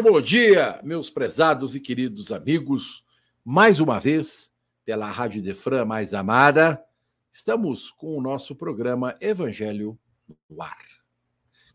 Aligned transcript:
Muito 0.00 0.12
bom 0.14 0.20
dia, 0.22 0.80
meus 0.82 1.10
prezados 1.10 1.74
e 1.74 1.78
queridos 1.78 2.32
amigos. 2.32 3.04
Mais 3.44 3.80
uma 3.80 4.00
vez, 4.00 4.50
pela 4.82 5.06
Rádio 5.06 5.42
Defran 5.42 5.84
mais 5.84 6.14
amada, 6.14 6.82
estamos 7.30 7.90
com 7.90 8.16
o 8.16 8.22
nosso 8.22 8.56
programa 8.56 9.14
Evangelho 9.20 9.98
no 10.48 10.62
Ar. 10.62 10.86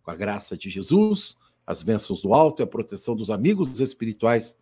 Com 0.02 0.09
a 0.09 0.16
graça 0.16 0.58
de 0.58 0.72
Jesus, 0.72 1.38
as 1.67 1.84
bênçãos 1.84 2.23
do 2.23 2.34
alto 2.34 2.64
e 2.64 2.64
a 2.64 2.67
proteção 2.67 3.16
dos 3.16 3.30
amigos 3.30 3.80
espirituais, 3.80 4.59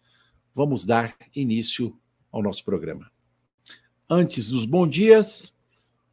vamos 0.54 0.84
dar 0.84 1.16
início 1.34 1.98
ao 2.34 2.44
nosso 2.44 2.66
programa. 2.66 3.10
Antes 4.10 4.50
dos 4.50 4.66
bons 4.66 4.90
dias, 4.90 5.56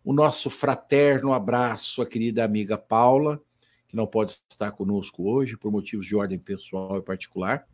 o 0.04 0.12
nosso 0.12 0.50
fraterno 0.50 1.32
abraço 1.32 2.00
à 2.00 2.06
querida 2.06 2.44
amiga 2.44 2.78
Paula, 2.78 3.42
que 3.90 3.96
não 3.96 4.06
pode 4.06 4.40
estar 4.48 4.70
conosco 4.70 5.28
hoje 5.28 5.56
por 5.56 5.72
motivos 5.72 6.06
de 6.06 6.14
ordem 6.14 6.38
pessoal 6.38 6.98
e 6.98 7.02
particular. 7.02 7.66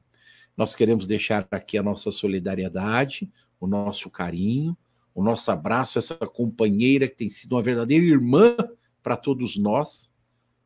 Nós 0.56 0.74
queremos 0.74 1.06
deixar 1.06 1.46
aqui 1.50 1.76
a 1.76 1.82
nossa 1.82 2.10
solidariedade, 2.10 3.30
o 3.60 3.66
nosso 3.66 4.08
carinho, 4.08 4.74
o 5.14 5.22
nosso 5.22 5.50
abraço, 5.50 5.98
essa 5.98 6.16
companheira 6.16 7.06
que 7.06 7.14
tem 7.14 7.28
sido 7.28 7.52
uma 7.52 7.62
verdadeira 7.62 8.02
irmã 8.02 8.56
para 9.02 9.14
todos 9.14 9.58
nós 9.58 10.10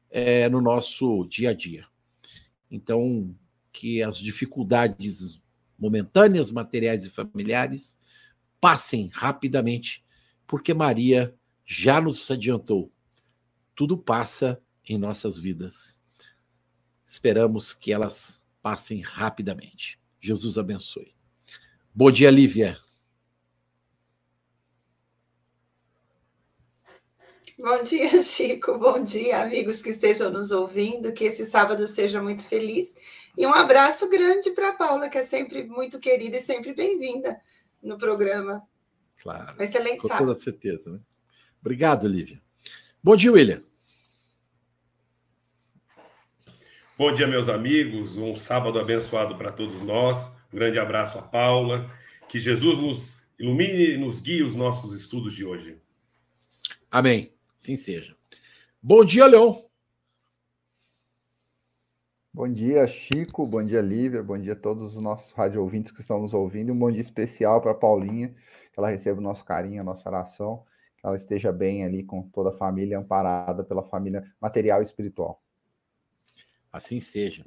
é, 0.09 0.49
no 0.49 0.61
nosso 0.61 1.27
dia 1.27 1.51
a 1.51 1.55
dia. 1.55 1.85
Então, 2.71 3.35
que 3.73 4.01
as 4.05 4.19
dificuldades 4.19 5.41
momentâneas, 5.77 6.53
materiais 6.53 7.05
e 7.07 7.11
familiares 7.11 7.99
passem 8.61 9.11
rapidamente, 9.13 10.05
porque 10.47 10.73
Maria 10.73 11.35
já 11.67 12.01
nos 12.01 12.31
adiantou. 12.31 12.93
Tudo 13.75 13.99
passa 13.99 14.63
em 14.91 14.99
nossas 14.99 15.39
vidas. 15.39 15.97
Esperamos 17.07 17.73
que 17.73 17.93
elas 17.93 18.43
passem 18.61 19.01
rapidamente. 19.01 20.01
Jesus 20.21 20.59
abençoe. 20.59 21.15
Bom 21.95 22.11
dia, 22.11 22.29
Lívia. 22.29 22.77
Bom 27.57 27.83
dia, 27.85 28.21
Chico. 28.21 28.79
Bom 28.79 29.05
dia, 29.05 29.43
amigos 29.43 29.81
que 29.81 29.91
estejam 29.91 30.29
nos 30.29 30.51
ouvindo. 30.51 31.13
Que 31.13 31.27
esse 31.27 31.47
sábado 31.47 31.87
seja 31.87 32.21
muito 32.21 32.43
feliz. 32.43 32.97
E 33.39 33.47
um 33.47 33.55
abraço 33.55 34.11
grande 34.11 34.51
para 34.51 34.71
a 34.71 34.75
Paula, 34.75 35.09
que 35.09 35.19
é 35.19 35.23
sempre 35.23 35.63
muito 35.63 36.01
querida 36.01 36.37
e 36.37 36.41
sempre 36.41 36.75
bem-vinda 36.75 37.41
no 37.81 37.97
programa. 37.97 38.67
Claro. 39.23 39.57
Um 39.57 39.63
excelente 39.63 40.01
com 40.01 40.09
sábado. 40.09 40.27
toda 40.27 40.39
certeza. 40.39 40.91
Né? 40.91 40.99
Obrigado, 41.61 42.09
Lívia. 42.09 42.43
Bom 43.01 43.15
dia, 43.15 43.31
William. 43.31 43.70
Bom 47.01 47.15
dia, 47.15 47.27
meus 47.27 47.49
amigos. 47.49 48.19
Um 48.19 48.37
sábado 48.37 48.79
abençoado 48.79 49.35
para 49.39 49.51
todos 49.51 49.81
nós. 49.81 50.31
Um 50.53 50.57
grande 50.57 50.79
abraço 50.79 51.19
a 51.19 51.23
Paula. 51.23 51.91
Que 52.29 52.39
Jesus 52.39 52.79
nos 52.79 53.27
ilumine 53.39 53.95
e 53.95 53.97
nos 53.97 54.21
guie 54.21 54.43
os 54.43 54.55
nossos 54.55 54.93
estudos 54.93 55.35
de 55.35 55.43
hoje. 55.43 55.81
Amém. 56.91 57.33
Sim 57.57 57.75
seja. 57.75 58.15
Bom 58.83 59.03
dia, 59.03 59.25
Leon. 59.25 59.63
Bom 62.35 62.53
dia, 62.53 62.87
Chico. 62.87 63.47
Bom 63.47 63.65
dia, 63.65 63.81
Lívia. 63.81 64.23
Bom 64.23 64.37
dia 64.37 64.53
a 64.53 64.57
todos 64.57 64.95
os 64.95 65.03
nossos 65.03 65.33
rádio 65.33 65.63
ouvintes 65.63 65.93
que 65.93 66.03
estão 66.03 66.21
nos 66.21 66.35
ouvindo. 66.35 66.71
Um 66.71 66.79
bom 66.79 66.91
dia 66.91 67.01
especial 67.01 67.63
para 67.63 67.73
Paulinha, 67.73 68.29
que 68.29 68.79
ela 68.79 68.91
receba 68.91 69.19
o 69.19 69.23
nosso 69.23 69.43
carinho, 69.43 69.81
a 69.81 69.85
nossa 69.85 70.07
oração, 70.07 70.67
que 70.99 71.07
ela 71.07 71.17
esteja 71.17 71.51
bem 71.51 71.83
ali 71.83 72.03
com 72.03 72.29
toda 72.29 72.51
a 72.51 72.59
família, 72.59 72.99
amparada 72.99 73.65
pela 73.65 73.83
família 73.83 74.23
material 74.39 74.81
e 74.81 74.85
espiritual. 74.85 75.43
Assim 76.73 77.01
seja. 77.01 77.45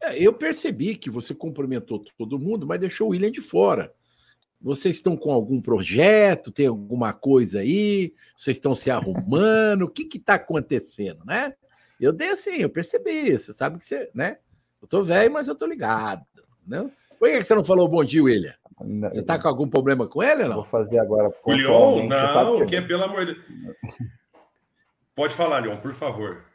É, 0.00 0.16
eu 0.22 0.32
percebi 0.32 0.96
que 0.96 1.10
você 1.10 1.34
cumprimentou 1.34 2.04
todo 2.16 2.38
mundo, 2.38 2.66
mas 2.66 2.80
deixou 2.80 3.08
o 3.08 3.10
William 3.10 3.30
de 3.30 3.40
fora. 3.40 3.92
Vocês 4.60 4.96
estão 4.96 5.16
com 5.16 5.32
algum 5.32 5.60
projeto? 5.60 6.50
Tem 6.50 6.66
alguma 6.66 7.12
coisa 7.12 7.60
aí? 7.60 8.12
Vocês 8.36 8.56
estão 8.56 8.74
se 8.74 8.90
arrumando? 8.90 9.82
O 9.82 9.88
que 9.88 10.08
está 10.16 10.34
acontecendo, 10.34 11.24
né? 11.24 11.54
Eu 12.00 12.12
dei 12.12 12.30
assim, 12.30 12.56
eu 12.56 12.70
percebi. 12.70 13.36
Você 13.36 13.52
sabe 13.52 13.78
que 13.78 13.84
você, 13.84 14.10
né? 14.14 14.38
Eu 14.80 14.88
tô 14.88 15.02
velho, 15.02 15.32
mas 15.32 15.48
eu 15.48 15.54
tô 15.54 15.66
ligado. 15.66 16.24
Né? 16.66 16.88
Por 17.18 17.28
que 17.28 17.42
você 17.42 17.54
não 17.54 17.64
falou 17.64 17.88
bom 17.88 18.04
dia, 18.04 18.22
William? 18.22 18.54
Você 19.10 19.22
tá 19.22 19.40
com 19.40 19.48
algum 19.48 19.68
problema 19.68 20.06
com 20.06 20.22
ele 20.22 20.44
ou 20.44 20.48
não? 20.48 20.56
Vou 20.56 20.64
fazer 20.66 21.00
agora. 21.00 21.32
O 21.44 21.52
Leon, 21.52 22.06
não, 22.06 22.58
que... 22.60 22.66
que 22.66 22.76
é 22.76 22.80
pelo 22.80 23.02
amor 23.02 23.26
de 23.26 23.36
Pode 25.14 25.34
falar, 25.34 25.60
Leon, 25.60 25.78
por 25.78 25.92
favor. 25.92 26.47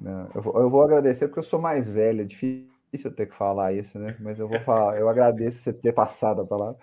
Não, 0.00 0.28
eu, 0.34 0.42
vou, 0.42 0.60
eu 0.60 0.70
vou 0.70 0.82
agradecer 0.82 1.28
porque 1.28 1.40
eu 1.40 1.44
sou 1.44 1.60
mais 1.60 1.88
velho, 1.88 2.22
é 2.22 2.24
difícil 2.24 3.10
ter 3.14 3.26
que 3.26 3.34
falar 3.34 3.72
isso, 3.72 3.98
né? 3.98 4.16
Mas 4.20 4.38
eu 4.38 4.48
vou 4.48 4.60
falar, 4.60 4.98
eu 4.98 5.08
agradeço 5.08 5.58
você 5.58 5.72
ter 5.72 5.92
passado 5.92 6.42
a 6.42 6.46
palavra. 6.46 6.76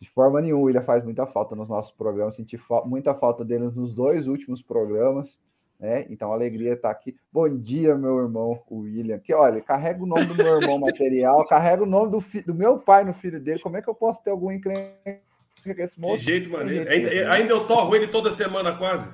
De 0.00 0.10
forma 0.10 0.40
nenhuma, 0.40 0.70
ele 0.70 0.80
faz 0.80 1.04
muita 1.04 1.26
falta 1.26 1.54
nos 1.54 1.68
nossos 1.68 1.92
programas, 1.92 2.36
senti 2.36 2.56
fa 2.56 2.82
muita 2.84 3.14
falta 3.14 3.44
dele 3.44 3.70
nos 3.74 3.94
dois 3.94 4.26
últimos 4.26 4.62
programas, 4.62 5.38
né? 5.78 6.06
Então, 6.10 6.32
alegria 6.32 6.72
estar 6.72 6.90
aqui. 6.90 7.16
Bom 7.32 7.48
dia, 7.48 7.94
meu 7.96 8.18
irmão, 8.18 8.62
o 8.68 8.80
William. 8.80 9.18
Que 9.18 9.32
olha, 9.32 9.60
carrega 9.60 10.02
o 10.02 10.06
nome 10.06 10.24
do 10.26 10.34
meu 10.34 10.60
irmão 10.60 10.78
material, 10.78 11.46
carrega 11.46 11.82
o 11.82 11.86
nome 11.86 12.10
do, 12.10 12.42
do 12.42 12.54
meu 12.54 12.78
pai 12.78 13.04
no 13.04 13.14
filho 13.14 13.40
dele. 13.40 13.60
Como 13.60 13.76
é 13.76 13.82
que 13.82 13.88
eu 13.88 13.94
posso 13.94 14.22
ter 14.22 14.30
algum 14.30 14.50
encrenca 14.50 15.20
com 15.64 15.70
esse 15.82 16.00
moço? 16.00 16.16
De 16.16 16.24
jeito 16.24 16.50
maneiro. 16.50 16.90
Ainda, 16.90 17.32
ainda 17.32 17.52
eu 17.52 17.66
torro 17.66 17.94
ele 17.94 18.08
toda 18.08 18.30
semana 18.32 18.76
quase. 18.76 19.08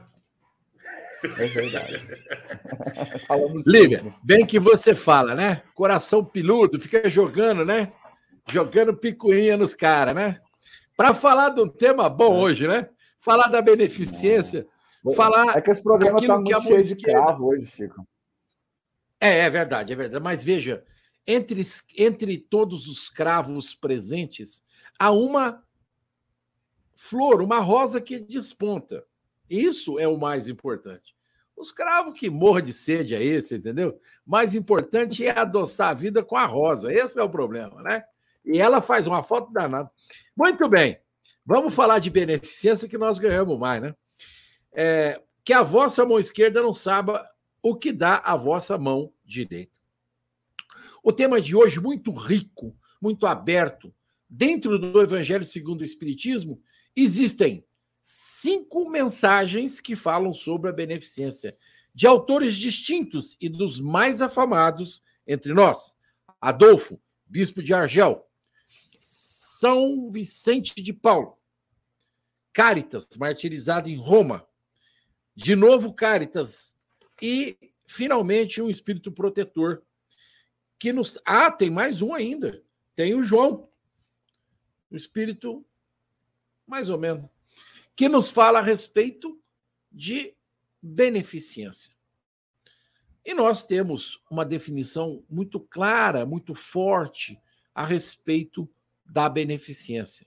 É 1.25 1.47
verdade. 1.47 2.05
Lívia, 3.67 4.15
bem 4.23 4.45
que 4.45 4.59
você 4.59 4.95
fala, 4.95 5.35
né? 5.35 5.63
Coração 5.75 6.25
piludo, 6.25 6.79
fica 6.79 7.09
jogando, 7.09 7.65
né? 7.65 7.93
Jogando 8.51 8.95
picuinha 8.95 9.57
nos 9.57 9.75
caras, 9.75 10.15
né? 10.15 10.41
Para 10.97 11.15
falar 11.15 11.51
de 11.51 11.63
um 11.63 11.69
tema 11.69 12.09
bom 12.09 12.37
é. 12.37 12.43
hoje, 12.43 12.69
né? 12.69 12.89
Falar 13.19 13.49
da 13.49 13.63
beneficência, 13.63 14.67
Não. 15.03 15.15
falar. 15.15 15.57
É 15.57 15.61
que 15.61 15.71
esse 15.71 15.83
programa 15.83 16.19
está 16.19 16.39
muito 16.39 16.63
cheio 16.63 16.85
de 16.85 16.97
cravo 16.97 17.47
hoje, 17.47 17.67
Chico. 17.67 18.07
É, 19.19 19.41
é 19.41 19.51
verdade, 19.51 19.93
é 19.93 19.97
verdade. 19.97 20.23
Mas 20.23 20.45
veja, 20.45 20.85
entre, 21.27 21.63
entre 21.97 22.37
todos 22.37 22.87
os 22.87 23.09
cravos 23.09 23.75
presentes, 23.75 24.63
há 24.99 25.11
uma 25.11 25.63
flor, 26.95 27.41
uma 27.41 27.61
rosa 27.61 28.01
que 28.01 28.21
desponta. 28.21 29.05
Isso 29.49 29.99
é 29.99 30.09
o 30.09 30.19
mais 30.19 30.49
importante. 30.49 31.15
Os 31.57 31.71
cravos 31.71 32.19
que 32.19 32.29
morra 32.29 32.61
de 32.61 32.73
sede 32.73 33.15
é 33.15 33.23
esse, 33.23 33.55
entendeu? 33.55 33.99
Mais 34.27 34.55
importante 34.55 35.25
é 35.25 35.31
adoçar 35.39 35.91
a 35.91 35.95
vida 35.95 36.23
com 36.23 36.37
a 36.37 36.47
rosa. 36.47 36.93
Esse 36.93 37.19
é 37.19 37.23
o 37.23 37.31
problema, 37.31 37.83
né? 37.83 38.05
E 38.45 38.61
ela 38.61 38.83
faz 38.83 39.07
uma 39.07 39.23
foto 39.23 39.53
danada. 39.53 39.91
Muito 40.37 40.69
bem. 40.69 40.99
Vamos 41.47 41.75
falar 41.75 41.99
de 41.99 42.11
beneficência 42.11 42.89
que 42.89 42.99
nós 42.99 43.19
ganhamos 43.19 43.59
mais, 43.59 43.83
né? 43.83 43.95
É, 44.73 45.21
que 45.45 45.53
a 45.53 45.63
vossa 45.63 46.05
mão 46.05 46.19
esquerda 46.19 46.61
não 46.61 46.75
saiba 46.75 47.25
o 47.63 47.77
que 47.77 47.93
dá 47.93 48.19
a 48.19 48.37
vossa 48.37 48.77
mão 48.77 49.13
direita. 49.25 49.73
O 51.03 51.13
tema 51.13 51.41
de 51.41 51.55
hoje 51.55 51.81
muito 51.81 52.11
rico, 52.13 52.77
muito 53.01 53.27
aberto. 53.27 53.95
Dentro 54.29 54.79
do 54.79 55.01
Evangelho 55.01 55.45
segundo 55.45 55.83
o 55.83 55.85
Espiritismo 55.85 56.61
existem 56.97 57.65
cinco 58.05 58.91
mensagens 58.91 59.81
que 59.81 59.97
falam 59.97 60.35
sobre 60.35 60.69
a 60.69 60.73
beneficência, 60.73 61.57
de 61.95 62.07
autores 62.07 62.55
distintos 62.55 63.35
e 63.41 63.49
dos 63.49 63.81
mais 63.81 64.21
afamados 64.21 65.03
entre 65.27 65.55
nós. 65.55 65.97
Adolfo, 66.39 67.01
bispo 67.25 67.63
de 67.63 67.73
Argel, 67.73 68.29
São 68.99 70.11
Vicente 70.11 70.83
de 70.83 70.93
Paulo, 70.93 71.39
Caritas, 72.53 73.09
martirizado 73.17 73.89
em 73.89 73.97
Roma, 73.97 74.47
de 75.35 75.57
novo 75.57 75.95
Caritas, 75.95 76.77
e 77.23 77.57
finalmente 77.87 78.61
um 78.61 78.69
espírito 78.69 79.11
protetor 79.11 79.83
que 80.79 80.93
nos. 80.93 81.19
Ah, 81.25 81.51
tem 81.51 81.71
mais 81.71 82.03
um 82.03 82.13
ainda. 82.13 82.63
Tem 82.95 83.15
o 83.15 83.25
João, 83.25 83.69
o 84.91 84.97
espírito 84.97 85.65
mais 86.67 86.91
ou 86.91 86.99
menos 86.99 87.34
que 87.97 88.09
nos 88.09 88.31
fala 88.31 88.59
a 88.59 88.63
respeito 88.63 89.39
de 89.91 90.35
beneficência. 90.83 91.95
E 93.25 93.33
nós 93.33 93.63
temos 93.63 94.21
uma 94.31 94.45
definição 94.45 95.25
muito 95.31 95.59
clara, 95.59 96.27
muito 96.27 96.55
forte 96.55 97.41
a 97.75 97.85
respeito 97.85 98.69
da 99.05 99.29
beneficência. 99.29 100.27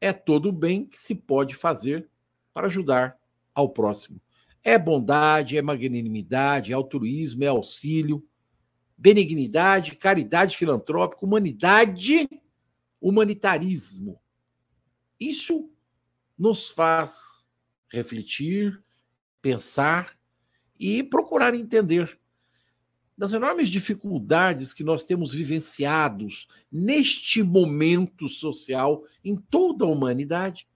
É 0.00 0.12
todo 0.12 0.48
o 0.48 0.52
bem 0.52 0.86
que 0.86 0.98
se 0.98 1.14
pode 1.14 1.54
fazer 1.54 2.08
para 2.54 2.66
ajudar 2.66 3.18
ao 3.54 3.68
próximo. 3.68 4.20
É 4.64 4.78
bondade, 4.78 5.58
é 5.58 5.62
magnanimidade, 5.62 6.72
é 6.72 6.74
altruísmo, 6.74 7.44
é 7.44 7.48
auxílio, 7.48 8.26
benignidade, 8.96 9.96
caridade 9.96 10.56
filantrópica, 10.56 11.24
humanidade, 11.24 12.28
humanitarismo. 13.00 14.20
Isso 15.18 15.71
nos 16.38 16.70
faz 16.70 17.46
refletir, 17.92 18.82
pensar 19.40 20.16
e 20.78 21.02
procurar 21.02 21.54
entender. 21.54 22.18
Das 23.16 23.32
enormes 23.32 23.68
dificuldades 23.68 24.72
que 24.72 24.82
nós 24.82 25.04
temos 25.04 25.32
vivenciados 25.32 26.48
neste 26.70 27.42
momento 27.42 28.28
social 28.28 29.04
em 29.24 29.36
toda 29.36 29.84
a 29.84 29.88
humanidade 29.88 30.66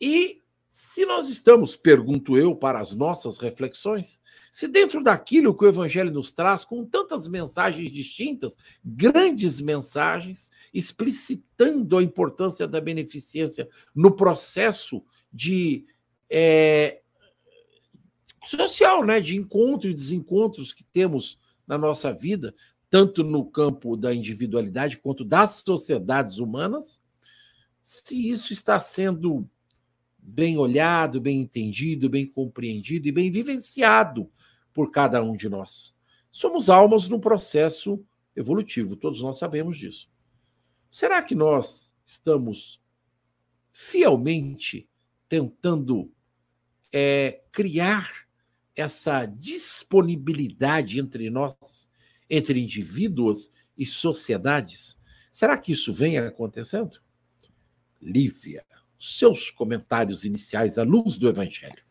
e 0.00 0.42
se 0.78 1.06
nós 1.06 1.30
estamos, 1.30 1.74
pergunto 1.74 2.36
eu, 2.36 2.54
para 2.54 2.78
as 2.78 2.94
nossas 2.94 3.38
reflexões, 3.38 4.20
se 4.52 4.68
dentro 4.68 5.02
daquilo 5.02 5.56
que 5.56 5.64
o 5.64 5.68
Evangelho 5.68 6.12
nos 6.12 6.32
traz, 6.32 6.66
com 6.66 6.84
tantas 6.84 7.26
mensagens 7.26 7.90
distintas, 7.90 8.58
grandes 8.84 9.58
mensagens, 9.58 10.50
explicitando 10.74 11.96
a 11.96 12.02
importância 12.02 12.68
da 12.68 12.78
beneficência 12.78 13.66
no 13.94 14.14
processo 14.14 15.02
de 15.32 15.86
é, 16.28 17.00
social, 18.44 19.02
né, 19.02 19.18
de 19.18 19.34
encontro 19.34 19.88
e 19.88 19.94
desencontros 19.94 20.74
que 20.74 20.84
temos 20.84 21.38
na 21.66 21.78
nossa 21.78 22.12
vida, 22.12 22.54
tanto 22.90 23.24
no 23.24 23.46
campo 23.46 23.96
da 23.96 24.14
individualidade 24.14 24.98
quanto 24.98 25.24
das 25.24 25.62
sociedades 25.66 26.36
humanas, 26.36 27.00
se 27.82 28.28
isso 28.28 28.52
está 28.52 28.78
sendo 28.78 29.48
bem 30.26 30.58
olhado, 30.58 31.20
bem 31.20 31.40
entendido, 31.40 32.10
bem 32.10 32.26
compreendido 32.26 33.06
e 33.06 33.12
bem 33.12 33.30
vivenciado 33.30 34.28
por 34.74 34.90
cada 34.90 35.22
um 35.22 35.36
de 35.36 35.48
nós. 35.48 35.94
Somos 36.32 36.68
almas 36.68 37.08
num 37.08 37.20
processo 37.20 38.04
evolutivo, 38.34 38.96
todos 38.96 39.22
nós 39.22 39.38
sabemos 39.38 39.78
disso. 39.78 40.10
Será 40.90 41.22
que 41.22 41.34
nós 41.34 41.94
estamos 42.04 42.82
fielmente 43.72 44.88
tentando 45.28 46.12
é, 46.92 47.42
criar 47.52 48.26
essa 48.74 49.24
disponibilidade 49.26 50.98
entre 50.98 51.30
nós, 51.30 51.88
entre 52.28 52.60
indivíduos 52.60 53.50
e 53.78 53.86
sociedades? 53.86 54.98
Será 55.30 55.56
que 55.56 55.72
isso 55.72 55.92
vem 55.92 56.18
acontecendo? 56.18 57.00
Lívia 58.02 58.66
seus 59.14 59.50
comentários 59.50 60.24
iniciais 60.24 60.78
à 60.78 60.82
luz 60.82 61.18
do 61.18 61.28
Evangelho. 61.28 61.84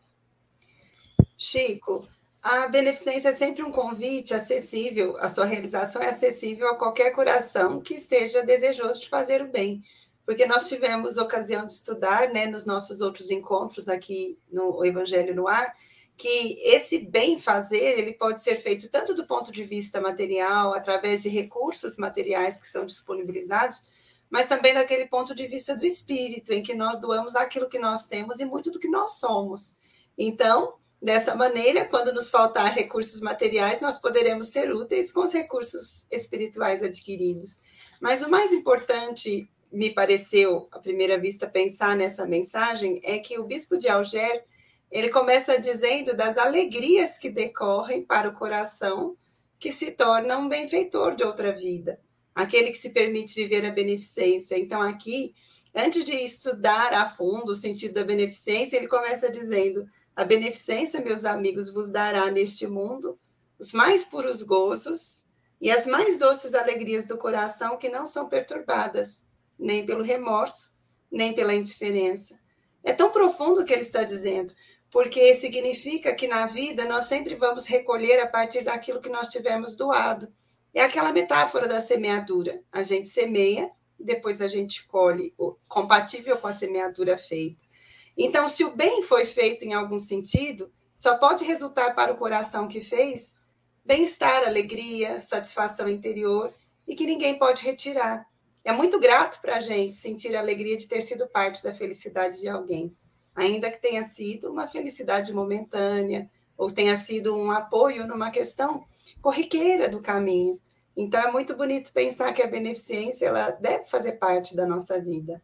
Chico, 1.36 2.06
a 2.42 2.68
beneficência 2.68 3.30
é 3.30 3.32
sempre 3.32 3.62
um 3.62 3.72
convite 3.72 4.32
acessível, 4.32 5.16
a 5.18 5.28
sua 5.28 5.44
realização 5.44 6.00
é 6.00 6.10
acessível 6.10 6.68
a 6.68 6.76
qualquer 6.76 7.10
coração 7.10 7.80
que 7.80 7.94
esteja 7.94 8.44
desejoso 8.44 9.00
de 9.00 9.08
fazer 9.08 9.42
o 9.42 9.48
bem. 9.48 9.82
Porque 10.24 10.46
nós 10.46 10.68
tivemos 10.68 11.16
ocasião 11.16 11.66
de 11.66 11.72
estudar, 11.72 12.30
né, 12.32 12.46
nos 12.46 12.66
nossos 12.66 13.00
outros 13.00 13.30
encontros 13.30 13.88
aqui 13.88 14.38
no 14.50 14.84
Evangelho 14.84 15.34
no 15.34 15.46
Ar, 15.46 15.74
que 16.16 16.56
esse 16.62 17.06
bem 17.08 17.38
fazer 17.38 17.98
ele 17.98 18.12
pode 18.12 18.40
ser 18.40 18.56
feito 18.56 18.90
tanto 18.90 19.12
do 19.12 19.26
ponto 19.26 19.52
de 19.52 19.64
vista 19.64 20.00
material, 20.00 20.72
através 20.72 21.22
de 21.22 21.28
recursos 21.28 21.98
materiais 21.98 22.58
que 22.58 22.66
são 22.66 22.86
disponibilizados, 22.86 23.84
mas 24.30 24.48
também 24.48 24.74
daquele 24.74 25.06
ponto 25.06 25.34
de 25.34 25.46
vista 25.46 25.76
do 25.76 25.86
espírito, 25.86 26.52
em 26.52 26.62
que 26.62 26.74
nós 26.74 27.00
doamos 27.00 27.36
aquilo 27.36 27.68
que 27.68 27.78
nós 27.78 28.06
temos 28.06 28.40
e 28.40 28.44
muito 28.44 28.70
do 28.70 28.80
que 28.80 28.88
nós 28.88 29.18
somos. 29.18 29.76
Então, 30.18 30.74
dessa 31.00 31.34
maneira, 31.34 31.84
quando 31.84 32.12
nos 32.12 32.30
faltar 32.30 32.74
recursos 32.74 33.20
materiais, 33.20 33.80
nós 33.80 33.98
poderemos 33.98 34.48
ser 34.48 34.74
úteis 34.74 35.12
com 35.12 35.20
os 35.20 35.32
recursos 35.32 36.06
espirituais 36.10 36.82
adquiridos. 36.82 37.60
Mas 38.00 38.22
o 38.22 38.30
mais 38.30 38.52
importante, 38.52 39.48
me 39.70 39.90
pareceu, 39.90 40.68
à 40.72 40.78
primeira 40.78 41.18
vista, 41.18 41.46
pensar 41.46 41.96
nessa 41.96 42.26
mensagem, 42.26 43.00
é 43.04 43.18
que 43.18 43.38
o 43.38 43.44
bispo 43.44 43.76
de 43.76 43.88
Alger, 43.88 44.44
ele 44.90 45.08
começa 45.08 45.60
dizendo 45.60 46.16
das 46.16 46.38
alegrias 46.38 47.18
que 47.18 47.30
decorrem 47.30 48.02
para 48.02 48.28
o 48.28 48.34
coração 48.34 49.16
que 49.58 49.72
se 49.72 49.92
torna 49.92 50.38
um 50.38 50.48
benfeitor 50.48 51.14
de 51.14 51.24
outra 51.24 51.52
vida 51.52 52.00
aquele 52.36 52.70
que 52.70 52.76
se 52.76 52.90
permite 52.90 53.34
viver 53.34 53.64
a 53.64 53.70
beneficência. 53.70 54.58
Então, 54.58 54.82
aqui, 54.82 55.34
antes 55.74 56.04
de 56.04 56.12
estudar 56.12 56.92
a 56.92 57.08
fundo 57.08 57.52
o 57.52 57.54
sentido 57.54 57.94
da 57.94 58.04
beneficência, 58.04 58.76
ele 58.76 58.86
começa 58.86 59.30
dizendo: 59.30 59.88
A 60.14 60.22
beneficência, 60.22 61.00
meus 61.00 61.24
amigos, 61.24 61.70
vos 61.70 61.90
dará 61.90 62.30
neste 62.30 62.66
mundo 62.66 63.18
os 63.58 63.72
mais 63.72 64.04
puros 64.04 64.42
gozos 64.42 65.24
e 65.58 65.70
as 65.70 65.86
mais 65.86 66.18
doces 66.18 66.54
alegrias 66.54 67.06
do 67.06 67.16
coração 67.16 67.78
que 67.78 67.88
não 67.88 68.04
são 68.04 68.28
perturbadas 68.28 69.24
nem 69.58 69.86
pelo 69.86 70.04
remorso, 70.04 70.76
nem 71.10 71.34
pela 71.34 71.54
indiferença. 71.54 72.38
É 72.84 72.92
tão 72.92 73.10
profundo 73.10 73.62
o 73.62 73.64
que 73.64 73.72
ele 73.72 73.80
está 73.80 74.04
dizendo, 74.04 74.52
porque 74.90 75.34
significa 75.34 76.14
que 76.14 76.28
na 76.28 76.46
vida 76.46 76.84
nós 76.84 77.04
sempre 77.04 77.34
vamos 77.34 77.64
recolher 77.64 78.20
a 78.20 78.26
partir 78.26 78.62
daquilo 78.62 79.00
que 79.00 79.08
nós 79.08 79.28
tivermos 79.28 79.74
doado. 79.74 80.30
É 80.76 80.82
aquela 80.82 81.10
metáfora 81.10 81.66
da 81.66 81.80
semeadura. 81.80 82.62
A 82.70 82.82
gente 82.82 83.08
semeia, 83.08 83.70
depois 83.98 84.42
a 84.42 84.46
gente 84.46 84.86
colhe 84.86 85.34
compatível 85.66 86.36
com 86.36 86.48
a 86.48 86.52
semeadura 86.52 87.16
feita. 87.16 87.66
Então, 88.14 88.46
se 88.46 88.62
o 88.62 88.76
bem 88.76 89.00
foi 89.00 89.24
feito 89.24 89.64
em 89.64 89.72
algum 89.72 89.98
sentido, 89.98 90.70
só 90.94 91.16
pode 91.16 91.44
resultar 91.44 91.94
para 91.94 92.12
o 92.12 92.18
coração 92.18 92.68
que 92.68 92.82
fez 92.82 93.40
bem-estar, 93.86 94.46
alegria, 94.46 95.18
satisfação 95.18 95.88
interior 95.88 96.52
e 96.86 96.94
que 96.94 97.06
ninguém 97.06 97.38
pode 97.38 97.64
retirar. 97.64 98.26
É 98.62 98.70
muito 98.70 99.00
grato 99.00 99.40
para 99.40 99.56
a 99.56 99.60
gente 99.60 99.96
sentir 99.96 100.36
a 100.36 100.40
alegria 100.40 100.76
de 100.76 100.86
ter 100.86 101.00
sido 101.00 101.26
parte 101.26 101.64
da 101.64 101.72
felicidade 101.72 102.38
de 102.38 102.50
alguém, 102.50 102.94
ainda 103.34 103.70
que 103.70 103.80
tenha 103.80 104.04
sido 104.04 104.52
uma 104.52 104.68
felicidade 104.68 105.32
momentânea 105.32 106.30
ou 106.54 106.70
tenha 106.70 106.98
sido 106.98 107.34
um 107.34 107.50
apoio 107.50 108.06
numa 108.06 108.30
questão 108.30 108.84
corriqueira 109.22 109.88
do 109.88 110.02
caminho. 110.02 110.60
Então 110.96 111.20
é 111.20 111.30
muito 111.30 111.54
bonito 111.56 111.92
pensar 111.92 112.32
que 112.32 112.42
a 112.42 112.46
beneficência 112.46 113.26
ela 113.26 113.50
deve 113.50 113.84
fazer 113.84 114.12
parte 114.12 114.56
da 114.56 114.66
nossa 114.66 114.98
vida. 114.98 115.42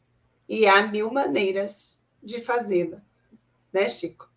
E 0.48 0.66
há 0.66 0.86
mil 0.86 1.12
maneiras 1.12 2.04
de 2.22 2.40
fazê-la. 2.40 3.02
Né, 3.72 3.88
Chico? 3.88 4.30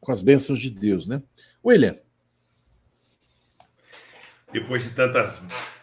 Com 0.00 0.12
as 0.12 0.20
bênçãos 0.20 0.60
de 0.60 0.70
Deus, 0.70 1.06
né? 1.06 1.22
William. 1.64 1.96
Depois 4.52 4.84
de 4.84 4.90
tantas, 4.90 5.40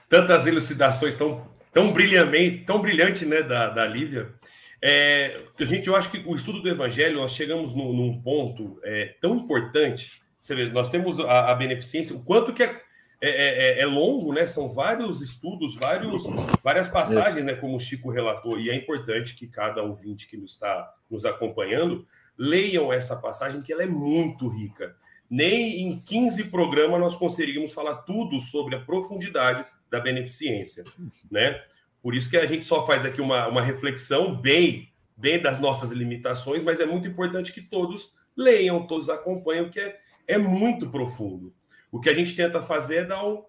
tantas 0.10 0.46
elucidações 0.46 1.16
tão, 1.18 1.50
tão 1.74 1.92
brilhante, 1.92 2.64
tão 2.66 2.82
brilhante, 2.82 3.26
né, 3.26 3.42
da, 3.42 3.70
da 3.70 3.86
Lívia, 3.86 4.34
é, 4.82 5.46
a 5.60 5.66
gente, 5.66 5.88
eu 5.88 5.96
acho 5.96 6.10
que 6.10 6.24
o 6.26 6.34
estudo 6.34 6.62
do 6.62 6.70
Evangelho, 6.70 7.18
nós 7.18 7.34
chegamos 7.34 7.76
num, 7.76 7.94
num 7.94 8.22
ponto 8.22 8.80
é, 8.84 9.16
tão 9.22 9.36
importante. 9.36 10.22
Você 10.40 10.56
vê, 10.56 10.66
nós 10.70 10.90
temos 10.90 11.20
a, 11.20 11.52
a 11.52 11.56
beneficência, 11.56 12.16
o 12.16 12.24
quanto 12.24 12.54
que 12.54 12.64
é 12.64 12.82
é, 13.22 13.30
é, 13.30 13.80
é, 13.80 13.82
é, 13.82 13.86
longo, 13.86 14.34
né? 14.34 14.48
São 14.48 14.68
vários 14.68 15.22
estudos, 15.22 15.76
vários, 15.76 16.24
várias 16.64 16.88
passagens, 16.88 17.46
né? 17.46 17.54
Como 17.54 17.76
o 17.76 17.80
Chico 17.80 18.10
relatou, 18.10 18.60
e 18.60 18.70
é 18.70 18.76
importante 18.76 19.36
que 19.36 19.48
cada 19.48 19.84
ouvinte 19.84 20.28
que 20.28 20.36
nos 20.36 20.54
está 20.54 20.92
nos 21.10 21.24
acompanhando 21.24 22.06
leiam 22.36 22.92
essa 22.92 23.16
passagem, 23.16 23.62
que 23.62 23.72
ela 23.72 23.84
é 23.84 23.88
muito 23.88 24.48
rica. 24.48 24.96
Nem 25.30 25.84
em 25.84 26.00
15 26.00 26.46
programas 26.46 27.00
nós 27.00 27.16
conseguimos 27.16 27.72
falar 27.72 27.98
tudo 27.98 28.40
sobre 28.42 28.76
a 28.76 28.80
profundidade 28.80 29.64
da 29.90 30.00
beneficência, 30.00 30.84
né? 31.30 31.62
Por 32.02 32.16
isso 32.16 32.28
que 32.28 32.38
a 32.38 32.48
gente 32.48 32.66
só 32.66 32.86
faz 32.88 33.06
aqui 33.06 33.22
uma, 33.22 33.48
uma 33.48 33.62
reflexão 33.62 34.36
bem, 34.36 34.90
bem 35.16 35.40
das 35.40 35.60
nossas 35.60 35.92
limitações, 35.92 36.64
mas 36.64 36.80
é 36.80 36.86
muito 36.86 37.08
importante 37.08 37.54
que 37.54 37.62
todos 37.62 38.14
leiam, 38.36 38.88
todos 38.88 39.10
acompanhem, 39.10 39.66
porque 39.66 39.80
é, 39.80 40.00
é 40.28 40.38
muito 40.40 40.90
profundo. 40.90 41.54
O 41.92 42.00
que 42.00 42.10
a 42.10 42.14
gente 42.14 42.36
tenta 42.36 42.62
fazer 42.62 42.98
é 42.98 43.04
dar 43.04 43.26
um, 43.26 43.44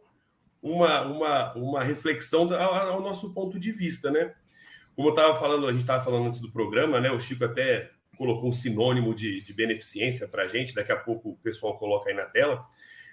uma, 0.62 1.02
uma, 1.02 1.54
uma 1.54 1.84
reflexão 1.84 2.52
ao, 2.54 3.00
nosso 3.00 3.32
ponto 3.32 3.58
de 3.58 3.70
vista, 3.70 4.10
né? 4.10 4.34
Como 4.94 5.08
eu 5.08 5.12
estava 5.12 5.34
falando, 5.34 5.66
a 5.66 5.72
gente 5.72 5.82
estava 5.82 6.02
falando 6.02 6.26
antes 6.26 6.40
do 6.40 6.50
programa, 6.50 7.00
né? 7.00 7.10
O 7.10 7.18
Chico 7.18 7.44
até 7.44 7.90
colocou 8.16 8.48
um 8.48 8.52
sinônimo 8.52 9.14
de, 9.14 9.40
de 9.42 9.52
beneficência 9.52 10.28
para 10.28 10.44
a 10.44 10.48
gente, 10.48 10.74
daqui 10.74 10.92
a 10.92 10.96
pouco 10.96 11.30
o 11.30 11.36
pessoal 11.36 11.78
coloca 11.78 12.10
aí 12.10 12.16
na 12.16 12.26
tela, 12.26 12.64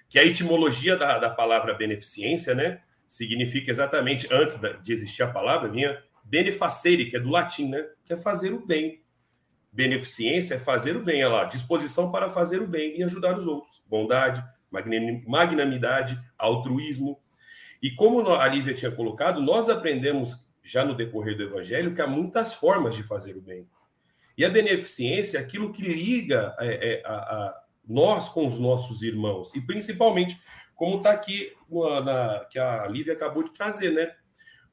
que 0.08 0.18
a 0.18 0.24
etimologia 0.24 0.96
da, 0.96 1.18
da 1.18 1.30
palavra 1.30 1.74
beneficência, 1.74 2.54
né? 2.54 2.80
Significa 3.08 3.70
exatamente, 3.70 4.28
antes 4.30 4.58
de 4.82 4.92
existir 4.92 5.22
a 5.22 5.28
palavra, 5.28 5.68
vinha 5.68 6.00
benefacere, 6.22 7.10
que 7.10 7.16
é 7.16 7.20
do 7.20 7.30
latim, 7.30 7.68
né? 7.68 7.84
Que 8.04 8.12
é 8.12 8.16
fazer 8.16 8.52
o 8.52 8.64
bem. 8.64 9.02
Beneficência 9.72 10.54
é 10.54 10.58
fazer 10.58 10.96
o 10.96 11.02
bem, 11.02 11.24
olha 11.24 11.34
lá, 11.34 11.44
disposição 11.44 12.10
para 12.10 12.28
fazer 12.28 12.60
o 12.60 12.66
bem 12.66 12.98
e 12.98 13.02
ajudar 13.02 13.36
os 13.36 13.46
outros. 13.46 13.82
Bondade, 13.86 14.44
magnanimidade, 14.70 16.20
altruísmo. 16.38 17.18
E 17.82 17.90
como 17.90 18.28
a 18.28 18.46
Lívia 18.46 18.74
tinha 18.74 18.90
colocado, 18.90 19.40
nós 19.40 19.68
aprendemos 19.68 20.46
já 20.62 20.84
no 20.84 20.94
decorrer 20.94 21.36
do 21.36 21.42
evangelho, 21.42 21.94
que 21.94 22.02
há 22.02 22.06
muitas 22.06 22.54
formas 22.54 22.94
de 22.94 23.02
fazer 23.02 23.36
o 23.36 23.40
bem. 23.40 23.66
E 24.36 24.44
a 24.44 24.50
beneficência 24.50 25.38
é 25.38 25.40
aquilo 25.40 25.72
que 25.72 25.82
liga 25.82 26.54
é, 26.58 26.92
é, 26.92 27.02
a, 27.04 27.14
a, 27.14 27.62
nós 27.86 28.28
com 28.28 28.46
os 28.46 28.58
nossos 28.58 29.02
irmãos, 29.02 29.54
e 29.54 29.60
principalmente, 29.60 30.40
como 30.74 30.98
está 30.98 31.10
aqui 31.10 31.52
na, 31.68 32.00
na, 32.00 32.44
que 32.46 32.58
a 32.58 32.86
Lívia 32.86 33.12
acabou 33.12 33.42
de 33.42 33.52
trazer, 33.52 33.90
né? 33.90 34.14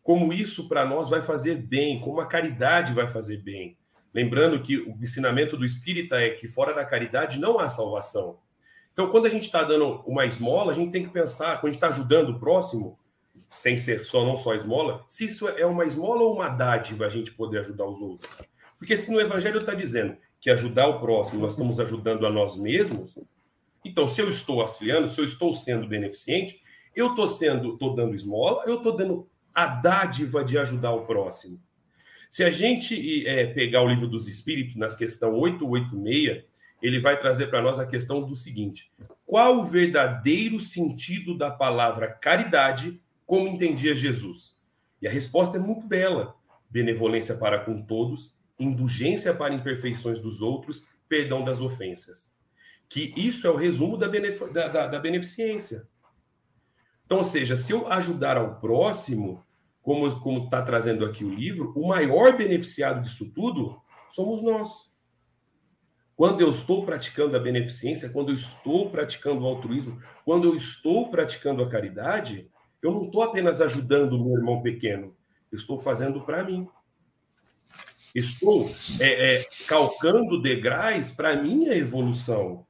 Como 0.01 0.31
isso 0.31 0.69
para 0.69 0.85
nós 0.85 1.09
vai 1.09 1.21
fazer 1.21 1.55
bem, 1.55 1.99
como 1.99 2.21
a 2.21 2.27
caridade 2.27 2.93
vai 2.93 3.07
fazer 3.07 3.37
bem. 3.37 3.77
Lembrando 4.13 4.61
que 4.63 4.77
o 4.77 4.97
ensinamento 5.01 5.57
do 5.57 5.65
espírita 5.65 6.15
é 6.15 6.29
que 6.29 6.47
fora 6.47 6.73
da 6.73 6.85
caridade 6.85 7.37
não 7.37 7.59
há 7.59 7.67
salvação. 7.67 8.39
Então, 8.97 9.11
quando 9.11 9.27
a 9.27 9.29
gente 9.29 9.43
está 9.43 9.61
dando 9.61 10.01
uma 10.07 10.25
esmola, 10.25 10.71
a 10.71 10.73
gente 10.73 10.91
tem 10.91 11.03
que 11.03 11.11
pensar, 11.11 11.57
quando 11.57 11.65
a 11.65 11.67
gente 11.67 11.75
está 11.75 11.89
ajudando 11.89 12.29
o 12.29 12.39
próximo, 12.39 12.97
sem 13.47 13.77
ser 13.77 13.99
só 13.99 14.25
não 14.25 14.35
só 14.35 14.55
esmola, 14.55 15.05
se 15.07 15.25
isso 15.25 15.47
é 15.47 15.63
uma 15.67 15.85
esmola 15.85 16.23
ou 16.23 16.33
uma 16.33 16.49
dádiva 16.49 17.05
a 17.05 17.09
gente 17.09 17.31
poder 17.31 17.59
ajudar 17.59 17.85
os 17.85 18.01
outros. 18.01 18.27
Porque 18.75 18.97
se 18.97 19.11
no 19.11 19.21
evangelho 19.21 19.59
está 19.59 19.75
dizendo 19.75 20.17
que 20.41 20.49
ajudar 20.49 20.87
o 20.87 20.99
próximo, 20.99 21.39
nós 21.39 21.51
estamos 21.51 21.79
ajudando 21.79 22.25
a 22.25 22.31
nós 22.31 22.57
mesmos, 22.57 23.15
então 23.85 24.07
se 24.07 24.19
eu 24.19 24.29
estou 24.29 24.61
auxiliando, 24.61 25.07
se 25.07 25.21
eu 25.21 25.25
estou 25.25 25.53
sendo 25.53 25.87
beneficente, 25.87 26.59
eu 26.95 27.11
estou 27.11 27.27
sendo, 27.27 27.73
estou 27.73 27.93
dando 27.93 28.15
esmola, 28.15 28.63
eu 28.65 28.77
estou 28.77 28.97
dando 28.97 29.29
a 29.53 29.67
dádiva 29.67 30.43
de 30.43 30.57
ajudar 30.57 30.93
o 30.93 31.05
próximo. 31.05 31.61
Se 32.31 32.43
a 32.43 32.49
gente 32.49 33.27
é, 33.27 33.45
pegar 33.45 33.83
o 33.83 33.87
livro 33.87 34.07
dos 34.07 34.27
Espíritos, 34.27 34.75
nas 34.75 34.95
questão 34.95 35.35
886, 35.35 36.46
ele 36.81 36.99
vai 36.99 37.17
trazer 37.17 37.47
para 37.47 37.61
nós 37.61 37.79
a 37.79 37.85
questão 37.85 38.23
do 38.23 38.35
seguinte: 38.35 38.91
qual 39.25 39.59
o 39.59 39.63
verdadeiro 39.63 40.59
sentido 40.59 41.37
da 41.37 41.51
palavra 41.51 42.07
caridade, 42.07 43.01
como 43.25 43.47
entendia 43.47 43.95
Jesus? 43.95 44.55
E 45.01 45.07
a 45.07 45.11
resposta 45.11 45.57
é 45.57 45.59
muito 45.59 45.85
bela: 45.87 46.35
benevolência 46.69 47.35
para 47.35 47.59
com 47.59 47.81
todos, 47.81 48.37
indulgência 48.59 49.33
para 49.33 49.53
imperfeições 49.53 50.19
dos 50.19 50.41
outros, 50.41 50.85
perdão 51.07 51.43
das 51.43 51.61
ofensas. 51.61 52.33
Que 52.89 53.13
isso 53.17 53.45
é 53.45 53.49
o 53.49 53.55
resumo 53.55 53.97
da, 53.97 54.07
benef 54.07 54.51
da, 54.51 54.67
da, 54.67 54.87
da 54.87 54.99
beneficência. 54.99 55.87
Então, 57.05 57.19
ou 57.19 57.23
seja, 57.23 57.55
se 57.55 57.71
eu 57.71 57.91
ajudar 57.91 58.37
ao 58.37 58.59
próximo, 58.59 59.43
como 59.81 60.43
está 60.43 60.61
trazendo 60.61 61.05
aqui 61.05 61.23
o 61.23 61.33
livro, 61.33 61.71
o 61.75 61.87
maior 61.87 62.35
beneficiado 62.35 63.01
disso 63.01 63.31
tudo 63.33 63.81
somos 64.09 64.41
nós. 64.41 64.91
Quando 66.17 66.41
eu 66.41 66.49
estou 66.49 66.83
praticando 66.83 67.37
a 67.37 67.39
beneficência, 67.39 68.09
quando 68.09 68.29
eu 68.29 68.33
estou 68.33 68.89
praticando 68.89 69.43
o 69.43 69.45
altruísmo, 69.45 70.01
quando 70.25 70.45
eu 70.45 70.55
estou 70.55 71.11
praticando 71.11 71.61
a 71.61 71.69
caridade, 71.69 72.49
eu 72.81 72.91
não 72.91 73.03
estou 73.03 73.21
apenas 73.21 73.61
ajudando 73.61 74.13
o 74.13 74.25
meu 74.25 74.35
irmão 74.35 74.63
pequeno, 74.63 75.15
eu 75.51 75.55
estou 75.55 75.77
fazendo 75.77 76.25
para 76.25 76.43
mim. 76.43 76.67
Estou 78.15 78.67
é, 78.99 79.35
é, 79.35 79.45
calcando 79.67 80.41
degraus 80.41 81.11
para 81.11 81.33
a 81.33 81.35
minha 81.35 81.75
evolução. 81.75 82.65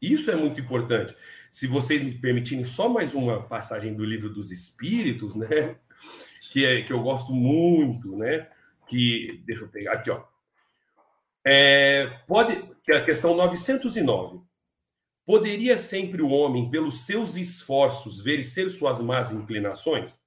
Isso 0.00 0.30
é 0.30 0.36
muito 0.36 0.60
importante. 0.60 1.16
Se 1.50 1.66
vocês 1.66 2.02
me 2.02 2.12
permitirem 2.12 2.64
só 2.64 2.86
mais 2.86 3.14
uma 3.14 3.42
passagem 3.42 3.94
do 3.94 4.04
livro 4.04 4.28
dos 4.28 4.52
Espíritos, 4.52 5.34
né? 5.34 5.76
Que, 6.52 6.66
é, 6.66 6.82
que 6.82 6.92
eu 6.92 7.02
gosto 7.02 7.32
muito, 7.32 8.14
né? 8.14 8.46
Que 8.86 9.42
deixa 9.46 9.64
eu 9.64 9.68
pegar 9.68 9.94
aqui, 9.94 10.10
ó. 10.10 10.33
É, 11.46 12.06
pode, 12.26 12.62
que 12.82 12.92
é 12.92 12.96
a 12.96 13.04
questão 13.04 13.36
909. 13.36 14.40
Poderia 15.26 15.76
sempre 15.78 16.22
o 16.22 16.28
homem, 16.28 16.70
pelos 16.70 17.06
seus 17.06 17.36
esforços, 17.36 18.22
vencer 18.22 18.70
suas 18.70 19.00
más 19.00 19.32
inclinações? 19.32 20.22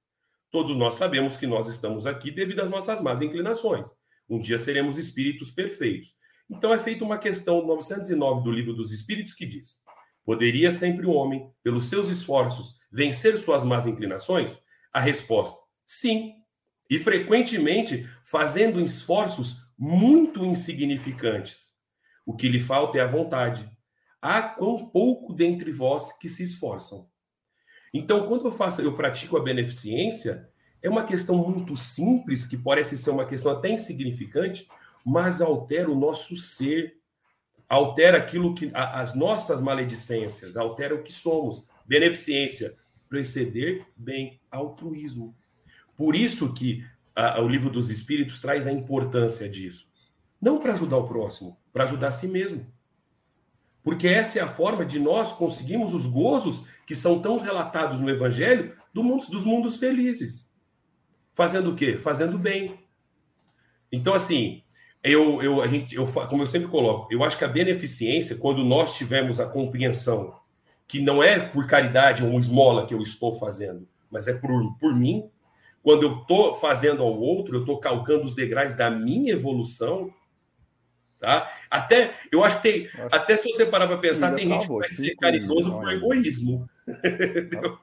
Todos 0.50 0.76
nós 0.76 0.94
sabemos 0.94 1.36
que 1.36 1.46
nós 1.46 1.68
estamos 1.68 2.06
aqui 2.06 2.30
devido 2.30 2.60
às 2.60 2.70
nossas 2.70 3.00
más 3.00 3.20
inclinações. 3.20 3.90
Um 4.28 4.38
dia 4.38 4.58
seremos 4.58 4.96
espíritos 4.96 5.50
perfeitos. 5.50 6.14
Então 6.50 6.72
é 6.72 6.78
feita 6.78 7.04
uma 7.04 7.18
questão 7.18 7.66
909 7.66 8.42
do 8.42 8.50
livro 8.50 8.72
dos 8.72 8.90
Espíritos 8.90 9.34
que 9.34 9.44
diz: 9.44 9.80
Poderia 10.24 10.70
sempre 10.70 11.06
o 11.06 11.12
homem, 11.12 11.50
pelos 11.62 11.86
seus 11.86 12.08
esforços, 12.08 12.76
vencer 12.90 13.36
suas 13.36 13.64
más 13.64 13.86
inclinações? 13.86 14.62
A 14.92 15.00
resposta: 15.00 15.58
sim. 15.86 16.34
E 16.90 16.98
frequentemente 16.98 18.08
fazendo 18.24 18.80
esforços 18.80 19.56
muito 19.78 20.44
insignificantes. 20.44 21.74
O 22.26 22.34
que 22.34 22.48
lhe 22.48 22.58
falta 22.58 22.98
é 22.98 23.00
a 23.00 23.06
vontade. 23.06 23.70
Há 24.20 24.42
quão 24.42 24.88
pouco 24.88 25.32
dentre 25.32 25.70
vós 25.70 26.12
que 26.18 26.28
se 26.28 26.42
esforçam. 26.42 27.08
Então, 27.94 28.26
quando 28.26 28.46
eu 28.46 28.50
faço, 28.50 28.82
eu 28.82 28.94
pratico 28.94 29.36
a 29.36 29.42
beneficência, 29.42 30.48
é 30.82 30.90
uma 30.90 31.04
questão 31.04 31.36
muito 31.36 31.76
simples, 31.76 32.44
que 32.44 32.56
parece 32.56 32.98
ser 32.98 33.10
uma 33.10 33.24
questão 33.24 33.52
até 33.52 33.70
insignificante, 33.70 34.68
mas 35.04 35.40
altera 35.40 35.90
o 35.90 35.98
nosso 35.98 36.36
ser, 36.36 36.98
altera 37.68 38.18
aquilo 38.18 38.54
que 38.54 38.70
as 38.74 39.14
nossas 39.14 39.62
maledicências, 39.62 40.56
altera 40.56 40.94
o 40.94 41.02
que 41.02 41.12
somos. 41.12 41.64
Beneficência, 41.86 42.76
preceder 43.08 43.86
bem, 43.96 44.40
altruísmo. 44.50 45.34
Por 45.96 46.14
isso 46.14 46.52
que 46.52 46.84
a, 47.18 47.40
o 47.40 47.48
livro 47.48 47.68
dos 47.68 47.90
Espíritos 47.90 48.38
traz 48.38 48.64
a 48.66 48.72
importância 48.72 49.48
disso. 49.48 49.88
Não 50.40 50.60
para 50.60 50.72
ajudar 50.72 50.98
o 50.98 51.08
próximo, 51.08 51.58
para 51.72 51.82
ajudar 51.82 52.08
a 52.08 52.12
si 52.12 52.28
mesmo. 52.28 52.64
Porque 53.82 54.06
essa 54.06 54.38
é 54.38 54.42
a 54.42 54.46
forma 54.46 54.84
de 54.84 55.00
nós 55.00 55.32
conseguirmos 55.32 55.92
os 55.92 56.06
gozos 56.06 56.62
que 56.86 56.94
são 56.94 57.20
tão 57.20 57.38
relatados 57.38 58.00
no 58.00 58.08
Evangelho 58.08 58.76
do 58.94 59.02
mundo, 59.02 59.26
dos 59.26 59.44
mundos 59.44 59.76
felizes. 59.76 60.48
Fazendo 61.34 61.72
o 61.72 61.74
quê? 61.74 61.98
Fazendo 61.98 62.38
bem. 62.38 62.78
Então, 63.90 64.14
assim, 64.14 64.62
eu, 65.02 65.42
eu, 65.42 65.60
a 65.60 65.66
gente, 65.66 65.96
eu, 65.96 66.06
como 66.28 66.42
eu 66.42 66.46
sempre 66.46 66.68
coloco, 66.68 67.12
eu 67.12 67.24
acho 67.24 67.36
que 67.36 67.44
a 67.44 67.48
beneficência, 67.48 68.36
quando 68.36 68.64
nós 68.64 68.96
tivermos 68.96 69.40
a 69.40 69.46
compreensão 69.46 70.38
que 70.86 71.00
não 71.00 71.20
é 71.22 71.40
por 71.40 71.66
caridade 71.66 72.24
ou 72.24 72.38
esmola 72.38 72.86
que 72.86 72.94
eu 72.94 73.02
estou 73.02 73.34
fazendo, 73.34 73.88
mas 74.10 74.28
é 74.28 74.34
por, 74.34 74.78
por 74.78 74.94
mim, 74.94 75.28
quando 75.82 76.02
eu 76.02 76.20
estou 76.20 76.54
fazendo 76.54 77.02
ao 77.02 77.18
outro, 77.18 77.56
eu 77.56 77.60
estou 77.60 77.78
calcando 77.78 78.24
os 78.24 78.34
degraus 78.34 78.74
da 78.74 78.90
minha 78.90 79.32
evolução. 79.32 80.12
Tá? 81.18 81.50
Até, 81.70 82.14
eu 82.30 82.44
acho 82.44 82.56
que 82.56 82.62
tem, 82.62 82.90
até 83.10 83.36
se 83.36 83.50
você 83.50 83.66
parar 83.66 83.86
para 83.88 83.98
pensar, 83.98 84.34
tem 84.34 84.48
gente 84.48 84.66
que 84.66 84.72
vai 84.72 84.88
ser 84.90 85.16
caridoso 85.16 85.72
por 85.72 85.90
egoísmo. 85.90 86.68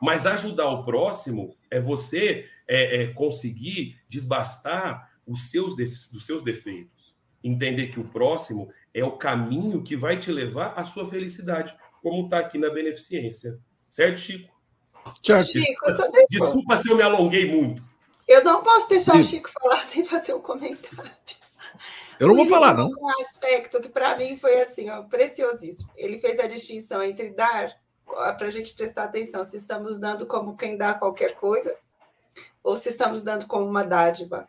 Mas 0.00 0.26
ajudar 0.26 0.68
o 0.68 0.84
próximo 0.84 1.56
é 1.70 1.80
você 1.80 2.46
é, 2.66 3.02
é, 3.02 3.06
conseguir 3.08 4.00
desbastar 4.08 5.12
os 5.26 5.50
seus, 5.50 5.76
dos 5.76 6.26
seus 6.26 6.42
defeitos. 6.42 7.14
Entender 7.42 7.88
que 7.88 8.00
o 8.00 8.08
próximo 8.08 8.68
é 8.92 9.04
o 9.04 9.12
caminho 9.12 9.82
que 9.82 9.96
vai 9.96 10.18
te 10.18 10.30
levar 10.30 10.74
à 10.76 10.84
sua 10.84 11.06
felicidade, 11.06 11.74
como 12.02 12.24
está 12.24 12.38
aqui 12.40 12.58
na 12.58 12.68
beneficência. 12.68 13.58
Certo, 13.88 14.18
Chico? 14.18 14.52
Chico, 15.22 15.44
Chico 15.44 15.84
desculpa 16.28 16.76
se 16.76 16.88
eu 16.90 16.96
me 16.96 17.02
alonguei 17.02 17.50
muito. 17.50 17.82
Eu 18.26 18.42
não 18.44 18.62
posso 18.62 18.88
deixar 18.88 19.16
o 19.16 19.22
Chico 19.22 19.50
falar 19.50 19.82
sem 19.82 20.04
fazer 20.04 20.34
um 20.34 20.40
comentário. 20.40 21.10
Eu 22.18 22.28
não 22.28 22.36
vou 22.36 22.46
falar, 22.46 22.74
não. 22.74 22.88
Um 22.88 23.20
aspecto 23.20 23.80
que 23.80 23.88
para 23.88 24.16
mim 24.16 24.36
foi 24.36 24.60
assim, 24.60 24.88
ó, 24.90 25.02
preciosíssimo. 25.02 25.90
Ele 25.96 26.18
fez 26.18 26.38
a 26.38 26.46
distinção 26.46 27.02
entre 27.02 27.30
dar, 27.30 27.72
para 28.06 28.46
a 28.46 28.50
gente 28.50 28.74
prestar 28.74 29.04
atenção, 29.04 29.44
se 29.44 29.56
estamos 29.56 29.98
dando 29.98 30.24
como 30.26 30.56
quem 30.56 30.76
dá 30.76 30.94
qualquer 30.94 31.34
coisa, 31.34 31.76
ou 32.62 32.76
se 32.76 32.90
estamos 32.90 33.22
dando 33.22 33.46
como 33.46 33.66
uma 33.66 33.82
dádiva. 33.82 34.46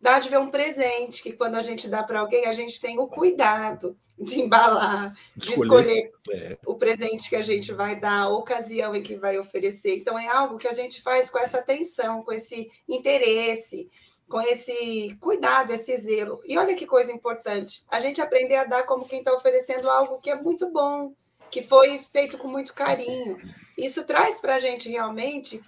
Dádiva 0.00 0.36
é 0.36 0.38
um 0.38 0.50
presente 0.50 1.22
que, 1.22 1.32
quando 1.32 1.56
a 1.56 1.62
gente 1.62 1.88
dá 1.88 2.04
para 2.04 2.20
alguém, 2.20 2.46
a 2.46 2.52
gente 2.52 2.80
tem 2.80 2.98
o 3.00 3.08
cuidado 3.08 3.96
de 4.16 4.40
embalar, 4.40 5.12
de 5.36 5.52
escolher, 5.52 6.12
é. 6.30 6.56
o 6.64 6.76
presente 6.76 7.28
que 7.28 7.34
a 7.34 7.42
gente 7.42 7.72
vai 7.72 7.98
dar, 7.98 8.22
a 8.22 8.28
ocasião 8.28 8.94
em 8.94 9.02
que 9.02 9.16
vai 9.16 9.38
oferecer. 9.38 9.96
Então, 9.96 10.16
é 10.16 10.28
algo 10.28 10.56
que 10.56 10.68
a 10.68 10.72
gente 10.72 11.02
faz 11.02 11.28
com 11.28 11.38
essa 11.38 11.58
atenção, 11.58 12.22
com 12.22 12.32
esse 12.32 12.70
interesse, 12.88 13.90
com 14.28 14.40
esse 14.40 15.16
cuidado, 15.20 15.72
esse 15.72 15.96
zelo. 15.96 16.40
E 16.44 16.56
olha 16.56 16.76
que 16.76 16.86
coisa 16.86 17.10
importante: 17.10 17.84
a 17.90 17.98
gente 17.98 18.20
aprender 18.20 18.56
a 18.56 18.64
dar 18.64 18.84
como 18.84 19.08
quem 19.08 19.18
está 19.18 19.34
oferecendo 19.34 19.90
algo 19.90 20.20
que 20.20 20.30
é 20.30 20.36
muito 20.36 20.70
bom, 20.70 21.12
que 21.50 21.60
foi 21.60 21.98
feito 21.98 22.38
com 22.38 22.46
muito 22.46 22.72
carinho. 22.72 23.36
Isso 23.76 24.04
traz 24.04 24.38
para 24.38 24.54
a 24.54 24.60
gente 24.60 24.88
realmente 24.88 25.60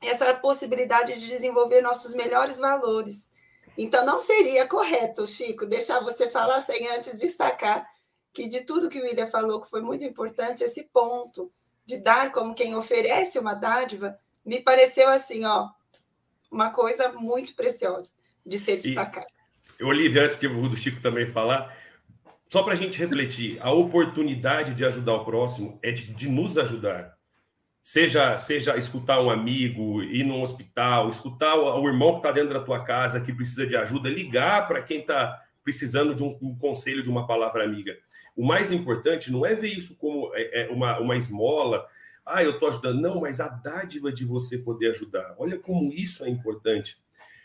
essa 0.00 0.32
possibilidade 0.34 1.18
de 1.18 1.26
desenvolver 1.26 1.80
nossos 1.80 2.14
melhores 2.14 2.58
valores 2.58 3.33
então, 3.76 4.04
não 4.04 4.20
seria 4.20 4.66
correto, 4.66 5.26
Chico, 5.26 5.66
deixar 5.66 6.00
você 6.00 6.28
falar 6.28 6.60
sem 6.60 6.88
antes 6.88 7.18
destacar 7.18 7.86
que 8.34 8.48
de 8.48 8.62
tudo 8.62 8.90
que 8.90 8.98
o 8.98 9.04
William 9.04 9.28
falou, 9.28 9.60
que 9.60 9.70
foi 9.70 9.80
muito 9.80 10.04
importante, 10.04 10.64
esse 10.64 10.88
ponto 10.92 11.50
de 11.86 11.98
dar 11.98 12.32
como 12.32 12.54
quem 12.54 12.74
oferece 12.74 13.38
uma 13.38 13.54
dádiva, 13.54 14.18
me 14.44 14.60
pareceu 14.60 15.08
assim, 15.08 15.44
ó, 15.44 15.68
uma 16.50 16.70
coisa 16.70 17.12
muito 17.12 17.54
preciosa 17.54 18.10
de 18.44 18.58
ser 18.58 18.76
destacada. 18.76 19.26
Eu, 19.78 19.86
Olivia, 19.86 20.24
antes 20.24 20.36
que 20.36 20.46
o 20.46 20.76
Chico 20.76 21.00
também 21.00 21.26
falar, 21.26 21.76
só 22.50 22.62
para 22.62 22.72
a 22.72 22.76
gente 22.76 22.98
refletir, 22.98 23.58
a 23.60 23.72
oportunidade 23.72 24.74
de 24.74 24.84
ajudar 24.84 25.14
o 25.14 25.24
próximo 25.24 25.78
é 25.82 25.92
de, 25.92 26.12
de 26.12 26.28
nos 26.28 26.58
ajudar. 26.58 27.13
Seja, 27.86 28.38
seja 28.38 28.78
escutar 28.78 29.20
um 29.20 29.28
amigo, 29.28 30.02
ir 30.02 30.24
num 30.24 30.40
hospital, 30.40 31.10
escutar 31.10 31.54
o, 31.54 31.82
o 31.82 31.86
irmão 31.86 32.12
que 32.12 32.20
está 32.20 32.32
dentro 32.32 32.54
da 32.54 32.60
tua 32.60 32.82
casa 32.82 33.20
que 33.20 33.30
precisa 33.30 33.66
de 33.66 33.76
ajuda, 33.76 34.08
ligar 34.08 34.66
para 34.66 34.80
quem 34.80 35.00
está 35.00 35.38
precisando 35.62 36.14
de 36.14 36.22
um, 36.22 36.38
um, 36.40 36.56
conselho, 36.56 37.02
de 37.02 37.10
uma 37.10 37.26
palavra 37.26 37.62
amiga. 37.62 37.94
O 38.34 38.42
mais 38.42 38.72
importante 38.72 39.30
não 39.30 39.44
é 39.44 39.54
ver 39.54 39.68
isso 39.68 39.94
como 39.96 40.32
é, 40.34 40.62
é 40.62 40.68
uma, 40.70 40.98
uma 40.98 41.14
esmola, 41.14 41.86
ah, 42.24 42.42
eu 42.42 42.52
estou 42.52 42.70
ajudando. 42.70 43.02
Não, 43.02 43.20
mas 43.20 43.38
a 43.38 43.48
dádiva 43.48 44.10
de 44.10 44.24
você 44.24 44.56
poder 44.56 44.88
ajudar. 44.88 45.34
Olha 45.38 45.58
como 45.58 45.92
isso 45.92 46.24
é 46.24 46.30
importante. 46.30 46.96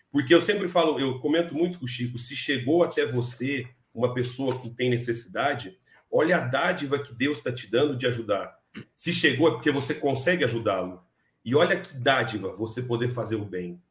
Porque 0.09 0.33
eu 0.33 0.39
sempre 0.39 0.69
falo, 0.69 0.97
eu 1.01 1.19
comento 1.19 1.53
muito 1.53 1.79
com 1.79 1.85
o 1.85 1.87
Chico, 1.87 2.17
se 2.17 2.33
chegou 2.33 2.81
até 2.81 3.05
você 3.05 3.67
uma 3.93 4.13
pessoa 4.13 4.57
que 4.57 4.69
tem 4.69 4.89
necessidade, 4.89 5.77
olha 6.09 6.37
a 6.37 6.39
dádiva 6.39 6.97
que 6.97 7.13
Deus 7.13 7.39
está 7.39 7.51
te 7.51 7.69
dando 7.69 7.97
de 7.97 8.07
ajudar. 8.07 8.57
Se 8.95 9.11
chegou 9.11 9.49
é 9.49 9.51
porque 9.51 9.71
você 9.71 9.93
consegue 9.93 10.43
ajudá-lo. 10.43 11.03
E 11.43 11.55
olha 11.55 11.79
que 11.79 11.95
dádiva 11.95 12.51
você 12.51 12.81
poder 12.81 13.09
fazer 13.09 13.35
o 13.35 13.45
bem. 13.45 13.81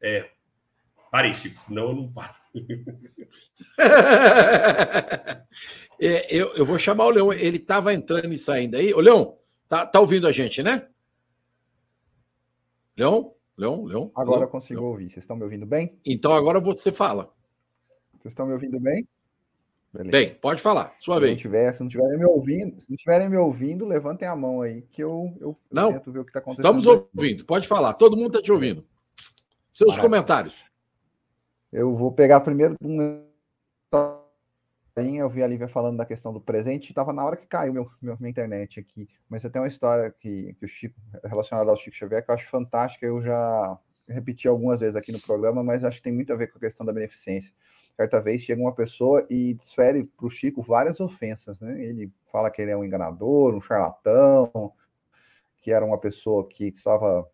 É. 0.00 0.30
Parei, 1.10 1.32
Chico, 1.32 1.58
senão 1.58 1.88
eu 1.88 1.96
não 1.96 2.12
paro. 2.12 2.34
é, 6.00 6.34
eu, 6.34 6.54
eu 6.54 6.66
vou 6.66 6.78
chamar 6.78 7.06
o 7.06 7.10
Leão, 7.10 7.32
ele 7.32 7.56
estava 7.56 7.94
entrando 7.94 8.32
e 8.32 8.38
saindo 8.38 8.76
aí. 8.76 8.92
Ô, 8.92 9.00
Leão, 9.00 9.38
tá, 9.68 9.86
tá 9.86 10.00
ouvindo 10.00 10.28
a 10.28 10.32
gente, 10.32 10.62
né? 10.62 10.86
Leão? 12.96 13.34
Leão? 13.56 13.84
Leão? 13.84 14.12
Agora 14.14 14.44
eu 14.44 14.48
consigo 14.48 14.80
Leão. 14.80 14.92
ouvir. 14.92 15.10
Vocês 15.10 15.24
estão 15.24 15.36
me 15.36 15.44
ouvindo 15.44 15.66
bem? 15.66 15.98
Então 16.04 16.32
agora 16.32 16.60
você 16.60 16.92
fala. 16.92 17.32
Vocês 18.12 18.32
estão 18.32 18.46
me 18.46 18.52
ouvindo 18.52 18.78
bem? 18.78 19.08
Beleza. 19.92 20.10
Bem, 20.10 20.34
pode 20.34 20.60
falar, 20.60 20.94
sua 20.98 21.14
se 21.14 21.20
vez. 21.22 21.32
Não 21.32 21.38
tiver, 21.38 21.72
se 21.72 21.80
não 21.80 21.86
estiverem 21.88 22.18
me 22.18 22.26
ouvindo, 22.26 22.80
se 22.80 22.90
não 22.90 22.94
estiverem 22.94 23.28
me 23.28 23.36
ouvindo, 23.36 23.86
levantem 23.86 24.28
a 24.28 24.36
mão 24.36 24.60
aí, 24.60 24.82
que 24.82 25.02
eu, 25.02 25.34
eu 25.40 25.56
não, 25.70 25.92
tento 25.92 26.12
ver 26.12 26.18
o 26.18 26.24
que 26.24 26.30
está 26.30 26.40
acontecendo. 26.40 26.78
Estamos 26.78 26.86
ouvindo, 26.86 27.44
pode 27.46 27.66
falar, 27.66 27.94
todo 27.94 28.16
mundo 28.16 28.28
está 28.28 28.42
te 28.42 28.52
ouvindo. 28.52 28.84
Seus 29.72 29.90
Maravilha. 29.90 30.02
comentários. 30.02 30.64
Eu 31.72 31.96
vou 31.96 32.12
pegar 32.12 32.40
primeiro 32.40 32.76
um. 32.82 33.26
Eu 34.96 35.30
vi 35.30 35.44
a 35.44 35.46
Lívia 35.46 35.68
falando 35.68 35.96
da 35.96 36.04
questão 36.04 36.32
do 36.32 36.40
presente, 36.40 36.90
estava 36.90 37.12
na 37.12 37.24
hora 37.24 37.36
que 37.36 37.46
caiu 37.46 37.72
meu, 37.72 37.88
meu, 38.02 38.16
minha 38.18 38.30
internet 38.30 38.80
aqui. 38.80 39.08
Mas 39.28 39.42
você 39.42 39.48
tem 39.48 39.62
uma 39.62 39.68
história 39.68 40.10
que, 40.10 40.54
que 40.54 40.64
o 40.64 40.68
Chico, 40.68 41.00
relacionada 41.24 41.70
ao 41.70 41.76
Chico 41.76 41.96
Xavier, 41.96 42.24
que 42.24 42.30
eu 42.30 42.34
acho 42.34 42.50
fantástica. 42.50 43.06
Eu 43.06 43.22
já 43.22 43.78
repeti 44.08 44.48
algumas 44.48 44.80
vezes 44.80 44.96
aqui 44.96 45.12
no 45.12 45.20
programa, 45.20 45.62
mas 45.62 45.84
acho 45.84 45.98
que 45.98 46.02
tem 46.02 46.12
muito 46.12 46.32
a 46.32 46.36
ver 46.36 46.48
com 46.48 46.58
a 46.58 46.60
questão 46.60 46.84
da 46.84 46.92
beneficência 46.92 47.52
certa 47.98 48.20
vez 48.20 48.42
chega 48.42 48.62
uma 48.62 48.72
pessoa 48.72 49.26
e 49.28 49.54
desfere 49.54 50.04
para 50.04 50.24
o 50.24 50.30
Chico 50.30 50.62
várias 50.62 51.00
ofensas, 51.00 51.58
né? 51.58 51.84
Ele 51.84 52.12
fala 52.30 52.48
que 52.48 52.62
ele 52.62 52.70
é 52.70 52.76
um 52.76 52.84
enganador, 52.84 53.56
um 53.56 53.60
charlatão, 53.60 54.72
que 55.56 55.72
era 55.72 55.84
uma 55.84 55.98
pessoa 55.98 56.46
que 56.48 56.66
estava, 56.66 57.28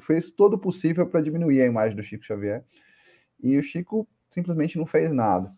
fez 0.00 0.30
todo 0.30 0.54
o 0.54 0.58
possível 0.58 1.06
para 1.06 1.22
diminuir 1.22 1.62
a 1.62 1.66
imagem 1.66 1.96
do 1.96 2.02
Chico 2.02 2.26
Xavier, 2.26 2.62
e 3.42 3.56
o 3.56 3.62
Chico 3.62 4.06
simplesmente 4.30 4.76
não 4.76 4.84
fez 4.84 5.14
nada. 5.14 5.50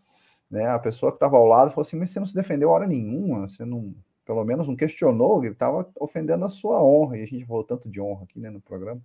Né? 0.49 0.65
A 0.67 0.79
pessoa 0.79 1.11
que 1.11 1.17
estava 1.17 1.35
ao 1.35 1.45
lado 1.45 1.71
falou 1.71 1.81
assim: 1.81 1.97
Mas 1.97 2.11
você 2.11 2.19
não 2.19 2.25
se 2.25 2.33
defendeu 2.33 2.69
hora 2.69 2.87
nenhuma, 2.87 3.49
você 3.49 3.65
não, 3.65 3.93
pelo 4.25 4.45
menos 4.45 4.69
não 4.69 4.75
questionou, 4.75 5.43
ele 5.43 5.51
estava 5.51 5.89
ofendendo 5.99 6.45
a 6.45 6.49
sua 6.49 6.81
honra, 6.81 7.17
e 7.17 7.23
a 7.23 7.27
gente 7.27 7.45
falou 7.45 7.65
tanto 7.65 7.89
de 7.89 7.99
honra 7.99 8.23
aqui 8.23 8.39
né, 8.39 8.49
no 8.49 8.61
programa. 8.61 9.01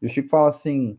E 0.00 0.06
o 0.06 0.08
Chico 0.08 0.30
fala 0.30 0.48
assim: 0.48 0.98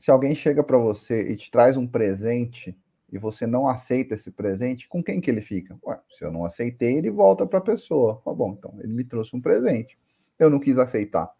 se 0.00 0.10
alguém 0.10 0.34
chega 0.34 0.64
para 0.64 0.78
você 0.78 1.30
e 1.30 1.36
te 1.36 1.50
traz 1.50 1.76
um 1.76 1.86
presente 1.86 2.74
e 3.12 3.18
você 3.18 3.46
não 3.46 3.68
aceita 3.68 4.14
esse 4.14 4.30
presente, 4.30 4.88
com 4.88 5.02
quem 5.02 5.20
que 5.20 5.30
ele 5.30 5.42
fica? 5.42 5.78
Ué, 5.84 6.00
se 6.10 6.24
eu 6.24 6.32
não 6.32 6.44
aceitei, 6.44 6.96
ele 6.96 7.10
volta 7.10 7.46
para 7.46 7.58
a 7.58 7.62
pessoa. 7.62 8.20
Tá 8.24 8.32
bom, 8.32 8.56
então 8.56 8.74
ele 8.80 8.92
me 8.92 9.04
trouxe 9.04 9.36
um 9.36 9.40
presente. 9.40 9.98
Eu 10.38 10.48
não 10.48 10.58
quis 10.58 10.78
aceitar. 10.78 11.30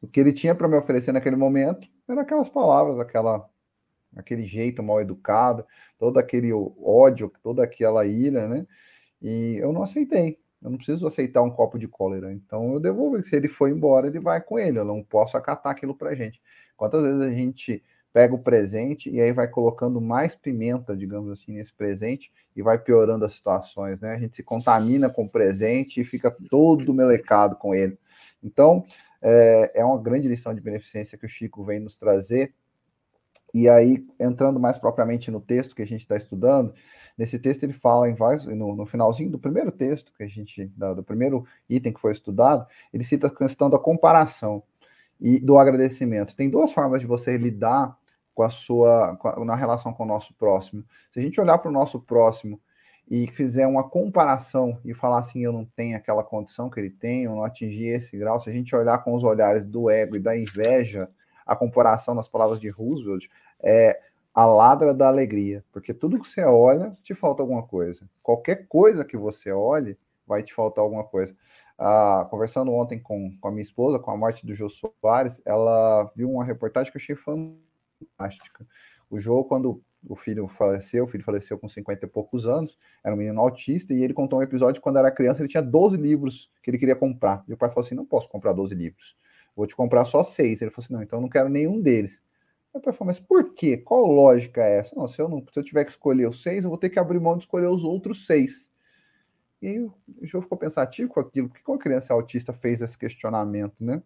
O 0.00 0.06
que 0.06 0.20
ele 0.20 0.32
tinha 0.32 0.54
para 0.54 0.68
me 0.68 0.76
oferecer 0.76 1.12
naquele 1.12 1.34
momento 1.34 1.88
eram 2.08 2.22
aquelas 2.22 2.48
palavras, 2.48 3.00
aquela, 3.00 3.48
aquele 4.14 4.46
jeito 4.46 4.82
mal 4.82 5.00
educado, 5.00 5.66
todo 5.98 6.18
aquele 6.18 6.52
ódio, 6.52 7.32
toda 7.42 7.64
aquela 7.64 8.06
ira, 8.06 8.46
né? 8.46 8.66
E 9.20 9.56
eu 9.56 9.72
não 9.72 9.82
aceitei. 9.82 10.38
Eu 10.62 10.70
não 10.70 10.76
preciso 10.76 11.06
aceitar 11.06 11.42
um 11.42 11.50
copo 11.50 11.78
de 11.78 11.88
cólera. 11.88 12.32
Então 12.32 12.74
eu 12.74 12.80
devolvo. 12.80 13.20
Se 13.22 13.34
ele 13.34 13.48
foi 13.48 13.70
embora, 13.70 14.06
ele 14.06 14.20
vai 14.20 14.40
com 14.40 14.58
ele. 14.58 14.78
Eu 14.78 14.84
não 14.84 15.02
posso 15.02 15.36
acatar 15.36 15.72
aquilo 15.72 15.94
para 15.94 16.14
gente. 16.14 16.40
Quantas 16.78 17.02
vezes 17.02 17.20
a 17.20 17.30
gente 17.30 17.82
pega 18.12 18.34
o 18.34 18.38
presente 18.38 19.10
e 19.10 19.20
aí 19.20 19.32
vai 19.32 19.48
colocando 19.48 20.00
mais 20.00 20.34
pimenta, 20.34 20.96
digamos 20.96 21.30
assim, 21.30 21.52
nesse 21.52 21.74
presente 21.74 22.32
e 22.56 22.62
vai 22.62 22.78
piorando 22.78 23.24
as 23.24 23.32
situações, 23.32 24.00
né? 24.00 24.14
A 24.14 24.18
gente 24.18 24.36
se 24.36 24.42
contamina 24.44 25.10
com 25.10 25.24
o 25.24 25.28
presente 25.28 26.00
e 26.00 26.04
fica 26.04 26.34
todo 26.48 26.94
melecado 26.94 27.56
com 27.56 27.74
ele. 27.74 27.98
Então, 28.42 28.86
é, 29.20 29.72
é 29.74 29.84
uma 29.84 30.00
grande 30.00 30.28
lição 30.28 30.54
de 30.54 30.60
beneficência 30.60 31.18
que 31.18 31.26
o 31.26 31.28
Chico 31.28 31.64
vem 31.64 31.80
nos 31.80 31.96
trazer. 31.96 32.54
E 33.52 33.68
aí, 33.68 34.06
entrando 34.20 34.60
mais 34.60 34.78
propriamente 34.78 35.30
no 35.30 35.40
texto 35.40 35.74
que 35.74 35.82
a 35.82 35.86
gente 35.86 36.02
está 36.02 36.16
estudando, 36.16 36.72
nesse 37.16 37.40
texto 37.40 37.64
ele 37.64 37.72
fala 37.72 38.08
em 38.08 38.14
vários, 38.14 38.44
no, 38.46 38.76
no, 38.76 38.86
finalzinho 38.86 39.30
do 39.30 39.38
primeiro 39.38 39.72
texto 39.72 40.12
que 40.16 40.22
a 40.22 40.28
gente, 40.28 40.66
do 40.76 41.02
primeiro 41.02 41.44
item 41.68 41.92
que 41.92 42.00
foi 42.00 42.12
estudado, 42.12 42.66
ele 42.92 43.02
cita 43.02 43.26
a 43.26 43.34
questão 43.34 43.68
da 43.68 43.78
comparação 43.78 44.62
e 45.20 45.38
do 45.40 45.58
agradecimento. 45.58 46.36
Tem 46.36 46.48
duas 46.48 46.72
formas 46.72 47.00
de 47.00 47.06
você 47.06 47.36
lidar 47.36 47.96
com 48.34 48.42
a 48.42 48.50
sua 48.50 49.16
com 49.16 49.28
a, 49.28 49.44
na 49.44 49.56
relação 49.56 49.92
com 49.92 50.04
o 50.04 50.06
nosso 50.06 50.34
próximo. 50.34 50.84
Se 51.10 51.18
a 51.18 51.22
gente 51.22 51.40
olhar 51.40 51.58
para 51.58 51.68
o 51.68 51.72
nosso 51.72 52.00
próximo 52.00 52.60
e 53.10 53.26
fizer 53.28 53.66
uma 53.66 53.88
comparação 53.88 54.78
e 54.84 54.94
falar 54.94 55.18
assim, 55.18 55.42
eu 55.42 55.52
não 55.52 55.64
tenho 55.64 55.96
aquela 55.96 56.22
condição 56.22 56.68
que 56.68 56.78
ele 56.78 56.90
tem, 56.90 57.24
eu 57.24 57.32
não 57.34 57.42
atingi 57.42 57.86
esse 57.86 58.16
grau, 58.16 58.40
se 58.40 58.50
a 58.50 58.52
gente 58.52 58.76
olhar 58.76 58.98
com 58.98 59.14
os 59.14 59.24
olhares 59.24 59.64
do 59.64 59.88
ego 59.88 60.14
e 60.14 60.20
da 60.20 60.36
inveja, 60.36 61.08
a 61.46 61.56
comparação 61.56 62.14
nas 62.14 62.28
palavras 62.28 62.60
de 62.60 62.68
Roosevelt 62.68 63.26
é 63.60 63.98
a 64.34 64.44
ladra 64.44 64.94
da 64.94 65.08
alegria, 65.08 65.64
porque 65.72 65.92
tudo 65.92 66.20
que 66.20 66.28
você 66.28 66.44
olha, 66.44 66.96
te 67.02 67.14
falta 67.14 67.42
alguma 67.42 67.62
coisa. 67.62 68.08
Qualquer 68.22 68.68
coisa 68.68 69.04
que 69.04 69.16
você 69.16 69.50
olhe, 69.50 69.98
vai 70.26 70.42
te 70.42 70.54
faltar 70.54 70.84
alguma 70.84 71.02
coisa. 71.02 71.34
Ah, 71.78 72.26
conversando 72.30 72.72
ontem 72.72 72.98
com, 72.98 73.36
com 73.38 73.48
a 73.48 73.50
minha 73.52 73.62
esposa, 73.62 73.98
com 73.98 74.10
a 74.10 74.16
morte 74.16 74.44
do 74.44 74.52
Jô 74.52 74.68
Soares, 74.68 75.40
ela 75.44 76.10
viu 76.16 76.30
uma 76.30 76.44
reportagem 76.44 76.90
que 76.90 76.98
eu 76.98 77.00
achei 77.00 77.14
fantástica. 77.14 78.66
O 79.08 79.18
Jô, 79.18 79.44
quando 79.44 79.82
o 80.06 80.16
filho 80.16 80.48
faleceu, 80.48 81.04
o 81.04 81.06
filho 81.06 81.24
faleceu 81.24 81.58
com 81.58 81.68
50 81.68 82.04
e 82.04 82.08
poucos 82.08 82.46
anos, 82.46 82.76
era 83.04 83.14
um 83.14 83.18
menino 83.18 83.40
autista, 83.40 83.92
e 83.94 84.02
ele 84.02 84.14
contou 84.14 84.38
um 84.38 84.42
episódio 84.42 84.80
quando 84.80 84.98
era 84.98 85.10
criança, 85.10 85.40
ele 85.40 85.48
tinha 85.48 85.62
12 85.62 85.96
livros 85.96 86.50
que 86.62 86.70
ele 86.70 86.78
queria 86.78 86.96
comprar. 86.96 87.44
E 87.48 87.52
o 87.52 87.56
pai 87.56 87.68
falou 87.68 87.84
assim: 87.84 87.94
não 87.94 88.06
posso 88.06 88.28
comprar 88.28 88.52
12 88.52 88.74
livros, 88.74 89.16
vou 89.56 89.66
te 89.66 89.74
comprar 89.76 90.04
só 90.04 90.22
seis. 90.22 90.60
Ele 90.62 90.70
falou 90.70 90.84
assim: 90.84 90.94
não, 90.94 91.02
então 91.02 91.18
eu 91.18 91.22
não 91.22 91.28
quero 91.28 91.48
nenhum 91.48 91.80
deles. 91.80 92.22
o 92.72 92.80
pai 92.80 92.92
falou, 92.92 93.08
mas 93.08 93.20
por 93.20 93.54
quê? 93.54 93.76
Qual 93.76 94.06
lógica 94.06 94.62
é 94.62 94.78
essa? 94.78 94.94
Não, 94.96 95.08
se 95.08 95.20
eu, 95.20 95.28
não, 95.28 95.44
se 95.52 95.58
eu 95.58 95.62
tiver 95.62 95.84
que 95.84 95.90
escolher 95.90 96.28
os 96.28 96.42
seis, 96.42 96.64
eu 96.64 96.70
vou 96.70 96.78
ter 96.78 96.90
que 96.90 96.98
abrir 96.98 97.20
mão 97.20 97.36
de 97.36 97.44
escolher 97.44 97.68
os 97.68 97.84
outros 97.84 98.26
seis. 98.26 98.67
E 99.60 99.66
aí 99.66 99.80
o 99.80 99.92
João 100.22 100.42
ficou 100.42 100.56
pensativo 100.56 101.08
com 101.08 101.20
aquilo. 101.20 101.48
Por 101.48 101.58
que 101.58 101.70
uma 101.70 101.78
criança 101.78 102.14
autista 102.14 102.52
fez 102.52 102.80
esse 102.80 102.96
questionamento, 102.96 103.74
né? 103.80 104.02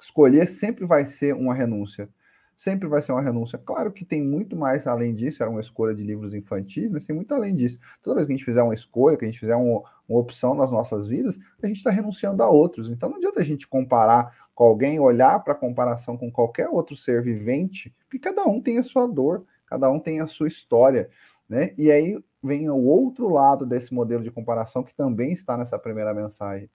Escolher 0.00 0.46
sempre 0.46 0.86
vai 0.86 1.04
ser 1.04 1.34
uma 1.34 1.54
renúncia. 1.54 2.08
Sempre 2.56 2.88
vai 2.88 3.00
ser 3.00 3.12
uma 3.12 3.22
renúncia. 3.22 3.58
Claro 3.58 3.90
que 3.90 4.04
tem 4.04 4.22
muito 4.22 4.54
mais 4.54 4.86
além 4.86 5.14
disso, 5.14 5.42
era 5.42 5.50
uma 5.50 5.60
escolha 5.60 5.94
de 5.94 6.04
livros 6.04 6.34
infantis, 6.34 6.90
mas 6.90 7.04
tem 7.04 7.16
muito 7.16 7.34
além 7.34 7.54
disso. 7.54 7.78
Toda 8.02 8.16
vez 8.16 8.26
que 8.26 8.32
a 8.34 8.36
gente 8.36 8.44
fizer 8.44 8.62
uma 8.62 8.74
escolha, 8.74 9.16
que 9.16 9.24
a 9.24 9.28
gente 9.28 9.40
fizer 9.40 9.56
uma, 9.56 9.82
uma 10.08 10.20
opção 10.20 10.54
nas 10.54 10.70
nossas 10.70 11.06
vidas, 11.06 11.38
a 11.62 11.66
gente 11.66 11.78
está 11.78 11.90
renunciando 11.90 12.42
a 12.42 12.50
outros. 12.50 12.90
Então 12.90 13.08
não 13.08 13.16
adianta 13.16 13.40
a 13.40 13.44
gente 13.44 13.66
comparar 13.66 14.48
com 14.54 14.64
alguém, 14.64 15.00
olhar 15.00 15.42
para 15.42 15.54
a 15.54 15.56
comparação 15.56 16.18
com 16.18 16.30
qualquer 16.30 16.68
outro 16.68 16.94
ser 16.94 17.22
vivente, 17.22 17.94
porque 18.02 18.18
cada 18.18 18.44
um 18.44 18.60
tem 18.60 18.78
a 18.78 18.82
sua 18.82 19.06
dor, 19.06 19.46
cada 19.64 19.90
um 19.90 19.98
tem 19.98 20.20
a 20.20 20.26
sua 20.26 20.46
história. 20.46 21.08
Né? 21.48 21.72
E 21.78 21.90
aí 21.90 22.22
vem 22.42 22.70
o 22.70 22.76
outro 22.76 23.28
lado 23.28 23.66
desse 23.66 23.92
modelo 23.92 24.22
de 24.22 24.30
comparação 24.30 24.82
que 24.82 24.94
também 24.94 25.32
está 25.32 25.56
nessa 25.56 25.78
primeira 25.78 26.14
mensagem. 26.14 26.70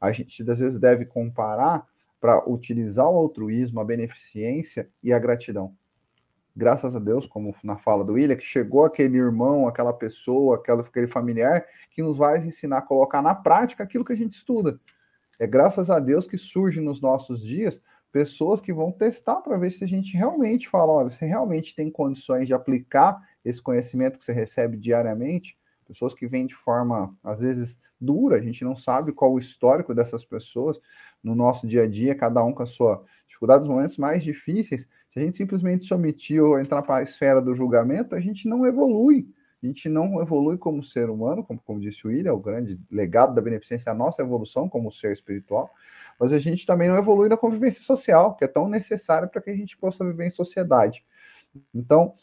A 0.00 0.10
gente 0.12 0.42
às 0.50 0.58
vezes 0.58 0.78
deve 0.78 1.04
comparar 1.04 1.86
para 2.20 2.48
utilizar 2.48 3.06
o 3.06 3.16
altruísmo, 3.16 3.80
a 3.80 3.84
beneficência 3.84 4.88
e 5.02 5.12
a 5.12 5.18
gratidão. 5.18 5.74
Graças 6.56 6.94
a 6.94 6.98
Deus, 6.98 7.26
como 7.26 7.54
na 7.64 7.76
fala 7.76 8.04
do 8.04 8.12
William, 8.12 8.36
que 8.36 8.44
chegou 8.44 8.84
aquele 8.84 9.18
irmão, 9.18 9.66
aquela 9.66 9.92
pessoa, 9.92 10.56
aquele 10.56 11.08
familiar 11.08 11.64
que 11.90 12.02
nos 12.02 12.16
vai 12.16 12.38
ensinar 12.38 12.78
a 12.78 12.82
colocar 12.82 13.20
na 13.20 13.34
prática 13.34 13.82
aquilo 13.82 14.04
que 14.04 14.12
a 14.12 14.16
gente 14.16 14.34
estuda. 14.34 14.78
É 15.38 15.46
graças 15.46 15.90
a 15.90 15.98
Deus 15.98 16.28
que 16.28 16.38
surge 16.38 16.80
nos 16.80 17.00
nossos 17.00 17.42
dias 17.42 17.82
pessoas 18.14 18.60
que 18.60 18.72
vão 18.72 18.92
testar 18.92 19.40
para 19.40 19.56
ver 19.56 19.72
se 19.72 19.82
a 19.82 19.88
gente 19.88 20.16
realmente 20.16 20.68
fala, 20.68 20.92
olha, 20.92 21.10
você 21.10 21.26
realmente 21.26 21.74
tem 21.74 21.90
condições 21.90 22.46
de 22.46 22.54
aplicar 22.54 23.20
esse 23.44 23.60
conhecimento 23.60 24.16
que 24.16 24.24
você 24.24 24.32
recebe 24.32 24.76
diariamente, 24.76 25.58
pessoas 25.84 26.14
que 26.14 26.28
vêm 26.28 26.46
de 26.46 26.54
forma, 26.54 27.12
às 27.24 27.40
vezes, 27.40 27.76
dura, 28.00 28.36
a 28.36 28.40
gente 28.40 28.62
não 28.62 28.76
sabe 28.76 29.10
qual 29.10 29.32
o 29.32 29.38
histórico 29.40 29.92
dessas 29.92 30.24
pessoas 30.24 30.78
no 31.24 31.34
nosso 31.34 31.66
dia 31.66 31.82
a 31.82 31.88
dia, 31.88 32.14
cada 32.14 32.44
um 32.44 32.52
com 32.52 32.62
a 32.62 32.66
sua 32.66 33.02
dificuldade, 33.26 33.64
nos 33.64 33.68
momentos 33.68 33.98
mais 33.98 34.22
difíceis, 34.22 34.82
se 35.10 35.18
a 35.18 35.20
gente 35.20 35.36
simplesmente 35.36 35.84
se 35.84 35.92
omitir 35.92 36.40
ou 36.40 36.60
entrar 36.60 36.82
para 36.82 36.98
a 36.98 37.02
esfera 37.02 37.42
do 37.42 37.52
julgamento, 37.52 38.14
a 38.14 38.20
gente 38.20 38.46
não 38.48 38.64
evolui. 38.64 39.26
A 39.60 39.66
gente 39.66 39.88
não 39.88 40.20
evolui 40.20 40.56
como 40.56 40.84
ser 40.84 41.10
humano, 41.10 41.42
como, 41.42 41.58
como 41.58 41.80
disse 41.80 42.06
o 42.06 42.10
William, 42.10 42.34
o 42.34 42.38
grande 42.38 42.78
legado 42.90 43.34
da 43.34 43.42
beneficência 43.42 43.88
é 43.88 43.92
a 43.92 43.94
nossa 43.94 44.22
evolução 44.22 44.68
como 44.68 44.92
ser 44.92 45.12
espiritual, 45.12 45.70
mas 46.18 46.32
a 46.32 46.38
gente 46.38 46.66
também 46.66 46.88
não 46.88 46.96
evolui 46.96 47.28
na 47.28 47.36
convivência 47.36 47.82
social, 47.82 48.34
que 48.34 48.44
é 48.44 48.48
tão 48.48 48.68
necessária 48.68 49.28
para 49.28 49.40
que 49.40 49.50
a 49.50 49.56
gente 49.56 49.76
possa 49.76 50.04
viver 50.04 50.26
em 50.26 50.30
sociedade. 50.30 51.04
Então, 51.74 52.14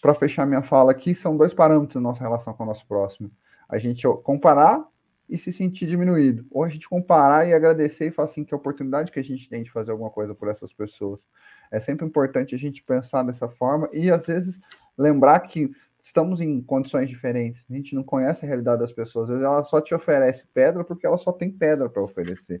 para 0.00 0.14
fechar 0.14 0.46
minha 0.46 0.62
fala 0.62 0.90
aqui, 0.92 1.14
são 1.14 1.36
dois 1.36 1.52
parâmetros 1.52 1.96
na 1.96 2.08
nossa 2.08 2.22
relação 2.22 2.54
com 2.54 2.62
o 2.62 2.66
nosso 2.66 2.86
próximo. 2.86 3.30
A 3.68 3.78
gente 3.78 4.06
comparar 4.22 4.84
e 5.30 5.38
se 5.38 5.52
sentir 5.52 5.86
diminuído. 5.86 6.44
Ou 6.50 6.64
a 6.64 6.68
gente 6.68 6.88
comparar 6.88 7.46
e 7.46 7.54
agradecer 7.54 8.08
e 8.08 8.10
falar 8.10 8.28
assim, 8.28 8.44
que 8.44 8.52
a 8.52 8.56
oportunidade 8.56 9.12
que 9.12 9.20
a 9.20 9.24
gente 9.24 9.48
tem 9.48 9.62
de 9.62 9.70
fazer 9.70 9.92
alguma 9.92 10.10
coisa 10.10 10.34
por 10.34 10.48
essas 10.48 10.72
pessoas. 10.72 11.26
É 11.70 11.78
sempre 11.78 12.04
importante 12.04 12.54
a 12.54 12.58
gente 12.58 12.82
pensar 12.82 13.22
dessa 13.22 13.48
forma 13.48 13.88
e, 13.92 14.10
às 14.10 14.26
vezes, 14.26 14.60
lembrar 14.98 15.38
que 15.40 15.70
estamos 16.02 16.40
em 16.40 16.60
condições 16.60 17.08
diferentes. 17.08 17.64
A 17.70 17.74
gente 17.74 17.94
não 17.94 18.02
conhece 18.02 18.44
a 18.44 18.48
realidade 18.48 18.80
das 18.80 18.92
pessoas. 18.92 19.30
Às 19.30 19.36
vezes 19.36 19.44
ela 19.44 19.62
só 19.62 19.80
te 19.80 19.94
oferece 19.94 20.46
pedra 20.52 20.82
porque 20.82 21.06
ela 21.06 21.16
só 21.16 21.30
tem 21.30 21.50
pedra 21.50 21.88
para 21.88 22.02
oferecer. 22.02 22.60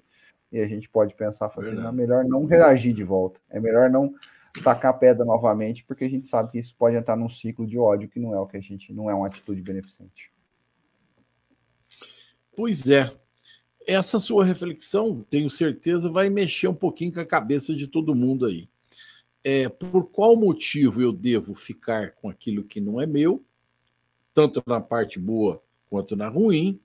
E 0.52 0.60
a 0.60 0.66
gente 0.66 0.88
pode 0.88 1.14
pensar, 1.14 1.46
assim, 1.46 1.86
é 1.86 1.92
melhor 1.92 2.24
não 2.24 2.44
reagir 2.44 2.92
de 2.92 3.04
volta. 3.04 3.40
É 3.48 3.60
melhor 3.60 3.88
não 3.88 4.14
tacar 4.64 4.98
pedra 4.98 5.24
novamente, 5.24 5.84
porque 5.84 6.04
a 6.04 6.10
gente 6.10 6.28
sabe 6.28 6.50
que 6.50 6.58
isso 6.58 6.74
pode 6.76 6.96
entrar 6.96 7.16
num 7.16 7.28
ciclo 7.28 7.66
de 7.66 7.78
ódio 7.78 8.08
que 8.08 8.18
não 8.18 8.34
é 8.34 8.40
o 8.40 8.46
que 8.46 8.56
a 8.56 8.60
gente 8.60 8.92
não 8.92 9.08
é 9.08 9.14
uma 9.14 9.28
atitude 9.28 9.62
beneficente. 9.62 10.32
Pois 12.56 12.88
é. 12.88 13.14
Essa 13.86 14.20
sua 14.20 14.44
reflexão, 14.44 15.24
tenho 15.30 15.48
certeza, 15.48 16.10
vai 16.10 16.28
mexer 16.28 16.68
um 16.68 16.74
pouquinho 16.74 17.12
com 17.12 17.20
a 17.20 17.24
cabeça 17.24 17.74
de 17.74 17.86
todo 17.86 18.14
mundo 18.14 18.44
aí. 18.44 18.68
É, 19.42 19.68
por 19.68 20.10
qual 20.10 20.36
motivo 20.36 21.00
eu 21.00 21.12
devo 21.12 21.54
ficar 21.54 22.12
com 22.12 22.28
aquilo 22.28 22.62
que 22.62 22.80
não 22.80 23.00
é 23.00 23.06
meu, 23.06 23.42
tanto 24.34 24.62
na 24.66 24.80
parte 24.80 25.18
boa 25.18 25.62
quanto 25.88 26.14
na 26.14 26.28
ruim, 26.28 26.78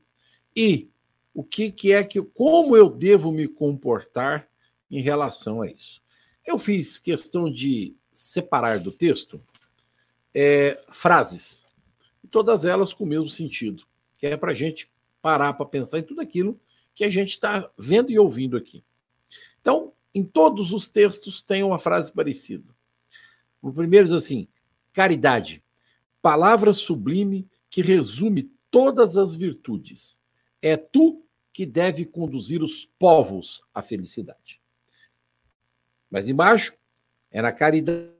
e 0.55 0.89
o 1.35 1.43
que, 1.43 1.69
que 1.69 1.91
é 1.91 2.01
que, 2.01 2.21
como 2.21 2.77
eu 2.77 2.89
devo 2.89 3.29
me 3.29 3.45
comportar 3.45 4.47
em 4.89 5.01
relação 5.01 5.61
a 5.61 5.67
isso. 5.67 6.01
Eu 6.45 6.57
fiz 6.57 6.97
questão 6.97 7.51
de 7.51 7.93
separar 8.13 8.79
do 8.79 8.91
texto 8.91 9.41
é, 10.33 10.81
frases, 10.89 11.65
todas 12.31 12.63
elas 12.63 12.93
com 12.93 13.03
o 13.03 13.07
mesmo 13.07 13.27
sentido, 13.27 13.83
que 14.17 14.25
é 14.25 14.37
para 14.37 14.53
a 14.53 14.55
gente 14.55 14.89
parar 15.21 15.53
para 15.53 15.65
pensar 15.65 15.99
em 15.99 16.03
tudo 16.03 16.21
aquilo 16.21 16.57
que 16.93 17.03
a 17.03 17.09
gente 17.09 17.31
está 17.31 17.69
vendo 17.77 18.09
e 18.11 18.17
ouvindo 18.17 18.55
aqui. 18.55 18.81
Então, 19.59 19.91
em 20.13 20.23
todos 20.23 20.71
os 20.71 20.87
textos 20.87 21.41
tem 21.41 21.63
uma 21.63 21.77
frase 21.77 22.13
parecida. 22.13 22.73
O 23.61 23.73
primeiro 23.73 24.07
diz 24.07 24.15
assim: 24.15 24.47
caridade, 24.93 25.61
palavra 26.21 26.71
sublime 26.71 27.45
que 27.69 27.81
resume 27.81 28.49
todas 28.71 29.17
as 29.17 29.35
virtudes. 29.35 30.21
É 30.61 30.77
tu 30.77 31.24
que 31.55 31.65
deve 31.65 32.03
conduzir 32.03 32.61
os 32.61 32.85
povos 32.99 33.63
à 33.73 33.81
felicidade. 33.81 34.61
Mas 36.11 36.27
embaixo, 36.27 36.73
é 37.31 37.41
na 37.41 37.53
caridade 37.53 38.11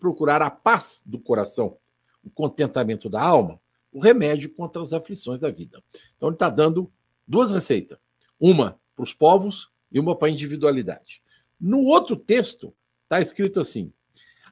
procurar 0.00 0.42
a 0.42 0.50
paz 0.50 1.04
do 1.06 1.20
coração, 1.20 1.78
o 2.24 2.28
contentamento 2.28 3.08
da 3.08 3.22
alma, 3.22 3.60
o 3.92 4.00
remédio 4.00 4.52
contra 4.52 4.82
as 4.82 4.92
aflições 4.92 5.38
da 5.38 5.52
vida. 5.52 5.80
Então, 6.16 6.28
ele 6.28 6.34
está 6.34 6.50
dando 6.50 6.92
duas 7.28 7.52
receitas: 7.52 7.96
uma 8.40 8.76
para 8.96 9.04
os 9.04 9.14
povos 9.14 9.70
e 9.92 10.00
uma 10.00 10.16
para 10.16 10.26
a 10.26 10.32
individualidade. 10.32 11.22
No 11.60 11.84
outro 11.84 12.16
texto, 12.16 12.74
está 13.04 13.20
escrito 13.20 13.60
assim: 13.60 13.92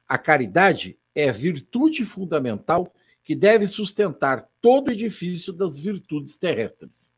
a 0.07 0.17
caridade 0.17 0.97
é 1.13 1.27
a 1.27 1.33
virtude 1.33 2.05
fundamental 2.05 2.89
que 3.21 3.35
deve 3.35 3.67
sustentar 3.67 4.49
todo 4.61 4.87
o 4.87 4.91
edifício 4.91 5.51
das 5.51 5.77
virtudes 5.77 6.37
terrestres. 6.37 7.13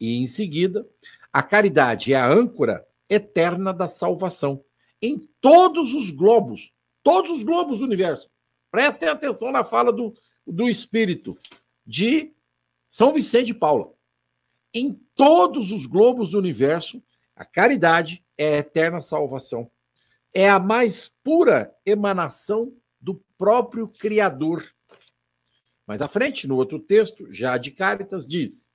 E, 0.00 0.22
em 0.22 0.26
seguida, 0.26 0.86
a 1.32 1.42
caridade 1.42 2.12
é 2.12 2.16
a 2.16 2.28
âncora 2.28 2.86
eterna 3.08 3.72
da 3.72 3.88
salvação 3.88 4.64
em 5.04 5.28
todos 5.40 5.92
os 5.92 6.10
globos, 6.10 6.72
todos 7.02 7.30
os 7.30 7.42
globos 7.42 7.78
do 7.78 7.84
universo. 7.84 8.30
Prestem 8.70 9.08
atenção 9.08 9.52
na 9.52 9.62
fala 9.62 9.92
do, 9.92 10.16
do 10.46 10.66
Espírito 10.66 11.38
de 11.86 12.32
São 12.88 13.12
Vicente 13.12 13.46
de 13.46 13.54
Paula. 13.54 13.92
Em 14.72 14.98
todos 15.14 15.70
os 15.70 15.84
globos 15.84 16.30
do 16.30 16.38
universo, 16.38 17.02
a 17.36 17.44
caridade 17.44 18.24
é 18.36 18.54
a 18.54 18.58
eterna 18.58 19.02
salvação. 19.02 19.70
É 20.32 20.48
a 20.48 20.58
mais 20.58 21.08
pura 21.22 21.74
emanação 21.84 22.74
do 22.98 23.22
próprio 23.36 23.86
Criador. 23.86 24.64
Mais 25.86 26.00
à 26.00 26.08
frente, 26.08 26.48
no 26.48 26.56
outro 26.56 26.78
texto, 26.78 27.30
já 27.30 27.58
de 27.58 27.70
Caritas, 27.70 28.26
diz: 28.26 28.68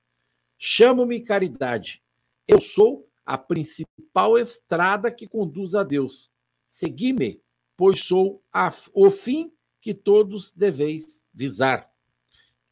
Chamo-me 0.61 1.21
caridade. 1.21 2.03
Eu 2.45 2.59
sou 2.59 3.07
a 3.25 3.37
principal 3.37 4.37
estrada 4.37 5.09
que 5.09 5.25
conduz 5.25 5.73
a 5.73 5.83
Deus. 5.83 6.29
Segui-me, 6.67 7.41
pois 7.77 8.03
sou 8.03 8.43
a, 8.51 8.69
o 8.93 9.09
fim 9.09 9.53
que 9.79 9.93
todos 9.93 10.51
deveis 10.51 11.23
visar. 11.33 11.89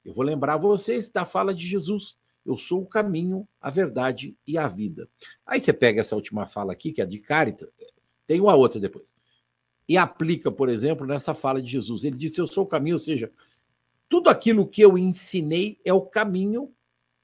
Eu 0.03 0.13
vou 0.13 0.25
lembrar 0.25 0.57
vocês 0.57 1.09
da 1.09 1.23
fala 1.23 1.53
de 1.53 1.65
Jesus. 1.65 2.17
Eu 2.45 2.57
sou 2.57 2.81
o 2.81 2.85
caminho, 2.85 3.47
a 3.61 3.69
verdade 3.69 4.37
e 4.45 4.57
a 4.57 4.67
vida. 4.67 5.07
Aí 5.45 5.61
você 5.61 5.71
pega 5.71 6.01
essa 6.01 6.15
última 6.15 6.45
fala 6.45 6.73
aqui, 6.73 6.91
que 6.91 7.01
é 7.01 7.05
de 7.05 7.19
Caritas, 7.19 7.69
tem 8.25 8.41
uma 8.41 8.55
outra 8.55 8.81
depois. 8.81 9.15
E 9.87 9.97
aplica, 9.97 10.51
por 10.51 10.67
exemplo, 10.67 11.07
nessa 11.07 11.33
fala 11.33 11.61
de 11.61 11.71
Jesus. 11.71 12.03
Ele 12.03 12.17
disse: 12.17 12.41
Eu 12.41 12.47
sou 12.47 12.65
o 12.65 12.67
caminho, 12.67 12.95
ou 12.95 12.99
seja, 12.99 13.31
tudo 14.09 14.29
aquilo 14.29 14.67
que 14.67 14.81
eu 14.81 14.97
ensinei 14.97 15.79
é 15.85 15.93
o 15.93 16.01
caminho 16.01 16.73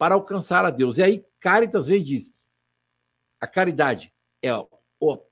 para 0.03 0.15
alcançar 0.15 0.65
a 0.65 0.69
Deus. 0.69 0.97
E 0.97 1.01
aí 1.01 1.25
Caritas 1.39 1.87
vem 1.87 2.01
e 2.01 2.03
diz: 2.03 2.33
a 3.39 3.47
caridade 3.47 4.13
é 4.41 4.49
a 4.49 4.67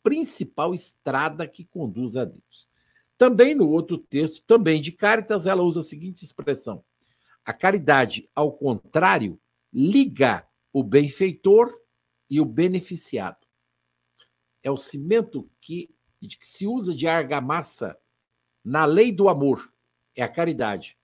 principal 0.02 0.74
estrada 0.74 1.46
que 1.46 1.66
conduz 1.66 2.16
a 2.16 2.24
Deus. 2.24 2.70
Também 3.18 3.54
no 3.54 3.68
outro 3.68 3.98
texto, 3.98 4.42
também 4.44 4.82
de 4.82 4.94
Caritas, 4.94 5.46
ela 5.46 5.62
usa 5.62 5.82
a 5.82 5.84
seguinte 5.84 6.24
expressão: 6.24 6.86
a 7.44 7.52
caridade, 7.52 8.30
ao 8.34 8.54
contrário, 8.54 9.38
liga 9.74 10.48
o 10.72 10.86
benfeitor 10.86 11.78
e 12.30 12.40
o 12.40 12.46
beneficiado. 12.46 13.46
É 14.64 14.72
o 14.72 14.78
cimento 14.78 15.52
que, 15.60 15.94
que 16.22 16.48
se 16.48 16.66
usa 16.66 16.96
de 16.96 17.08
argamassa 17.08 18.00
na 18.64 18.86
lei 18.86 19.12
do 19.12 19.28
amor, 19.28 19.70
é 20.16 20.24
a 20.24 20.30
caridade. 20.30 20.98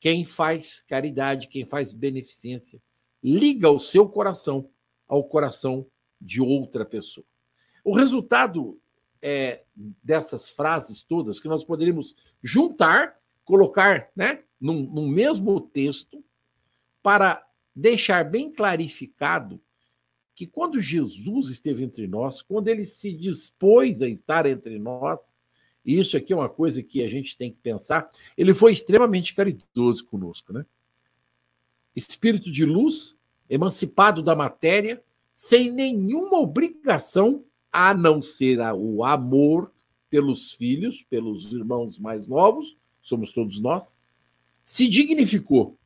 Quem 0.00 0.24
faz 0.24 0.80
caridade, 0.80 1.46
quem 1.46 1.64
faz 1.64 1.92
beneficência, 1.92 2.82
liga 3.24 3.70
o 3.70 3.80
seu 3.80 4.06
coração 4.06 4.68
ao 5.08 5.24
coração 5.24 5.86
de 6.20 6.42
outra 6.42 6.84
pessoa. 6.84 7.26
O 7.82 7.94
resultado 7.94 8.78
é, 9.22 9.64
dessas 10.02 10.50
frases 10.50 11.02
todas, 11.02 11.40
que 11.40 11.48
nós 11.48 11.64
poderíamos 11.64 12.14
juntar, 12.42 13.18
colocar 13.42 14.10
né, 14.14 14.44
num, 14.60 14.82
num 14.82 15.08
mesmo 15.08 15.58
texto, 15.58 16.22
para 17.02 17.46
deixar 17.74 18.24
bem 18.24 18.52
clarificado 18.52 19.60
que 20.34 20.46
quando 20.46 20.80
Jesus 20.80 21.48
esteve 21.48 21.84
entre 21.84 22.06
nós, 22.06 22.42
quando 22.42 22.68
ele 22.68 22.84
se 22.84 23.12
dispôs 23.12 24.02
a 24.02 24.08
estar 24.08 24.46
entre 24.46 24.78
nós, 24.78 25.34
e 25.84 25.98
isso 26.00 26.16
aqui 26.16 26.32
é 26.32 26.36
uma 26.36 26.48
coisa 26.48 26.82
que 26.82 27.02
a 27.02 27.08
gente 27.08 27.36
tem 27.36 27.52
que 27.52 27.58
pensar, 27.58 28.10
ele 28.36 28.52
foi 28.52 28.72
extremamente 28.72 29.34
caridoso 29.34 30.04
conosco, 30.06 30.52
né? 30.52 30.66
Espírito 31.94 32.50
de 32.50 32.64
luz, 32.64 33.16
emancipado 33.48 34.22
da 34.22 34.34
matéria, 34.34 35.02
sem 35.34 35.70
nenhuma 35.70 36.38
obrigação 36.38 37.44
a 37.72 37.92
não 37.92 38.22
ser 38.22 38.60
o 38.74 39.04
amor 39.04 39.72
pelos 40.08 40.52
filhos, 40.52 41.02
pelos 41.02 41.52
irmãos 41.52 41.98
mais 41.98 42.28
novos, 42.28 42.76
somos 43.02 43.32
todos 43.32 43.60
nós, 43.60 43.96
se 44.64 44.88
dignificou 44.88 45.76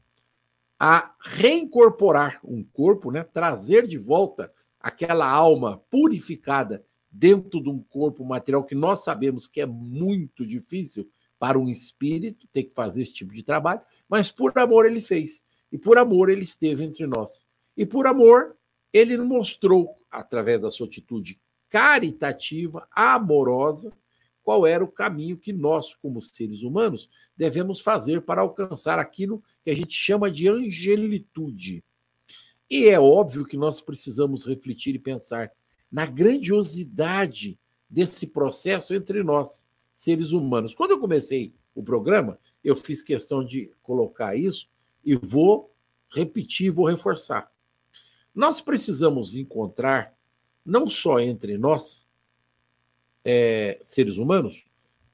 a 0.79 1.15
reincorporar 1.21 2.39
um 2.45 2.63
corpo, 2.63 3.11
né, 3.11 3.25
trazer 3.25 3.87
de 3.87 3.99
volta 3.99 4.53
aquela 4.79 5.29
alma 5.29 5.83
purificada 5.91 6.85
dentro 7.11 7.61
de 7.61 7.69
um 7.69 7.81
corpo 7.81 8.25
material 8.25 8.63
que 8.63 8.75
nós 8.75 9.03
sabemos 9.03 9.49
que 9.49 9.61
é 9.61 9.67
muito 9.67 10.47
difícil 10.47 11.11
para 11.39 11.59
um 11.59 11.69
espírito 11.69 12.47
ter 12.53 12.65
que 12.65 12.75
fazer 12.75 13.03
esse 13.03 13.15
tipo 13.15 13.33
de 13.33 13.43
trabalho, 13.43 13.81
mas 14.09 14.31
por 14.31 14.57
amor 14.59 14.87
ele 14.87 15.01
fez. 15.01 15.43
E 15.71 15.79
por 15.79 15.99
amor 15.99 16.31
ele 16.31 16.43
esteve 16.43 16.85
entre 16.85 17.07
nós. 17.07 17.47
E 17.77 17.85
por 17.85 18.07
amor 18.07 18.57
ele 18.93 19.17
mostrou, 19.19 19.97
através 20.11 20.63
da 20.63 20.71
sua 20.71 20.87
atitude 20.87 21.41
caritativa, 21.69 22.89
amorosa, 22.91 23.93
qual 24.43 24.67
era 24.67 24.83
o 24.83 24.91
caminho 24.91 25.37
que 25.37 25.53
nós, 25.53 25.95
como 25.95 26.23
seres 26.23 26.63
humanos, 26.63 27.11
devemos 27.37 27.81
fazer 27.81 28.23
para 28.23 28.41
alcançar 28.41 28.99
aquilo 28.99 29.43
que 29.63 29.71
a 29.71 29.75
gente 29.75 29.93
chama 29.93 30.31
de 30.31 30.49
angelitude. 30.49 31.85
E 32.71 32.89
é 32.89 32.99
óbvio 32.99 33.45
que 33.45 33.59
nós 33.59 33.81
precisamos 33.83 34.47
refletir 34.47 34.95
e 34.95 34.99
pensar 34.99 35.53
na 35.93 36.07
grandiosidade 36.07 37.59
desse 37.89 38.27
processo 38.27 38.95
entre 38.95 39.23
nós, 39.23 39.67
seres 39.93 40.33
humanos. 40.33 40.75
Quando 40.75 40.93
eu 40.93 40.99
comecei 40.99 41.55
o 41.75 41.83
programa, 41.83 42.39
eu 42.65 42.75
fiz 42.75 43.03
questão 43.03 43.45
de 43.45 43.71
colocar 43.83 44.35
isso 44.35 44.69
e 45.09 45.17
vou 45.17 45.75
repetir, 46.11 46.71
vou 46.71 46.87
reforçar. 46.87 47.51
Nós 48.35 48.61
precisamos 48.61 49.35
encontrar 49.35 50.15
não 50.63 50.87
só 50.87 51.19
entre 51.19 51.57
nós, 51.57 52.07
é, 53.25 53.79
seres 53.81 54.19
humanos, 54.19 54.63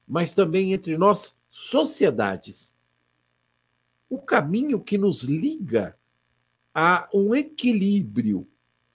mas 0.05 0.33
também 0.33 0.73
entre 0.73 0.97
nós, 0.97 1.33
sociedades. 1.49 2.75
O 4.09 4.19
caminho 4.19 4.81
que 4.81 4.97
nos 4.97 5.23
liga 5.23 5.97
a 6.73 7.07
um 7.13 7.33
equilíbrio 7.33 8.45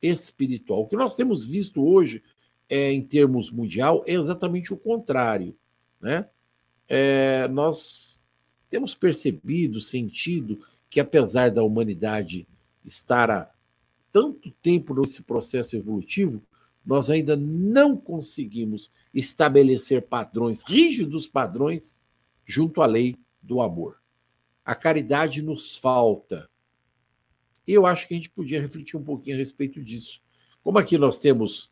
espiritual. 0.02 0.82
O 0.82 0.86
que 0.86 0.96
nós 0.96 1.16
temos 1.16 1.46
visto 1.46 1.82
hoje, 1.82 2.22
é, 2.68 2.92
em 2.92 3.02
termos 3.02 3.50
mundial, 3.50 4.04
é 4.06 4.12
exatamente 4.12 4.70
o 4.70 4.76
contrário. 4.76 5.56
Né? 5.98 6.28
É, 6.86 7.48
nós 7.48 8.20
temos 8.68 8.94
percebido, 8.94 9.80
sentido, 9.80 10.62
que 10.90 10.98
apesar 10.98 11.52
da 11.52 11.62
humanidade 11.62 12.46
estar 12.84 13.30
há 13.30 13.48
tanto 14.12 14.50
tempo 14.60 14.92
nesse 15.00 15.22
processo 15.22 15.76
evolutivo, 15.76 16.42
nós 16.84 17.08
ainda 17.08 17.36
não 17.36 17.96
conseguimos 17.96 18.90
estabelecer 19.14 20.02
padrões, 20.02 20.64
rígidos 20.66 21.28
padrões, 21.28 21.96
junto 22.44 22.82
à 22.82 22.86
lei 22.86 23.16
do 23.40 23.62
amor. 23.62 24.02
A 24.64 24.74
caridade 24.74 25.40
nos 25.40 25.76
falta. 25.76 26.50
Eu 27.64 27.86
acho 27.86 28.08
que 28.08 28.14
a 28.14 28.16
gente 28.16 28.30
podia 28.30 28.60
refletir 28.60 28.96
um 28.96 29.04
pouquinho 29.04 29.36
a 29.36 29.38
respeito 29.38 29.80
disso. 29.80 30.20
Como 30.60 30.78
aqui 30.78 30.98
nós 30.98 31.18
temos 31.18 31.70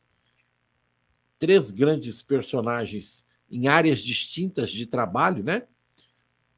três 1.41 1.73
grandes 1.73 2.23
personagens 2.23 3.27
em 3.51 3.67
áreas 3.67 4.01
distintas 4.01 4.71
de 4.71 4.87
trabalho, 4.87 5.43
né? 5.43 5.67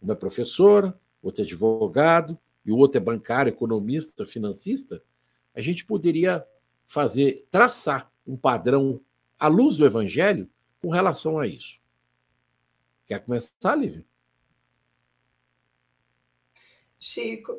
Uma 0.02 0.12
é 0.12 0.16
professora, 0.16 0.98
outro 1.22 1.42
é 1.42 1.44
advogado 1.44 2.38
e 2.64 2.72
o 2.72 2.76
outro 2.76 2.98
é 2.98 3.04
bancário, 3.04 3.50
economista, 3.50 4.26
financista. 4.26 5.02
A 5.54 5.60
gente 5.60 5.84
poderia 5.84 6.46
fazer, 6.86 7.46
traçar 7.50 8.10
um 8.26 8.36
padrão 8.36 9.00
à 9.38 9.48
luz 9.48 9.76
do 9.76 9.86
Evangelho 9.86 10.48
com 10.80 10.88
relação 10.88 11.38
a 11.38 11.46
isso. 11.46 11.78
Quer 13.06 13.24
começar, 13.24 13.74
Lívia? 13.76 14.04
Chico, 16.98 17.56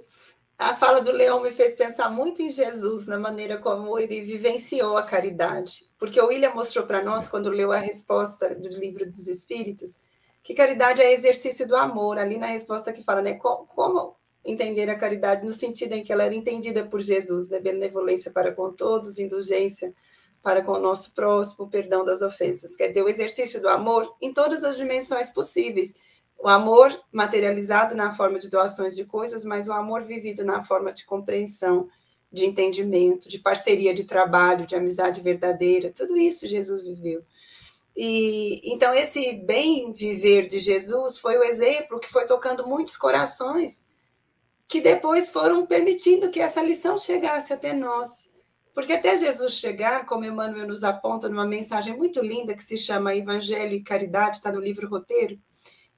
a 0.57 0.75
fala 0.75 1.01
do 1.01 1.11
Leão 1.11 1.41
me 1.41 1.51
fez 1.51 1.75
pensar 1.75 2.09
muito 2.11 2.41
em 2.41 2.51
Jesus, 2.51 3.07
na 3.07 3.17
maneira 3.17 3.57
como 3.57 3.97
ele 3.97 4.21
vivenciou 4.21 4.95
a 4.95 5.03
caridade. 5.03 5.89
Porque 5.97 6.21
o 6.21 6.27
William 6.27 6.53
mostrou 6.53 6.85
para 6.85 7.03
nós, 7.03 7.27
quando 7.27 7.49
leu 7.49 7.71
a 7.71 7.77
resposta 7.77 8.53
do 8.53 8.69
livro 8.69 9.05
dos 9.05 9.27
Espíritos, 9.27 10.03
que 10.43 10.53
caridade 10.53 11.01
é 11.01 11.13
exercício 11.13 11.67
do 11.67 11.75
amor, 11.75 12.19
ali 12.19 12.37
na 12.37 12.45
resposta 12.45 12.93
que 12.93 13.03
fala, 13.03 13.21
né? 13.21 13.33
Como, 13.33 13.65
como 13.67 14.15
entender 14.43 14.89
a 14.89 14.97
caridade 14.97 15.45
no 15.45 15.53
sentido 15.53 15.93
em 15.93 16.03
que 16.03 16.11
ela 16.11 16.23
era 16.23 16.33
entendida 16.33 16.83
por 16.85 17.01
Jesus, 17.01 17.49
né? 17.49 17.59
Benevolência 17.59 18.31
para 18.31 18.51
com 18.51 18.71
todos, 18.71 19.19
indulgência 19.19 19.93
para 20.41 20.63
com 20.63 20.71
o 20.71 20.79
nosso 20.79 21.13
próximo, 21.13 21.69
perdão 21.69 22.03
das 22.03 22.21
ofensas. 22.21 22.75
Quer 22.75 22.87
dizer, 22.87 23.03
o 23.03 23.09
exercício 23.09 23.61
do 23.61 23.69
amor 23.69 24.15
em 24.21 24.33
todas 24.33 24.63
as 24.63 24.75
dimensões 24.75 25.29
possíveis. 25.29 25.95
O 26.39 26.47
amor 26.47 26.91
materializado 27.11 27.95
na 27.95 28.11
forma 28.11 28.39
de 28.39 28.49
doações 28.49 28.95
de 28.95 29.05
coisas, 29.05 29.45
mas 29.45 29.67
o 29.67 29.73
amor 29.73 30.01
vivido 30.01 30.43
na 30.43 30.63
forma 30.63 30.91
de 30.91 31.05
compreensão, 31.05 31.87
de 32.31 32.45
entendimento, 32.45 33.29
de 33.29 33.37
parceria 33.37 33.93
de 33.93 34.05
trabalho, 34.05 34.65
de 34.65 34.75
amizade 34.75 35.21
verdadeira. 35.21 35.91
Tudo 35.95 36.17
isso 36.17 36.47
Jesus 36.47 36.81
viveu. 36.81 37.23
E 37.95 38.73
então 38.73 38.91
esse 38.95 39.33
bem 39.45 39.91
viver 39.91 40.47
de 40.47 40.59
Jesus 40.59 41.19
foi 41.19 41.37
o 41.37 41.43
exemplo 41.43 41.99
que 41.99 42.09
foi 42.09 42.25
tocando 42.25 42.65
muitos 42.65 42.97
corações 42.97 43.85
que 44.71 44.79
depois 44.79 45.29
foram 45.29 45.65
permitindo 45.65 46.29
que 46.29 46.39
essa 46.39 46.61
lição 46.61 46.97
chegasse 46.97 47.51
até 47.51 47.73
nós. 47.73 48.31
Porque 48.73 48.93
até 48.93 49.19
Jesus 49.19 49.55
chegar, 49.55 50.05
como 50.05 50.23
Emmanuel 50.23 50.65
nos 50.65 50.85
aponta 50.85 51.27
numa 51.27 51.45
mensagem 51.45 51.93
muito 51.93 52.21
linda 52.21 52.53
que 52.53 52.63
se 52.63 52.77
chama 52.77 53.13
Evangelho 53.13 53.73
e 53.73 53.83
Caridade, 53.83 54.37
está 54.37 54.49
no 54.49 54.61
livro 54.61 54.87
Roteiro, 54.87 55.37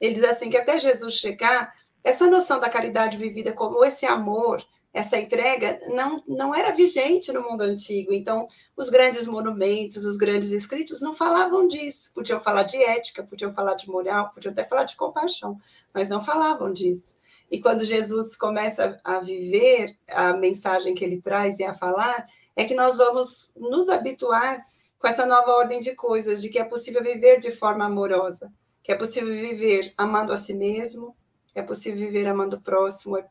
ele 0.02 0.16
diz 0.16 0.24
assim 0.24 0.50
que 0.50 0.58
até 0.58 0.80
Jesus 0.80 1.14
chegar, 1.14 1.72
essa 2.04 2.28
noção 2.28 2.60
da 2.60 2.68
caridade 2.68 3.16
vivida 3.16 3.54
como 3.54 3.86
esse 3.86 4.08
amor, 4.08 4.66
essa 4.92 5.20
entrega, 5.20 5.80
não, 5.90 6.24
não 6.28 6.56
era 6.56 6.72
vigente 6.72 7.32
no 7.32 7.44
mundo 7.44 7.62
antigo. 7.62 8.12
Então, 8.12 8.48
os 8.76 8.90
grandes 8.90 9.28
monumentos, 9.28 10.04
os 10.04 10.18
grandes 10.18 10.52
escritos 10.52 11.00
não 11.00 11.16
falavam 11.16 11.68
disso. 11.68 12.12
Podiam 12.12 12.40
falar 12.42 12.64
de 12.64 12.78
ética, 12.78 13.22
podiam 13.22 13.54
falar 13.54 13.76
de 13.76 13.88
moral, 13.88 14.32
podiam 14.34 14.52
até 14.52 14.64
falar 14.64 14.86
de 14.86 14.96
compaixão, 14.96 15.60
mas 15.94 16.10
não 16.10 16.26
falavam 16.26 16.74
disso. 16.74 17.22
E 17.52 17.60
quando 17.60 17.86
Jesus 17.86 18.36
começa 18.36 18.98
a 19.04 19.20
viver 19.20 19.96
a 20.10 20.34
mensagem 20.34 20.96
que 20.96 21.04
ele 21.04 21.22
traz 21.22 21.60
e 21.60 21.64
a 21.64 21.74
falar, 21.74 22.28
é 22.56 22.66
que 22.66 22.76
nós 22.76 22.98
vamos 22.98 23.54
nos 23.56 23.90
habituar 23.90 24.66
com 24.98 25.08
essa 25.08 25.26
nova 25.26 25.52
ordem 25.52 25.80
de 25.80 25.94
coisas, 25.96 26.42
de 26.42 26.50
que 26.50 26.58
é 26.58 26.64
possível 26.64 27.04
viver 27.04 27.40
de 27.40 27.52
forma 27.52 27.86
amorosa, 27.86 28.52
que 28.82 28.92
é 28.92 28.96
possível 28.96 29.30
viver 29.30 29.94
amando 29.98 30.32
a 30.32 30.38
si 30.38 30.54
mesmo, 30.54 31.16
é 31.56 31.62
possível 31.62 32.00
viver 32.00 32.28
amando 32.28 32.56
o 32.56 32.62
próximo, 32.62 33.18
é, 33.18 33.26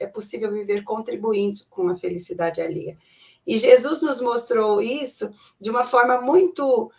é 0.00 0.06
possível 0.06 0.50
viver 0.50 0.82
contribuindo 0.82 1.60
com 1.70 1.88
a 1.88 1.96
felicidade 1.96 2.60
alheia. 2.60 2.96
E 3.46 3.58
Jesus 3.58 4.02
nos 4.02 4.20
mostrou 4.20 4.80
isso 4.80 5.32
de 5.60 5.70
uma 5.70 5.84
forma 5.84 6.20
muito. 6.20 6.90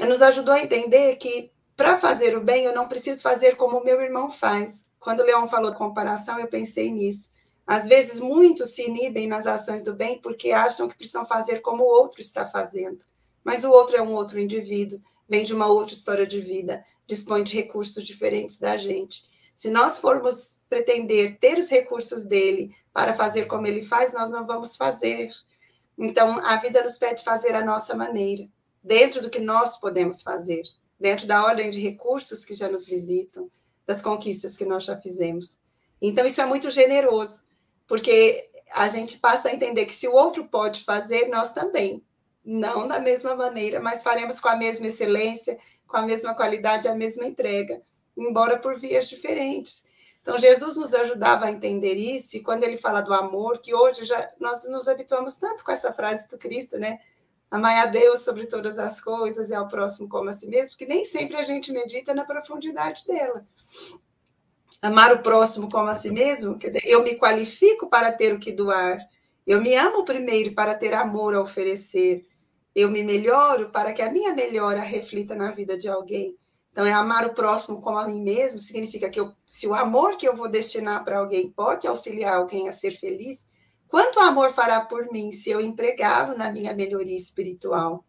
nos 0.00 0.22
ajudou 0.22 0.54
a 0.54 0.60
entender 0.60 1.16
que 1.16 1.50
para 1.78 1.96
fazer 1.96 2.36
o 2.36 2.40
bem 2.40 2.64
eu 2.64 2.74
não 2.74 2.88
preciso 2.88 3.22
fazer 3.22 3.54
como 3.54 3.78
o 3.78 3.84
meu 3.84 4.00
irmão 4.00 4.28
faz, 4.28 4.88
quando 4.98 5.20
o 5.20 5.22
Leão 5.22 5.46
falou 5.46 5.72
comparação, 5.72 6.36
eu 6.36 6.48
pensei 6.48 6.90
nisso. 6.90 7.30
Às 7.64 7.86
vezes, 7.86 8.18
muitos 8.18 8.70
se 8.70 8.88
inibem 8.88 9.28
nas 9.28 9.46
ações 9.46 9.84
do 9.84 9.94
bem 9.94 10.20
porque 10.20 10.50
acham 10.50 10.88
que 10.88 10.96
precisam 10.96 11.24
fazer 11.24 11.60
como 11.60 11.84
o 11.84 11.86
outro 11.86 12.20
está 12.20 12.44
fazendo. 12.44 12.98
Mas 13.44 13.62
o 13.62 13.70
outro 13.70 13.96
é 13.96 14.02
um 14.02 14.12
outro 14.12 14.40
indivíduo, 14.40 15.00
vem 15.28 15.44
de 15.44 15.54
uma 15.54 15.68
outra 15.68 15.94
história 15.94 16.26
de 16.26 16.40
vida, 16.40 16.84
dispõe 17.06 17.44
de 17.44 17.54
recursos 17.54 18.04
diferentes 18.04 18.58
da 18.58 18.76
gente. 18.76 19.22
Se 19.54 19.70
nós 19.70 20.00
formos 20.00 20.60
pretender 20.68 21.38
ter 21.38 21.58
os 21.58 21.70
recursos 21.70 22.26
dele 22.26 22.74
para 22.92 23.14
fazer 23.14 23.46
como 23.46 23.68
ele 23.68 23.82
faz, 23.82 24.12
nós 24.12 24.30
não 24.30 24.44
vamos 24.44 24.74
fazer. 24.74 25.30
Então, 25.96 26.40
a 26.44 26.56
vida 26.56 26.82
nos 26.82 26.98
pede 26.98 27.22
fazer 27.22 27.54
a 27.54 27.64
nossa 27.64 27.94
maneira, 27.94 28.48
dentro 28.82 29.22
do 29.22 29.30
que 29.30 29.38
nós 29.38 29.76
podemos 29.76 30.22
fazer, 30.22 30.64
dentro 30.98 31.26
da 31.26 31.44
ordem 31.44 31.70
de 31.70 31.80
recursos 31.80 32.44
que 32.44 32.54
já 32.54 32.68
nos 32.68 32.86
visitam, 32.86 33.50
das 33.86 34.02
conquistas 34.02 34.56
que 34.56 34.64
nós 34.64 34.84
já 34.84 34.96
fizemos. 35.00 35.62
Então, 36.00 36.26
isso 36.26 36.40
é 36.40 36.46
muito 36.46 36.70
generoso, 36.70 37.44
porque 37.86 38.48
a 38.72 38.88
gente 38.88 39.18
passa 39.18 39.48
a 39.48 39.54
entender 39.54 39.86
que 39.86 39.94
se 39.94 40.06
o 40.06 40.14
outro 40.14 40.48
pode 40.48 40.84
fazer, 40.84 41.28
nós 41.28 41.52
também. 41.52 42.04
Não 42.44 42.86
da 42.86 43.00
mesma 43.00 43.34
maneira, 43.34 43.80
mas 43.80 44.02
faremos 44.02 44.40
com 44.40 44.48
a 44.48 44.56
mesma 44.56 44.86
excelência, 44.86 45.58
com 45.86 45.96
a 45.96 46.02
mesma 46.02 46.34
qualidade, 46.34 46.88
a 46.88 46.94
mesma 46.94 47.26
entrega, 47.26 47.82
embora 48.16 48.58
por 48.58 48.78
vias 48.78 49.08
diferentes. 49.08 49.84
Então, 50.20 50.38
Jesus 50.38 50.76
nos 50.76 50.92
ajudava 50.94 51.46
a 51.46 51.50
entender 51.50 51.94
isso, 51.94 52.36
e 52.36 52.42
quando 52.42 52.64
ele 52.64 52.76
fala 52.76 53.00
do 53.00 53.14
amor, 53.14 53.58
que 53.58 53.74
hoje 53.74 54.04
já 54.04 54.30
nós 54.38 54.68
nos 54.70 54.86
habituamos 54.86 55.36
tanto 55.36 55.64
com 55.64 55.72
essa 55.72 55.92
frase 55.92 56.28
do 56.28 56.36
Cristo, 56.36 56.78
né? 56.78 57.00
Amai 57.50 57.78
a 57.78 57.86
Deus 57.86 58.20
sobre 58.20 58.46
todas 58.46 58.78
as 58.78 59.00
coisas 59.00 59.48
e 59.48 59.54
ao 59.54 59.68
próximo 59.68 60.08
como 60.08 60.28
a 60.28 60.32
si 60.32 60.48
mesmo, 60.48 60.76
que 60.76 60.84
nem 60.84 61.04
sempre 61.04 61.36
a 61.36 61.42
gente 61.42 61.72
medita 61.72 62.12
na 62.12 62.24
profundidade 62.24 63.06
dela. 63.06 63.46
Amar 64.82 65.12
o 65.12 65.22
próximo 65.22 65.70
como 65.70 65.88
a 65.88 65.94
si 65.94 66.10
mesmo, 66.10 66.58
quer 66.58 66.68
dizer, 66.68 66.82
eu 66.84 67.02
me 67.02 67.16
qualifico 67.16 67.88
para 67.88 68.12
ter 68.12 68.34
o 68.34 68.38
que 68.38 68.52
doar, 68.52 68.98
eu 69.46 69.62
me 69.62 69.74
amo 69.74 70.04
primeiro 70.04 70.54
para 70.54 70.74
ter 70.74 70.92
amor 70.92 71.34
a 71.34 71.40
oferecer, 71.40 72.26
eu 72.74 72.90
me 72.90 73.02
melhoro 73.02 73.70
para 73.70 73.92
que 73.92 74.02
a 74.02 74.12
minha 74.12 74.34
melhora 74.34 74.80
reflita 74.80 75.34
na 75.34 75.50
vida 75.50 75.76
de 75.76 75.88
alguém. 75.88 76.36
Então, 76.70 76.86
é 76.86 76.92
amar 76.92 77.26
o 77.26 77.34
próximo 77.34 77.80
como 77.80 77.98
a 77.98 78.06
mim 78.06 78.22
mesmo, 78.22 78.60
significa 78.60 79.10
que 79.10 79.18
eu, 79.18 79.32
se 79.46 79.66
o 79.66 79.74
amor 79.74 80.16
que 80.16 80.28
eu 80.28 80.36
vou 80.36 80.48
destinar 80.48 81.02
para 81.02 81.18
alguém 81.18 81.50
pode 81.50 81.88
auxiliar 81.88 82.36
alguém 82.36 82.68
a 82.68 82.72
ser 82.72 82.92
feliz, 82.92 83.48
Quanto 83.88 84.20
amor 84.20 84.52
fará 84.52 84.82
por 84.82 85.10
mim 85.10 85.32
se 85.32 85.50
eu 85.50 85.60
empregá-lo 85.60 86.36
na 86.36 86.52
minha 86.52 86.74
melhoria 86.74 87.16
espiritual? 87.16 88.04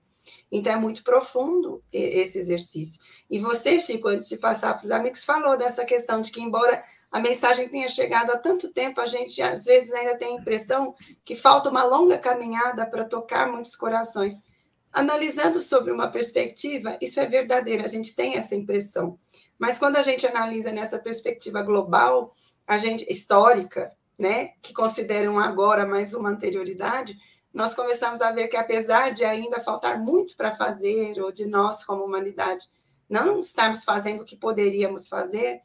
Então, 0.52 0.74
é 0.74 0.76
muito 0.76 1.04
profundo 1.04 1.84
esse 1.92 2.40
exercício. 2.40 3.02
E 3.30 3.40
você, 3.40 3.80
Chico, 3.80 4.08
antes 4.08 4.28
de 4.28 4.38
passar 4.38 4.74
para 4.76 4.86
os 4.86 4.92
amigos, 4.92 5.24
falou 5.24 5.56
dessa 5.58 5.86
questão 5.86 6.22
de 6.22 6.32
que, 6.32 6.42
embora 6.42 6.84
a 7.12 7.20
mensagem 7.20 7.70
tenha 7.70 7.88
chegado 7.88 8.32
há 8.32 8.38
tanto 8.38 8.72
tempo, 8.74 9.00
a 9.00 9.06
gente 9.06 9.42
às 9.42 9.66
vezes 9.66 9.92
ainda 9.94 10.18
tem 10.18 10.36
a 10.36 10.42
impressão 10.42 10.96
que 11.24 11.36
falta 11.36 11.70
uma 11.70 11.84
longa 11.84 12.18
caminhada 12.18 12.86
para 12.86 13.06
tocar 13.06 13.52
muitos 13.52 13.76
corações. 13.76 14.44
Analisando 14.92 15.62
sobre 15.62 15.92
uma 15.92 16.08
perspectiva, 16.08 16.98
isso 17.00 17.20
é 17.20 17.26
verdadeiro, 17.26 17.86
a 17.86 17.88
gente 17.88 18.16
tem 18.16 18.36
essa 18.36 18.56
impressão. 18.56 19.20
Mas 19.58 19.78
quando 19.78 19.98
a 19.98 20.04
gente 20.04 20.26
analisa 20.26 20.72
nessa 20.72 20.98
perspectiva 20.98 21.62
global, 21.62 22.34
a 22.66 22.78
gente 22.78 23.06
histórica, 23.12 23.92
né, 24.20 24.50
que 24.62 24.74
consideram 24.74 25.40
agora 25.40 25.88
mais 25.88 26.14
uma 26.14 26.30
anterioridade, 26.30 27.18
nós 27.54 27.74
começamos 27.74 28.22
a 28.22 28.32
ver 28.32 28.50
que, 28.50 28.58
apesar 28.58 29.14
de 29.14 29.24
ainda 29.24 29.60
faltar 29.60 29.98
muito 29.98 30.36
para 30.36 30.52
fazer, 30.52 31.20
ou 31.22 31.32
de 31.32 31.46
nós, 31.46 31.84
como 31.86 32.04
humanidade, 32.04 32.70
não 33.10 33.40
estarmos 33.40 33.84
fazendo 33.84 34.22
o 34.22 34.26
que 34.26 34.36
poderíamos 34.36 35.08
fazer, 35.08 35.62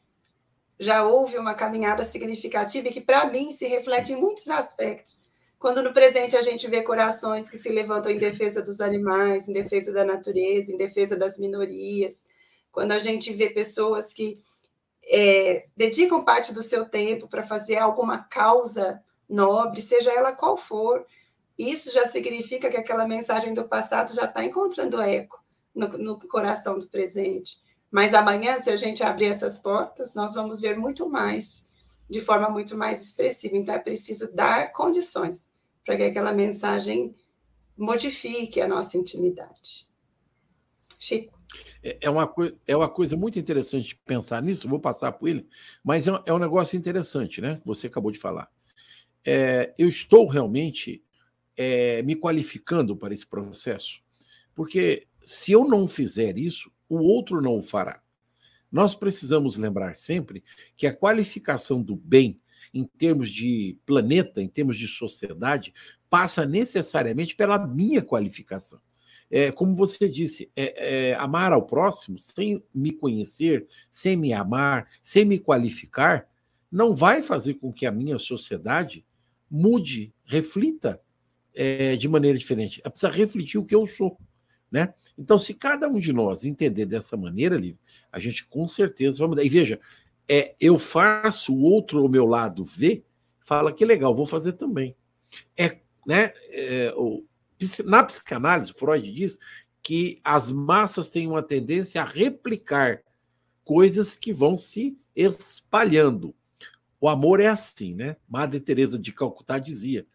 já 0.79 1.05
houve 1.05 1.37
uma 1.37 1.53
caminhada 1.53 2.03
significativa 2.03 2.87
e 2.87 2.91
que, 2.91 3.01
para 3.01 3.25
mim, 3.27 3.51
se 3.51 3.67
reflete 3.67 4.13
em 4.13 4.15
muitos 4.15 4.47
aspectos. 4.49 5.23
Quando 5.59 5.83
no 5.83 5.93
presente 5.93 6.35
a 6.35 6.41
gente 6.41 6.67
vê 6.67 6.81
corações 6.81 7.49
que 7.49 7.57
se 7.57 7.69
levantam 7.69 8.11
em 8.11 8.17
defesa 8.17 8.61
dos 8.61 8.81
animais, 8.81 9.47
em 9.47 9.53
defesa 9.53 9.91
da 9.93 10.03
natureza, 10.03 10.71
em 10.71 10.77
defesa 10.77 11.15
das 11.15 11.37
minorias, 11.37 12.25
quando 12.71 12.91
a 12.91 12.99
gente 12.99 13.31
vê 13.33 13.49
pessoas 13.49 14.13
que 14.13 14.39
é, 15.07 15.67
dedicam 15.75 16.23
parte 16.23 16.53
do 16.53 16.63
seu 16.63 16.85
tempo 16.85 17.27
para 17.27 17.45
fazer 17.45 17.77
alguma 17.77 18.19
causa 18.19 19.03
nobre, 19.27 19.81
seja 19.81 20.11
ela 20.11 20.31
qual 20.31 20.57
for, 20.57 21.05
isso 21.57 21.91
já 21.93 22.05
significa 22.07 22.69
que 22.69 22.77
aquela 22.77 23.07
mensagem 23.07 23.53
do 23.53 23.63
passado 23.63 24.13
já 24.13 24.25
está 24.25 24.43
encontrando 24.43 25.01
eco 25.01 25.43
no, 25.73 25.87
no 25.87 26.19
coração 26.27 26.77
do 26.77 26.87
presente. 26.87 27.57
Mas 27.89 28.13
amanhã, 28.13 28.57
se 28.57 28.69
a 28.69 28.77
gente 28.77 29.03
abrir 29.03 29.27
essas 29.27 29.59
portas, 29.59 30.15
nós 30.15 30.33
vamos 30.33 30.59
ver 30.59 30.77
muito 30.77 31.07
mais, 31.09 31.69
de 32.09 32.19
forma 32.19 32.49
muito 32.49 32.77
mais 32.77 33.01
expressiva. 33.01 33.55
Então, 33.55 33.73
é 33.73 33.79
preciso 33.79 34.33
dar 34.33 34.71
condições 34.73 35.49
para 35.85 35.95
que 35.95 36.03
aquela 36.03 36.33
mensagem 36.33 37.15
modifique 37.77 38.59
a 38.59 38.67
nossa 38.67 38.97
intimidade. 38.97 39.87
Chico. 40.99 41.34
É, 41.83 41.97
é 42.01 42.09
uma, 42.09 42.33
é 42.67 42.75
uma 42.75 42.89
coisa 42.89 43.15
muito 43.15 43.39
interessante 43.39 43.99
pensar 44.05 44.41
nisso, 44.41 44.67
vou 44.67 44.79
passar 44.79 45.11
por 45.13 45.29
ele, 45.29 45.47
mas 45.83 46.07
é 46.07 46.13
um, 46.13 46.19
é 46.25 46.33
um 46.33 46.39
negócio 46.39 46.77
interessante, 46.77 47.41
né? 47.41 47.55
Que 47.57 47.65
você 47.65 47.87
acabou 47.87 48.11
de 48.11 48.19
falar. 48.19 48.49
É, 49.23 49.73
eu 49.77 49.87
estou 49.87 50.27
realmente 50.27 51.03
é, 51.57 52.01
me 52.03 52.15
qualificando 52.15 52.95
para 52.95 53.13
esse 53.13 53.25
processo, 53.25 54.01
porque 54.53 55.07
se 55.23 55.51
eu 55.51 55.67
não 55.67 55.87
fizer 55.87 56.37
isso, 56.37 56.71
o 56.87 56.97
outro 56.97 57.41
não 57.41 57.57
o 57.57 57.61
fará. 57.61 58.01
Nós 58.71 58.93
precisamos 58.93 59.57
lembrar 59.57 59.95
sempre 59.95 60.43
que 60.75 60.85
a 60.85 60.95
qualificação 60.95 61.81
do 61.81 61.95
bem, 61.95 62.39
em 62.73 62.83
termos 62.83 63.29
de 63.29 63.77
planeta, 63.85 64.41
em 64.41 64.47
termos 64.47 64.77
de 64.77 64.87
sociedade, 64.87 65.73
passa 66.09 66.45
necessariamente 66.45 67.35
pela 67.35 67.57
minha 67.65 68.01
qualificação 68.01 68.79
é, 69.35 69.51
como 69.51 69.75
você 69.75 70.07
disse, 70.07 70.49
é, 70.55 71.09
é, 71.09 71.13
amar 71.15 71.51
ao 71.51 71.65
próximo 71.65 72.17
sem 72.17 72.63
me 72.73 72.93
conhecer, 72.93 73.67
sem 73.91 74.15
me 74.15 74.31
amar, 74.31 74.87
sem 75.03 75.25
me 75.25 75.37
qualificar, 75.37 76.25
não 76.71 76.95
vai 76.95 77.21
fazer 77.21 77.55
com 77.55 77.73
que 77.73 77.85
a 77.85 77.91
minha 77.91 78.17
sociedade 78.17 79.05
mude, 79.51 80.13
reflita 80.23 81.01
é, 81.53 81.97
de 81.97 82.07
maneira 82.07 82.37
diferente. 82.37 82.79
Ela 82.81 82.89
precisa 82.89 83.11
refletir 83.11 83.57
o 83.57 83.65
que 83.65 83.75
eu 83.75 83.85
sou. 83.85 84.17
Né? 84.71 84.93
Então, 85.17 85.37
se 85.37 85.53
cada 85.53 85.89
um 85.89 85.99
de 85.99 86.13
nós 86.13 86.45
entender 86.45 86.85
dessa 86.85 87.17
maneira, 87.17 87.57
Lívia, 87.57 87.77
a 88.13 88.19
gente 88.19 88.47
com 88.47 88.65
certeza 88.69 89.19
vai 89.19 89.27
mudar. 89.27 89.43
E 89.43 89.49
veja, 89.49 89.81
é, 90.29 90.55
eu 90.61 90.79
faço 90.79 91.53
o 91.53 91.61
outro 91.61 92.01
ao 92.01 92.07
meu 92.07 92.25
lado 92.25 92.63
ver, 92.63 93.03
fala 93.41 93.73
que 93.73 93.83
legal, 93.83 94.15
vou 94.15 94.25
fazer 94.25 94.53
também. 94.53 94.95
É, 95.57 95.77
né, 96.07 96.31
é, 96.51 96.93
na 97.85 98.03
psicanálise, 98.03 98.73
Freud 98.73 99.11
diz 99.11 99.37
que 99.81 100.19
as 100.23 100.51
massas 100.51 101.09
têm 101.09 101.27
uma 101.27 101.43
tendência 101.43 102.01
a 102.01 102.05
replicar 102.05 103.01
coisas 103.63 104.15
que 104.15 104.33
vão 104.33 104.57
se 104.57 104.97
espalhando. 105.15 106.35
O 106.99 107.07
amor 107.07 107.39
é 107.39 107.47
assim, 107.47 107.93
né? 107.93 108.15
Madre 108.27 108.59
Teresa 108.59 108.97
de 108.97 109.13
Calcutá 109.13 109.59
dizia: 109.59 110.05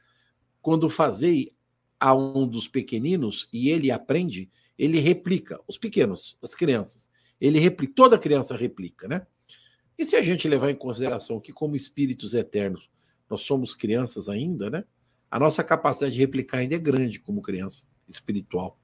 quando 0.61 0.90
fazei 0.90 1.53
a 1.98 2.14
um 2.14 2.48
dos 2.48 2.66
pequeninos 2.66 3.48
e 3.53 3.70
ele 3.70 3.90
aprende, 3.90 4.50
ele 4.79 4.98
replica. 4.98 5.61
Os 5.68 5.79
pequenos, 5.79 6.37
as 6.42 6.55
crianças, 6.55 7.11
ele 7.40 7.59
replica. 7.59 7.92
Toda 7.94 8.18
criança 8.18 8.57
replica, 8.57 9.07
né? 9.07 9.26
E 9.98 10.05
se 10.05 10.16
a 10.16 10.22
gente 10.22 10.48
levar 10.48 10.70
em 10.70 10.76
consideração 10.76 11.38
que 11.38 11.53
como 11.53 11.76
espíritos 11.76 12.33
eternos 12.33 12.88
nós 13.29 13.42
somos 13.42 13.74
crianças 13.74 14.29
ainda, 14.29 14.68
né? 14.70 14.85
A 15.30 15.38
nossa 15.38 15.62
capacidade 15.62 16.14
de 16.14 16.20
replicar 16.20 16.58
ainda 16.58 16.74
é 16.74 16.78
grande 16.78 17.20
como 17.20 17.40
criança 17.40 17.84
espiritual. 18.08 18.78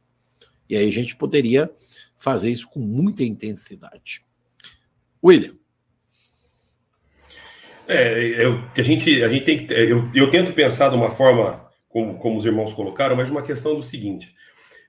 E 0.68 0.76
aí 0.76 0.88
a 0.88 0.92
gente 0.92 1.16
poderia 1.16 1.70
fazer 2.16 2.50
isso 2.50 2.68
com 2.68 2.80
muita 2.80 3.24
intensidade. 3.24 4.24
William. 5.22 5.54
É, 7.88 8.44
eu, 8.44 8.64
a 8.76 8.82
gente, 8.82 9.22
a 9.22 9.28
gente 9.28 9.44
tem 9.44 9.66
que. 9.66 9.72
Eu, 9.72 10.10
eu 10.14 10.30
tento 10.30 10.52
pensar 10.52 10.88
de 10.88 10.96
uma 10.96 11.10
forma, 11.10 11.68
como, 11.88 12.18
como 12.18 12.36
os 12.36 12.44
irmãos 12.44 12.72
colocaram, 12.72 13.16
mas 13.16 13.30
uma 13.30 13.42
questão 13.42 13.74
do 13.74 13.82
seguinte. 13.82 14.34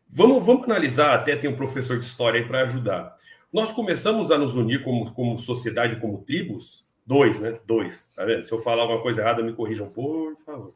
Vamos, 0.10 0.46
vamos 0.46 0.64
analisar, 0.64 1.14
até 1.14 1.36
tem 1.36 1.50
um 1.50 1.56
professor 1.56 2.00
de 2.00 2.06
história 2.06 2.40
aí 2.40 2.48
para 2.48 2.64
ajudar. 2.64 3.16
Nós 3.52 3.72
começamos 3.72 4.32
a 4.32 4.38
nos 4.38 4.56
unir 4.56 4.84
como, 4.84 5.12
como 5.14 5.38
sociedade, 5.38 5.98
como 5.98 6.24
tribos, 6.24 6.86
dois, 7.06 7.40
né? 7.40 7.60
Dois. 7.66 8.12
Tá 8.16 8.26
vendo? 8.26 8.44
Se 8.44 8.52
eu 8.52 8.58
falar 8.58 8.84
alguma 8.84 9.02
coisa 9.02 9.22
errada, 9.22 9.44
me 9.44 9.54
corrijam, 9.54 9.90
por 9.90 10.36
favor. 10.38 10.74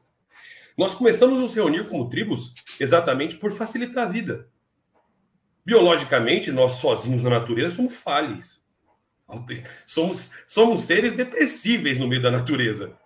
Nós 0.78 0.96
começamos 0.96 1.38
a 1.38 1.42
nos 1.42 1.54
reunir 1.54 1.88
como 1.88 2.10
tribos 2.10 2.54
exatamente 2.80 3.38
por 3.38 3.52
facilitar 3.52 4.08
a 4.08 4.10
vida. 4.10 4.48
Biologicamente, 5.66 6.52
nós 6.52 6.74
sozinhos 6.74 7.22
na 7.22 7.30
natureza 7.30 7.76
somos 7.76 7.96
falhos. 7.96 8.62
Somos, 9.86 10.32
somos 10.48 10.82
seres 10.82 11.14
depressíveis 11.14 11.98
no 11.98 12.08
meio 12.08 12.22
da 12.22 12.32
natureza. 12.32 12.98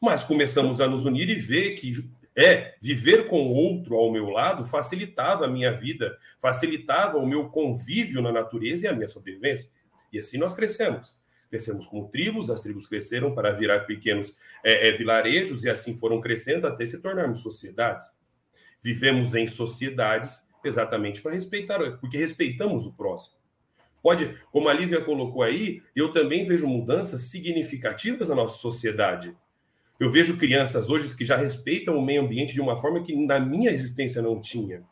Mas 0.00 0.24
começamos 0.24 0.80
a 0.80 0.86
nos 0.86 1.04
unir 1.04 1.28
e 1.28 1.34
ver 1.34 1.74
que 1.74 1.92
é 2.36 2.74
viver 2.80 3.28
com 3.28 3.52
outro 3.52 3.94
ao 3.94 4.10
meu 4.10 4.28
lado 4.28 4.64
facilitava 4.64 5.44
a 5.44 5.48
minha 5.48 5.72
vida, 5.72 6.16
facilitava 6.40 7.16
o 7.16 7.26
meu 7.26 7.48
convívio 7.48 8.20
na 8.20 8.32
natureza 8.32 8.86
e 8.86 8.88
a 8.88 8.92
minha 8.92 9.08
sobrevivência. 9.08 9.70
E 10.12 10.18
assim 10.18 10.36
nós 10.36 10.52
crescemos. 10.52 11.16
Crescemos 11.54 11.86
como 11.86 12.08
tribos, 12.08 12.50
as 12.50 12.60
tribos 12.60 12.84
cresceram 12.84 13.32
para 13.32 13.52
virar 13.52 13.86
pequenos 13.86 14.36
é, 14.64 14.88
é, 14.88 14.90
vilarejos 14.90 15.62
e 15.62 15.70
assim 15.70 15.94
foram 15.94 16.20
crescendo 16.20 16.66
até 16.66 16.84
se 16.84 17.00
tornarmos 17.00 17.42
sociedades. 17.42 18.08
Vivemos 18.82 19.36
em 19.36 19.46
sociedades 19.46 20.48
exatamente 20.64 21.22
para 21.22 21.30
respeitar, 21.30 21.78
porque 22.00 22.18
respeitamos 22.18 22.86
o 22.86 22.92
próximo. 22.92 23.36
Pode, 24.02 24.36
como 24.50 24.68
a 24.68 24.72
Lívia 24.72 25.00
colocou 25.02 25.44
aí, 25.44 25.80
eu 25.94 26.10
também 26.10 26.44
vejo 26.44 26.66
mudanças 26.66 27.20
significativas 27.20 28.28
na 28.28 28.34
nossa 28.34 28.58
sociedade. 28.58 29.32
Eu 30.00 30.10
vejo 30.10 30.36
crianças 30.36 30.90
hoje 30.90 31.16
que 31.16 31.24
já 31.24 31.36
respeitam 31.36 31.96
o 31.96 32.04
meio 32.04 32.22
ambiente 32.22 32.52
de 32.52 32.60
uma 32.60 32.74
forma 32.74 33.00
que 33.00 33.14
na 33.14 33.38
minha 33.38 33.70
existência 33.70 34.20
não 34.20 34.40
tinha. 34.40 34.82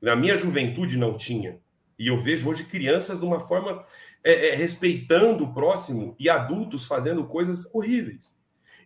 Na 0.00 0.14
minha 0.14 0.36
juventude 0.36 0.96
não 0.96 1.16
tinha. 1.16 1.58
E 2.02 2.08
eu 2.08 2.18
vejo 2.18 2.50
hoje 2.50 2.64
crianças 2.64 3.20
de 3.20 3.24
uma 3.24 3.38
forma 3.38 3.80
é, 4.24 4.48
é, 4.48 4.54
respeitando 4.56 5.44
o 5.44 5.54
próximo 5.54 6.16
e 6.18 6.28
adultos 6.28 6.84
fazendo 6.84 7.24
coisas 7.28 7.72
horríveis. 7.72 8.36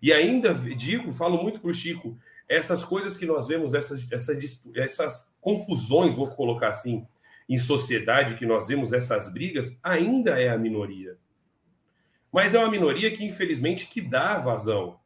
E 0.03 0.13
ainda 0.13 0.53
digo, 0.53 1.11
falo 1.11 1.43
muito 1.43 1.59
para 1.59 1.71
o 1.71 1.73
Chico, 1.73 2.19
essas 2.47 2.85
coisas 2.85 3.17
que 3.17 3.25
nós 3.25 3.49
vemos, 3.49 3.73
essas, 3.73 4.07
essas, 4.13 4.63
essas 4.75 5.35
confusões, 5.41 6.13
vou 6.13 6.29
colocar 6.29 6.69
assim, 6.69 7.07
em 7.49 7.57
sociedade, 7.57 8.35
que 8.35 8.45
nós 8.45 8.67
vemos 8.67 8.93
essas 8.93 9.33
brigas, 9.33 9.79
ainda 9.83 10.39
é 10.39 10.51
a 10.51 10.59
minoria. 10.59 11.17
Mas 12.31 12.53
é 12.53 12.59
uma 12.59 12.71
minoria 12.71 13.11
que, 13.11 13.25
infelizmente, 13.25 13.87
que 13.87 14.03
dá 14.03 14.37
vazão. 14.37 15.01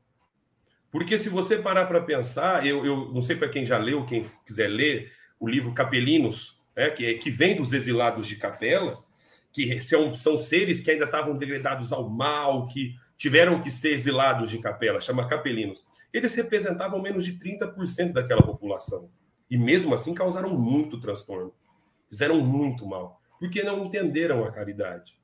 Porque 0.91 1.17
se 1.17 1.29
você 1.29 1.59
parar 1.59 1.87
para 1.87 2.03
pensar, 2.03 2.67
eu, 2.67 2.85
eu 2.85 3.13
não 3.13 3.23
sei 3.23 3.37
para 3.37 3.49
quem 3.49 3.65
já 3.65 3.79
leu, 3.79 4.05
quem 4.05 4.27
quiser 4.45 4.67
ler, 4.67 5.13
o 5.39 5.47
livro 5.49 5.73
Capelinos, 5.73 6.60
né, 6.81 6.91
que, 6.91 7.15
que 7.15 7.31
vem 7.31 7.55
dos 7.55 7.75
exilados 7.75 8.27
de 8.27 8.37
Capela, 8.37 9.05
que 9.53 9.81
são, 9.83 10.15
são 10.15 10.39
seres 10.39 10.81
que 10.81 10.91
ainda 10.91 11.05
estavam 11.05 11.37
degradados 11.37 11.93
ao 11.93 12.09
mal, 12.09 12.67
que 12.69 12.95
tiveram 13.19 13.61
que 13.61 13.71
ser 13.71 13.93
exilados 13.93 14.49
de 14.49 14.59
capela, 14.59 15.01
chama 15.01 15.29
capelinos. 15.29 15.85
Eles 16.11 16.35
representavam 16.35 17.03
menos 17.03 17.25
de 17.25 17.35
30% 17.35 18.13
daquela 18.13 18.43
população. 18.43 19.11
E 19.51 19.59
mesmo 19.59 19.93
assim 19.93 20.15
causaram 20.15 20.57
muito 20.57 20.99
transtorno. 20.99 21.53
Fizeram 22.09 22.41
muito 22.41 22.87
mal, 22.87 23.21
porque 23.39 23.63
não 23.63 23.85
entenderam 23.85 24.43
a 24.45 24.51
caridade. 24.51 25.19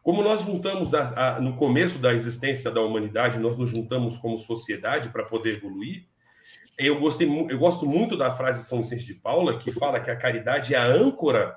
Como 0.00 0.22
nós 0.22 0.42
juntamos 0.42 0.94
a, 0.94 1.36
a, 1.36 1.40
no 1.40 1.56
começo 1.56 1.98
da 1.98 2.14
existência 2.14 2.70
da 2.70 2.80
humanidade, 2.82 3.40
nós 3.40 3.56
nos 3.56 3.68
juntamos 3.68 4.16
como 4.16 4.38
sociedade 4.38 5.08
para 5.08 5.24
poder 5.24 5.56
evoluir. 5.56 6.06
Eu, 6.78 7.00
gostei, 7.00 7.28
eu 7.50 7.58
gosto 7.58 7.84
muito 7.84 8.16
da 8.16 8.30
frase 8.30 8.60
de 8.60 8.66
São 8.66 8.82
Vicente 8.82 9.04
de 9.04 9.14
Paula, 9.14 9.58
que 9.58 9.72
fala 9.72 10.00
que 10.00 10.10
a 10.10 10.16
caridade 10.16 10.74
é 10.74 10.78
a 10.78 10.86
âncora 10.86 11.56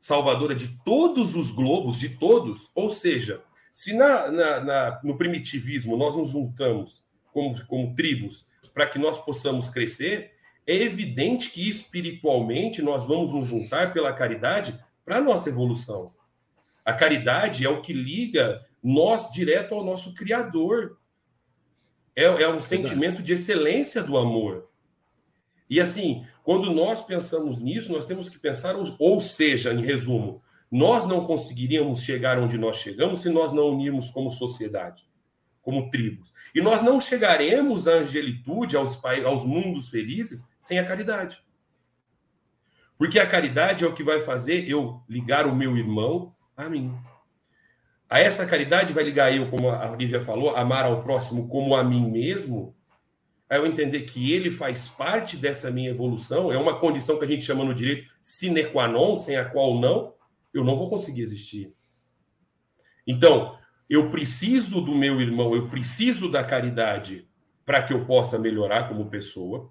salvadora 0.00 0.54
de 0.54 0.76
todos 0.84 1.34
os 1.34 1.50
globos, 1.50 1.98
de 1.98 2.10
todos, 2.10 2.70
ou 2.74 2.88
seja, 2.88 3.42
se 3.72 3.92
na, 3.92 4.30
na, 4.30 4.60
na, 4.60 5.00
no 5.02 5.16
primitivismo 5.18 5.96
nós 5.96 6.16
nos 6.16 6.30
juntamos 6.30 7.04
como, 7.32 7.66
como 7.66 7.94
tribos 7.94 8.46
para 8.72 8.86
que 8.86 8.98
nós 8.98 9.18
possamos 9.18 9.68
crescer, 9.68 10.32
é 10.66 10.74
evidente 10.74 11.50
que 11.50 11.68
espiritualmente 11.68 12.82
nós 12.82 13.06
vamos 13.06 13.32
nos 13.32 13.48
juntar 13.48 13.92
pela 13.92 14.12
caridade 14.12 14.78
para 15.04 15.18
a 15.18 15.20
nossa 15.20 15.48
evolução. 15.48 16.12
A 16.84 16.92
caridade 16.92 17.64
é 17.64 17.68
o 17.68 17.82
que 17.82 17.92
liga 17.92 18.64
nós 18.82 19.30
direto 19.30 19.74
ao 19.74 19.84
nosso 19.84 20.14
Criador. 20.14 20.98
É, 22.16 22.24
é 22.24 22.48
um 22.48 22.60
sentimento 22.60 23.22
de 23.22 23.34
excelência 23.34 24.02
do 24.02 24.16
amor. 24.16 24.70
E 25.68 25.78
assim, 25.78 26.24
quando 26.42 26.72
nós 26.72 27.02
pensamos 27.02 27.60
nisso, 27.60 27.92
nós 27.92 28.06
temos 28.06 28.28
que 28.30 28.38
pensar, 28.38 28.74
ou 28.98 29.20
seja, 29.20 29.72
em 29.74 29.82
resumo, 29.82 30.42
nós 30.70 31.06
não 31.06 31.24
conseguiríamos 31.24 32.00
chegar 32.00 32.38
onde 32.38 32.56
nós 32.56 32.78
chegamos 32.78 33.20
se 33.20 33.28
nós 33.28 33.52
não 33.52 33.68
unirmos 33.68 34.10
como 34.10 34.30
sociedade. 34.30 35.04
como 35.66 35.90
tribos. 35.90 36.32
E 36.54 36.60
nós 36.60 36.80
não 36.80 37.00
chegaremos 37.00 37.88
à 37.88 37.94
angelitude, 37.94 38.76
aos, 38.76 39.04
aos 39.24 39.44
mundos 39.44 39.88
felizes, 39.88 40.46
sem 40.60 40.78
a 40.78 40.84
caridade. 40.84 41.42
Porque 42.96 43.18
a 43.18 43.26
caridade 43.26 43.84
é 43.84 43.88
o 43.88 43.92
que 43.92 44.04
vai 44.04 44.20
fazer 44.20 44.70
eu 44.70 45.02
ligar 45.08 45.44
o 45.44 45.56
meu 45.56 45.76
irmão 45.76 46.32
a 46.56 46.68
mim. 46.68 46.94
A 48.08 48.20
essa 48.20 48.46
caridade 48.46 48.92
vai 48.92 49.02
ligar 49.02 49.34
eu, 49.34 49.50
como 49.50 49.68
a 49.68 49.96
Lívia 49.96 50.20
falou, 50.20 50.56
amar 50.56 50.84
ao 50.84 51.02
próximo 51.02 51.48
como 51.48 51.74
a 51.74 51.82
mim 51.82 52.08
mesmo, 52.08 52.74
a 53.50 53.56
eu 53.56 53.66
entender 53.66 54.02
que 54.02 54.32
ele 54.32 54.50
faz 54.50 54.88
parte 54.88 55.36
dessa 55.36 55.70
minha 55.70 55.90
evolução, 55.90 56.52
é 56.52 56.58
uma 56.58 56.78
condição 56.78 57.18
que 57.18 57.24
a 57.24 57.28
gente 57.28 57.44
chama 57.44 57.64
no 57.64 57.74
direito 57.74 58.08
sine 58.22 58.64
qua 58.66 58.86
non, 58.86 59.16
sem 59.16 59.36
a 59.36 59.44
qual 59.44 59.78
não, 59.78 60.14
eu 60.54 60.64
não 60.64 60.76
vou 60.76 60.88
conseguir 60.88 61.22
existir. 61.22 61.72
Então, 63.06 63.58
eu 63.88 64.10
preciso 64.10 64.80
do 64.80 64.94
meu 64.94 65.20
irmão, 65.20 65.54
eu 65.54 65.68
preciso 65.68 66.30
da 66.30 66.42
caridade 66.42 67.28
para 67.64 67.82
que 67.82 67.92
eu 67.92 68.04
possa 68.04 68.38
melhorar 68.38 68.88
como 68.88 69.10
pessoa, 69.10 69.70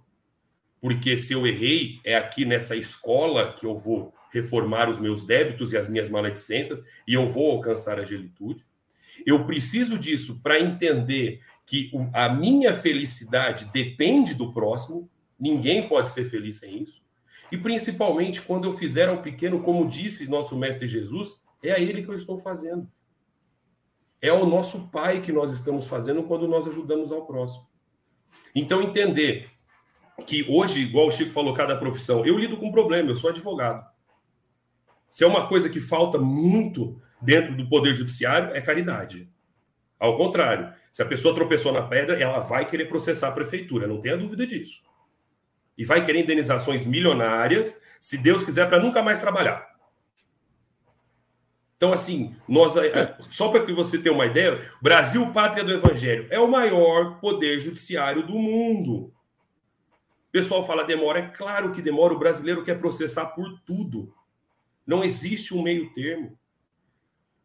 porque 0.82 1.18
se 1.18 1.34
eu 1.34 1.48
errei, 1.48 2.00
é 2.04 2.16
aqui 2.16 2.46
nessa 2.46 2.76
escola 2.76 3.54
que 3.54 3.66
eu 3.66 3.78
vou 3.78 4.14
reformar 4.36 4.90
os 4.90 5.00
meus 5.00 5.26
débitos 5.26 5.72
e 5.72 5.78
as 5.78 5.88
minhas 5.88 6.10
maledicências 6.10 6.84
e 7.08 7.14
eu 7.14 7.26
vou 7.28 7.52
alcançar 7.52 7.98
a 7.98 8.04
gelitude. 8.04 8.66
Eu 9.26 9.46
preciso 9.46 9.98
disso 9.98 10.42
para 10.44 10.60
entender 10.60 11.40
que 11.66 11.90
a 12.14 12.28
minha 12.28 12.74
felicidade 12.74 13.66
depende 13.74 14.34
do 14.34 14.52
próximo, 14.52 15.10
ninguém 15.40 15.88
pode 15.88 16.10
ser 16.10 16.26
feliz 16.26 16.60
sem 16.60 16.84
isso. 16.84 17.02
E 17.50 17.58
principalmente 17.58 18.42
quando 18.42 18.66
eu 18.66 18.74
fizer 18.74 19.08
ao 19.08 19.22
pequeno, 19.22 19.64
como 19.64 19.88
disse 19.88 20.28
nosso 20.28 20.58
mestre 20.58 20.86
Jesus, 20.86 21.42
é 21.64 21.72
a 21.72 21.80
ele 21.80 22.04
que 22.04 22.10
eu 22.10 22.14
estou 22.14 22.38
fazendo. 22.38 22.92
É 24.22 24.30
ao 24.30 24.46
nosso 24.46 24.90
pai 24.90 25.22
que 25.22 25.32
nós 25.32 25.52
estamos 25.52 25.88
fazendo 25.88 26.24
quando 26.24 26.48
nós 26.48 26.68
ajudamos 26.68 27.12
ao 27.12 27.26
próximo. 27.26 27.66
Então 28.54 28.82
entender 28.82 29.50
que 30.28 30.46
hoje, 30.50 30.82
igual 30.82 31.08
o 31.08 31.12
Chico 31.12 31.32
falou, 31.32 31.54
cada 31.54 31.78
profissão, 31.78 32.26
eu 32.26 32.38
lido 32.38 32.58
com 32.58 32.68
um 32.68 32.72
problema, 32.72 33.10
eu 33.10 33.16
sou 33.16 33.30
advogado. 33.30 33.95
Se 35.16 35.24
é 35.24 35.28
uma 35.28 35.48
coisa 35.48 35.70
que 35.70 35.80
falta 35.80 36.18
muito 36.18 37.02
dentro 37.22 37.56
do 37.56 37.70
poder 37.70 37.94
judiciário, 37.94 38.54
é 38.54 38.60
caridade. 38.60 39.32
Ao 39.98 40.18
contrário, 40.18 40.74
se 40.92 41.02
a 41.02 41.06
pessoa 41.06 41.34
tropeçou 41.34 41.72
na 41.72 41.84
pedra, 41.84 42.22
ela 42.22 42.40
vai 42.42 42.68
querer 42.68 42.90
processar 42.90 43.30
a 43.30 43.32
prefeitura, 43.32 43.88
não 43.88 44.02
tenha 44.02 44.18
dúvida 44.18 44.46
disso. 44.46 44.84
E 45.78 45.86
vai 45.86 46.06
querer 46.06 46.20
indenizações 46.20 46.86
milionárias, 46.86 47.82
se 47.98 48.18
Deus 48.18 48.44
quiser, 48.44 48.68
para 48.68 48.78
nunca 48.78 49.02
mais 49.02 49.22
trabalhar. 49.22 49.66
Então, 51.78 51.94
assim, 51.94 52.36
nós, 52.46 52.76
é, 52.76 53.18
só 53.32 53.48
para 53.48 53.66
que 53.66 53.72
você 53.72 53.98
tenha 53.98 54.14
uma 54.14 54.26
ideia, 54.26 54.70
Brasil, 54.82 55.32
pátria 55.32 55.64
do 55.64 55.72
Evangelho, 55.72 56.28
é 56.30 56.42
o 56.42 56.52
maior 56.52 57.22
poder 57.22 57.58
judiciário 57.62 58.28
do 58.28 58.34
mundo. 58.34 59.14
O 60.28 60.32
pessoal 60.34 60.62
fala 60.62 60.84
demora, 60.84 61.20
é 61.20 61.28
claro 61.30 61.72
que 61.72 61.82
demora, 61.82 62.14
o 62.14 62.20
brasileiro 62.20 62.66
quer 62.66 62.78
processar 62.78 63.28
por 63.28 63.62
tudo. 63.62 64.14
Não 64.86 65.04
existe 65.04 65.54
um 65.54 65.62
meio 65.62 65.92
termo. 65.94 66.38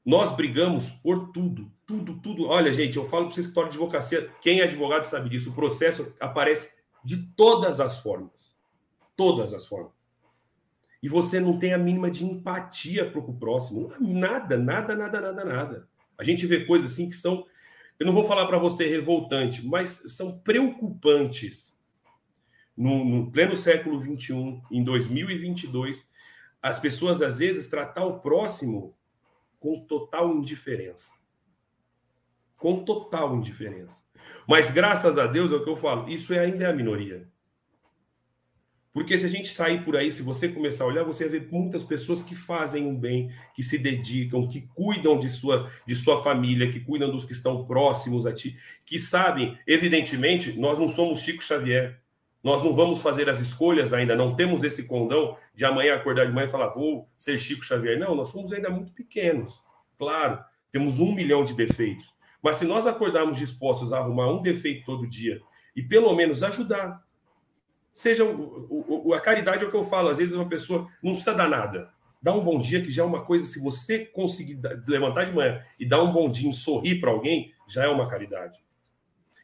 Nós 0.04 0.34
brigamos 0.34 0.88
por 0.88 1.30
tudo, 1.32 1.70
tudo, 1.86 2.20
tudo. 2.20 2.46
Olha, 2.46 2.72
gente, 2.72 2.96
eu 2.96 3.04
falo 3.04 3.26
para 3.26 3.34
vocês 3.34 3.46
que 3.46 3.52
de 3.52 3.60
advocacia, 3.60 4.30
quem 4.40 4.60
é 4.60 4.64
advogado 4.64 5.04
sabe 5.04 5.28
disso, 5.28 5.50
o 5.50 5.54
processo 5.54 6.14
aparece 6.18 6.80
de 7.04 7.18
todas 7.36 7.80
as 7.80 8.00
formas. 8.00 8.56
Todas 9.16 9.52
as 9.52 9.66
formas. 9.66 9.92
E 11.02 11.08
você 11.08 11.40
não 11.40 11.58
tem 11.58 11.72
a 11.72 11.78
mínima 11.78 12.10
de 12.10 12.24
empatia 12.24 13.10
para 13.10 13.20
o 13.20 13.34
próximo. 13.34 13.92
Nada, 13.98 14.58
nada, 14.58 14.94
nada, 14.94 15.20
nada, 15.20 15.44
nada. 15.44 15.88
A 16.18 16.24
gente 16.24 16.46
vê 16.46 16.66
coisas 16.66 16.92
assim 16.92 17.08
que 17.08 17.14
são, 17.14 17.46
eu 17.98 18.04
não 18.04 18.12
vou 18.12 18.24
falar 18.24 18.46
para 18.46 18.58
você 18.58 18.86
revoltante, 18.86 19.66
mas 19.66 20.02
são 20.08 20.38
preocupantes. 20.38 21.70
No, 22.76 23.04
no 23.04 23.30
pleno 23.30 23.54
século 23.56 24.00
XXI, 24.00 24.62
em 24.70 24.82
2022, 24.82 26.08
as 26.62 26.78
pessoas 26.78 27.22
às 27.22 27.38
vezes 27.38 27.68
tratar 27.68 28.04
o 28.04 28.20
próximo 28.20 28.94
com 29.58 29.80
total 29.86 30.34
indiferença. 30.34 31.14
Com 32.56 32.84
total 32.84 33.36
indiferença. 33.36 34.02
Mas 34.46 34.70
graças 34.70 35.16
a 35.16 35.26
Deus 35.26 35.52
é 35.52 35.56
o 35.56 35.64
que 35.64 35.70
eu 35.70 35.76
falo, 35.76 36.08
isso 36.08 36.32
ainda 36.32 36.64
é 36.64 36.66
a 36.66 36.72
minoria. 36.72 37.28
Porque 38.92 39.16
se 39.16 39.24
a 39.24 39.28
gente 39.28 39.48
sair 39.48 39.84
por 39.84 39.96
aí, 39.96 40.10
se 40.10 40.20
você 40.20 40.48
começar 40.48 40.82
a 40.82 40.88
olhar, 40.88 41.04
você 41.04 41.28
vai 41.28 41.38
ver 41.38 41.48
muitas 41.50 41.84
pessoas 41.84 42.24
que 42.24 42.34
fazem 42.34 42.86
um 42.86 42.98
bem, 42.98 43.30
que 43.54 43.62
se 43.62 43.78
dedicam, 43.78 44.48
que 44.48 44.62
cuidam 44.74 45.16
de 45.16 45.30
sua, 45.30 45.70
de 45.86 45.94
sua 45.94 46.20
família, 46.20 46.72
que 46.72 46.80
cuidam 46.80 47.10
dos 47.10 47.24
que 47.24 47.32
estão 47.32 47.64
próximos 47.64 48.26
a 48.26 48.34
ti, 48.34 48.56
que 48.84 48.98
sabem, 48.98 49.56
evidentemente, 49.64 50.58
nós 50.58 50.78
não 50.78 50.88
somos 50.88 51.20
Chico 51.20 51.42
Xavier. 51.42 52.00
Nós 52.42 52.64
não 52.64 52.72
vamos 52.72 53.00
fazer 53.00 53.28
as 53.28 53.38
escolhas 53.38 53.92
ainda, 53.92 54.16
não 54.16 54.34
temos 54.34 54.62
esse 54.62 54.84
condão 54.84 55.36
de 55.54 55.64
amanhã 55.64 55.94
acordar 55.94 56.26
de 56.26 56.32
manhã 56.32 56.46
e 56.46 56.50
falar, 56.50 56.68
vou 56.68 57.08
ser 57.16 57.38
Chico 57.38 57.64
Xavier. 57.64 57.98
Não, 57.98 58.14
nós 58.14 58.30
somos 58.30 58.52
ainda 58.52 58.70
muito 58.70 58.92
pequenos. 58.92 59.60
Claro, 59.98 60.42
temos 60.72 60.98
um 61.00 61.14
milhão 61.14 61.44
de 61.44 61.52
defeitos. 61.52 62.14
Mas 62.42 62.56
se 62.56 62.64
nós 62.64 62.86
acordarmos 62.86 63.36
dispostos 63.36 63.92
a 63.92 63.98
arrumar 63.98 64.28
um 64.32 64.40
defeito 64.40 64.86
todo 64.86 65.06
dia 65.06 65.40
e 65.76 65.82
pelo 65.82 66.14
menos 66.14 66.42
ajudar, 66.42 67.04
seja 67.92 68.24
o, 68.24 69.04
o, 69.08 69.14
a 69.14 69.20
caridade 69.20 69.62
é 69.62 69.66
o 69.66 69.70
que 69.70 69.76
eu 69.76 69.84
falo, 69.84 70.08
às 70.08 70.18
vezes 70.18 70.34
uma 70.34 70.48
pessoa 70.48 70.88
não 71.02 71.12
precisa 71.12 71.34
dar 71.34 71.48
nada. 71.48 71.90
Dá 72.22 72.34
um 72.34 72.40
bom 72.40 72.58
dia, 72.58 72.82
que 72.82 72.90
já 72.90 73.02
é 73.02 73.06
uma 73.06 73.22
coisa, 73.22 73.46
se 73.46 73.58
você 73.60 74.04
conseguir 74.04 74.58
levantar 74.86 75.24
de 75.24 75.32
manhã 75.32 75.62
e 75.78 75.86
dar 75.86 76.02
um 76.02 76.12
bom 76.12 76.28
dia, 76.28 76.52
sorrir 76.52 77.00
para 77.00 77.10
alguém, 77.10 77.52
já 77.66 77.84
é 77.84 77.88
uma 77.88 78.06
caridade. 78.08 78.58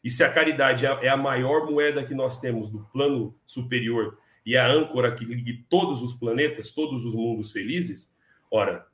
E 0.03 0.09
se 0.09 0.23
a 0.23 0.31
caridade 0.31 0.85
é, 0.85 1.05
é 1.05 1.09
a 1.09 1.17
maior 1.17 1.69
moeda 1.69 2.03
que 2.03 2.13
nós 2.13 2.39
temos 2.39 2.69
do 2.69 2.83
plano 2.85 3.35
superior 3.45 4.17
e 4.45 4.55
é 4.55 4.59
a 4.59 4.67
âncora 4.67 5.13
que 5.13 5.25
ligue 5.25 5.65
todos 5.69 6.01
os 6.01 6.13
planetas, 6.13 6.71
todos 6.71 7.05
os 7.05 7.13
mundos 7.13 7.51
felizes, 7.51 8.15
ora, 8.49 8.87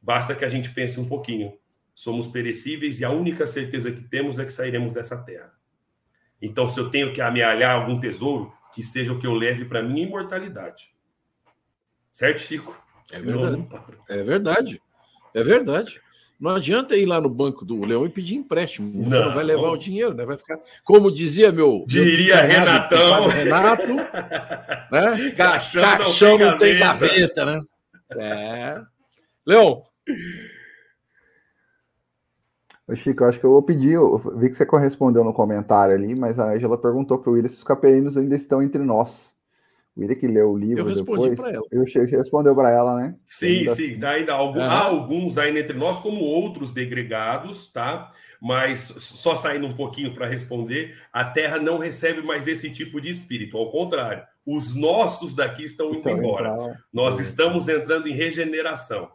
basta 0.00 0.34
que 0.34 0.44
a 0.44 0.48
gente 0.48 0.70
pense 0.70 1.00
um 1.00 1.04
pouquinho. 1.04 1.58
Somos 1.94 2.26
perecíveis 2.26 3.00
e 3.00 3.04
a 3.04 3.10
única 3.10 3.46
certeza 3.46 3.90
que 3.90 4.02
temos 4.02 4.38
é 4.38 4.44
que 4.44 4.52
sairemos 4.52 4.92
dessa 4.92 5.16
terra. 5.22 5.52
Então, 6.40 6.66
se 6.66 6.78
eu 6.78 6.90
tenho 6.90 7.12
que 7.12 7.20
amealhar 7.20 7.74
algum 7.74 7.98
tesouro, 7.98 8.52
que 8.72 8.82
seja 8.82 9.12
o 9.12 9.18
que 9.18 9.26
eu 9.26 9.34
leve 9.34 9.64
para 9.64 9.82
minha 9.82 10.06
imortalidade. 10.06 10.92
Certo, 12.12 12.40
Chico? 12.40 12.82
É 13.12 13.18
verdade. 13.20 13.68
É 14.08 14.22
verdade. 14.22 14.82
É 15.34 15.42
verdade. 15.42 16.00
Não 16.42 16.56
adianta 16.56 16.96
ir 16.96 17.06
lá 17.06 17.20
no 17.20 17.30
banco 17.30 17.64
do 17.64 17.84
Leão 17.84 18.04
e 18.04 18.08
pedir 18.08 18.34
empréstimo. 18.34 19.04
Você 19.04 19.16
não, 19.16 19.26
não 19.26 19.32
vai 19.32 19.44
levar 19.44 19.70
o 19.70 19.76
dinheiro, 19.76 20.12
né? 20.12 20.26
Vai 20.26 20.36
ficar. 20.36 20.58
Como 20.82 21.08
dizia 21.08 21.52
meu. 21.52 21.84
Diria 21.86 22.42
meu 22.42 22.46
Renatão. 22.48 23.28
Renato. 23.28 23.94
né? 24.90 25.30
Caixão, 25.36 25.82
Caixão 25.82 26.30
não, 26.36 26.38
tem, 26.38 26.48
não 26.48 26.58
tem 26.58 26.78
gaveta, 26.80 27.44
né? 27.44 27.62
É. 28.16 28.82
Leão. 29.46 29.84
Ô 32.88 32.94
Chico, 32.96 33.22
eu 33.22 33.28
acho 33.28 33.38
que 33.38 33.46
eu 33.46 33.52
vou 33.52 33.62
pedir, 33.62 33.92
eu 33.92 34.18
vi 34.36 34.48
que 34.48 34.56
você 34.56 34.66
correspondeu 34.66 35.22
no 35.22 35.32
comentário 35.32 35.94
ali, 35.94 36.16
mas 36.16 36.40
a 36.40 36.52
Angela 36.52 36.76
perguntou 36.76 37.20
para 37.20 37.30
o 37.30 37.34
Willis 37.34 37.52
se 37.52 37.58
os 37.58 37.64
capelinos 37.64 38.16
ainda 38.16 38.34
estão 38.34 38.60
entre 38.60 38.82
nós. 38.82 39.32
O 39.94 40.00
William 40.00 40.16
que 40.16 40.26
leu 40.26 40.52
o 40.52 40.56
livro 40.56 40.88
eu 40.88 40.94
depois. 40.94 41.38
Pra 41.38 41.50
ela. 41.50 41.64
Eu 41.70 41.84
respondeu 41.84 42.54
para 42.54 42.70
ela, 42.70 42.96
né? 42.96 43.14
Sim, 43.26 43.58
ainda... 43.58 43.74
sim. 43.74 44.04
Ainda 44.04 44.32
algum, 44.32 44.60
Há 44.60 44.84
alguns 44.84 45.36
ainda 45.36 45.60
entre 45.60 45.76
nós, 45.76 46.00
como 46.00 46.20
outros 46.20 46.72
degregados, 46.72 47.70
tá? 47.70 48.10
Mas 48.40 48.80
só 48.80 49.36
saindo 49.36 49.66
um 49.66 49.74
pouquinho 49.74 50.14
para 50.14 50.26
responder, 50.26 50.98
a 51.12 51.24
Terra 51.24 51.58
não 51.58 51.78
recebe 51.78 52.22
mais 52.22 52.48
esse 52.48 52.70
tipo 52.70 53.00
de 53.00 53.10
espírito. 53.10 53.56
Ao 53.56 53.70
contrário, 53.70 54.24
os 54.46 54.74
nossos 54.74 55.34
daqui 55.34 55.62
estão 55.64 55.90
indo 55.90 55.98
então, 55.98 56.16
embora. 56.16 56.54
Entrar... 56.54 56.84
Nós 56.92 57.20
estamos 57.20 57.68
entrando 57.68 58.08
em 58.08 58.14
regeneração. 58.14 59.12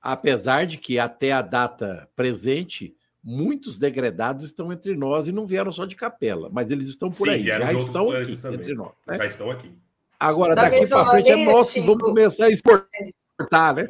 Apesar 0.00 0.66
de 0.66 0.76
que 0.78 0.98
até 0.98 1.32
a 1.32 1.40
data 1.42 2.08
presente 2.14 2.94
muitos 3.22 3.78
degredados 3.78 4.42
estão 4.42 4.72
entre 4.72 4.96
nós 4.96 5.28
e 5.28 5.32
não 5.32 5.46
vieram 5.46 5.70
só 5.70 5.84
de 5.84 5.94
capela, 5.94 6.48
mas 6.50 6.70
eles 6.70 6.88
estão 6.88 7.10
por 7.10 7.28
Sim, 7.28 7.34
aí, 7.34 7.42
já 7.44 7.72
estão 7.72 8.10
aqui 8.10 8.40
também. 8.40 8.58
entre 8.58 8.74
nós. 8.74 8.92
Né? 9.06 9.16
Já 9.16 9.26
estão 9.26 9.50
aqui. 9.50 9.72
Agora, 10.18 10.54
da 10.54 10.68
daqui 10.68 10.86
para 10.86 11.06
frente 11.06 11.30
é 11.30 11.44
nosso, 11.44 11.72
Chico, 11.72 11.86
vamos 11.86 12.02
começar 12.02 12.46
a 12.46 12.50
exportar, 12.50 13.74
né? 13.74 13.88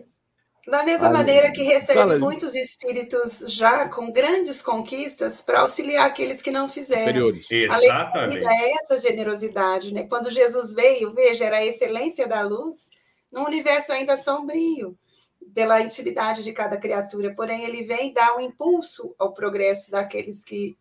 Da 0.66 0.84
mesma 0.84 1.10
maneira 1.10 1.50
que 1.50 1.62
recebe 1.64 2.18
muitos 2.18 2.54
espíritos 2.54 3.52
já 3.52 3.88
com 3.88 4.12
grandes 4.12 4.62
conquistas 4.62 5.40
para 5.40 5.60
auxiliar 5.60 6.06
aqueles 6.06 6.40
que 6.40 6.52
não 6.52 6.68
fizeram. 6.68 7.30
Exatamente. 7.50 8.46
A 8.46 8.54
é 8.54 8.70
essa 8.74 8.96
generosidade, 8.98 9.92
né? 9.92 10.04
Quando 10.04 10.30
Jesus 10.30 10.72
veio, 10.72 11.12
veja, 11.12 11.44
era 11.44 11.56
a 11.56 11.66
excelência 11.66 12.28
da 12.28 12.42
luz 12.42 12.90
num 13.30 13.44
universo 13.44 13.92
ainda 13.92 14.16
sombrio 14.16 14.96
pela 15.54 15.80
intimidade 15.80 16.42
de 16.42 16.52
cada 16.52 16.76
criatura, 16.76 17.34
porém 17.34 17.64
ele 17.64 17.82
vem 17.84 18.12
dar 18.12 18.36
um 18.36 18.40
impulso 18.40 19.14
ao 19.18 19.32
progresso 19.32 19.90
daqueles 19.90 20.44
que 20.44 20.76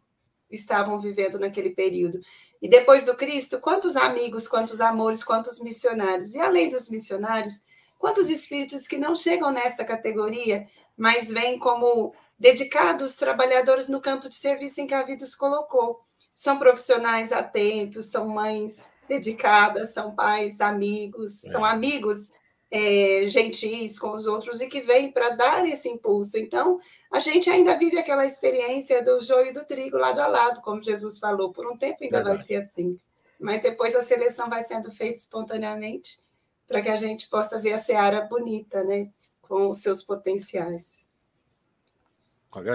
estavam 0.49 0.99
vivendo 0.99 1.39
naquele 1.39 1.71
período. 1.71 2.19
E 2.61 2.69
depois 2.69 3.05
do 3.05 3.15
Cristo, 3.15 3.59
quantos 3.59 3.95
amigos, 3.95 4.47
quantos 4.47 4.81
amores, 4.81 5.23
quantos 5.23 5.59
missionários. 5.59 6.35
E 6.35 6.39
além 6.39 6.69
dos 6.69 6.89
missionários, 6.89 7.65
Quantos 8.01 8.31
espíritos 8.31 8.87
que 8.87 8.97
não 8.97 9.15
chegam 9.15 9.51
nessa 9.51 9.85
categoria, 9.85 10.67
mas 10.97 11.29
vêm 11.29 11.59
como 11.59 12.15
dedicados 12.37 13.15
trabalhadores 13.15 13.87
no 13.87 14.01
campo 14.01 14.27
de 14.27 14.33
serviço 14.33 14.81
em 14.81 14.87
que 14.87 14.95
a 14.95 15.03
vida 15.03 15.23
os 15.23 15.35
colocou? 15.35 16.01
São 16.33 16.57
profissionais 16.57 17.31
atentos, 17.31 18.07
são 18.07 18.27
mães 18.27 18.93
dedicadas, 19.07 19.93
são 19.93 20.15
pais, 20.15 20.61
amigos, 20.61 21.43
é. 21.43 21.51
são 21.51 21.63
amigos 21.63 22.31
é, 22.71 23.27
gentis 23.27 23.99
com 23.99 24.11
os 24.11 24.25
outros 24.25 24.61
e 24.61 24.67
que 24.67 24.79
vêm 24.79 25.11
para 25.11 25.31
dar 25.31 25.67
esse 25.67 25.89
impulso. 25.89 26.37
Então, 26.37 26.79
a 27.11 27.19
gente 27.19 27.49
ainda 27.49 27.77
vive 27.77 27.99
aquela 27.99 28.25
experiência 28.25 29.03
do 29.03 29.21
joio 29.21 29.47
e 29.47 29.53
do 29.53 29.65
trigo 29.65 29.97
lado 29.97 30.19
a 30.19 30.27
lado, 30.27 30.61
como 30.61 30.81
Jesus 30.81 31.19
falou. 31.19 31.51
Por 31.51 31.69
um 31.69 31.77
tempo 31.77 31.97
ainda 32.01 32.17
Verdade. 32.17 32.37
vai 32.37 32.45
ser 32.45 32.55
assim. 32.55 32.97
Mas 33.37 33.61
depois 33.61 33.93
a 33.95 34.01
seleção 34.01 34.49
vai 34.49 34.63
sendo 34.63 34.91
feita 34.91 35.15
espontaneamente 35.15 36.19
para 36.65 36.81
que 36.81 36.89
a 36.89 36.95
gente 36.95 37.27
possa 37.27 37.59
ver 37.59 37.73
a 37.73 37.77
seara 37.77 38.21
bonita, 38.21 38.83
né? 38.83 39.09
Com 39.41 39.69
os 39.69 39.79
seus 39.79 40.01
potenciais. 40.01 41.09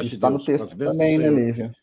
Isso 0.02 0.14
está 0.16 0.28
no 0.28 0.44
texto 0.44 0.76
também, 0.76 1.18
né, 1.18 1.30
Lívia? 1.30 1.74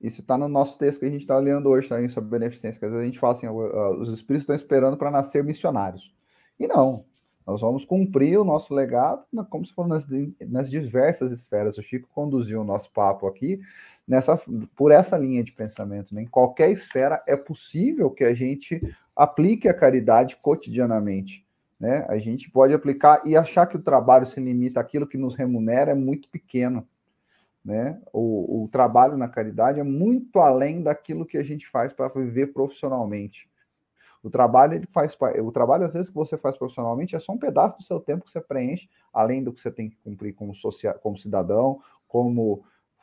Isso 0.00 0.20
está 0.20 0.36
no 0.36 0.48
nosso 0.48 0.78
texto 0.78 1.00
que 1.00 1.06
a 1.06 1.10
gente 1.10 1.22
está 1.22 1.36
olhando 1.36 1.68
hoje 1.68 1.88
também 1.88 2.08
sobre 2.08 2.30
beneficência, 2.30 2.78
que 2.78 2.84
às 2.86 2.90
vezes 2.90 3.02
a 3.02 3.06
gente 3.06 3.18
fala 3.18 3.34
assim, 3.34 3.46
os 3.48 4.08
espíritos 4.10 4.42
estão 4.42 4.56
esperando 4.56 4.96
para 4.96 5.10
nascer 5.10 5.44
missionários. 5.44 6.12
E 6.58 6.66
não, 6.66 7.04
nós 7.46 7.60
vamos 7.60 7.84
cumprir 7.84 8.38
o 8.38 8.44
nosso 8.44 8.74
legado, 8.74 9.24
como 9.48 9.66
se 9.66 9.72
for 9.72 9.88
nas, 9.88 10.06
nas 10.48 10.70
diversas 10.70 11.32
esferas. 11.32 11.78
O 11.78 11.82
Chico 11.82 12.08
conduziu 12.14 12.60
o 12.60 12.64
nosso 12.64 12.92
papo 12.92 13.26
aqui 13.26 13.60
nessa, 14.06 14.40
por 14.76 14.92
essa 14.92 15.16
linha 15.16 15.42
de 15.42 15.52
pensamento. 15.52 16.14
Né? 16.14 16.22
Em 16.22 16.26
qualquer 16.26 16.70
esfera 16.70 17.22
é 17.26 17.36
possível 17.36 18.10
que 18.10 18.24
a 18.24 18.34
gente 18.34 18.80
aplique 19.16 19.68
a 19.68 19.74
caridade 19.74 20.36
cotidianamente. 20.36 21.44
Né? 21.78 22.04
A 22.08 22.18
gente 22.18 22.50
pode 22.50 22.74
aplicar 22.74 23.22
e 23.24 23.36
achar 23.36 23.66
que 23.66 23.76
o 23.76 23.82
trabalho 23.82 24.26
se 24.26 24.38
limita 24.38 24.80
àquilo 24.80 25.06
que 25.06 25.18
nos 25.18 25.34
remunera 25.34 25.92
é 25.92 25.94
muito 25.94 26.28
pequeno. 26.28 26.86
Né? 27.64 28.00
O, 28.12 28.64
o 28.64 28.68
trabalho 28.68 29.16
na 29.16 29.28
caridade 29.28 29.80
é 29.80 29.84
muito 29.84 30.38
além 30.38 30.82
daquilo 30.82 31.26
que 31.26 31.36
a 31.36 31.42
gente 31.42 31.68
faz 31.68 31.92
para 31.92 32.08
viver 32.08 32.48
profissionalmente. 32.48 33.49
O 34.22 34.30
trabalho 34.30 34.74
ele 34.74 34.86
faz 34.86 35.16
o 35.42 35.50
trabalho 35.50 35.86
às 35.86 35.94
vezes 35.94 36.10
que 36.10 36.14
você 36.14 36.36
faz 36.36 36.56
profissionalmente 36.56 37.16
é 37.16 37.18
só 37.18 37.32
um 37.32 37.38
pedaço 37.38 37.76
do 37.76 37.82
seu 37.82 37.98
tempo 37.98 38.24
que 38.24 38.30
você 38.30 38.40
preenche, 38.40 38.88
além 39.12 39.42
do 39.42 39.52
que 39.52 39.60
você 39.60 39.70
tem 39.70 39.88
que 39.88 39.96
cumprir 39.96 40.34
como 40.34 40.54
social, 40.54 40.98
como 41.00 41.16
cidadão, 41.16 41.80
como 42.06 42.62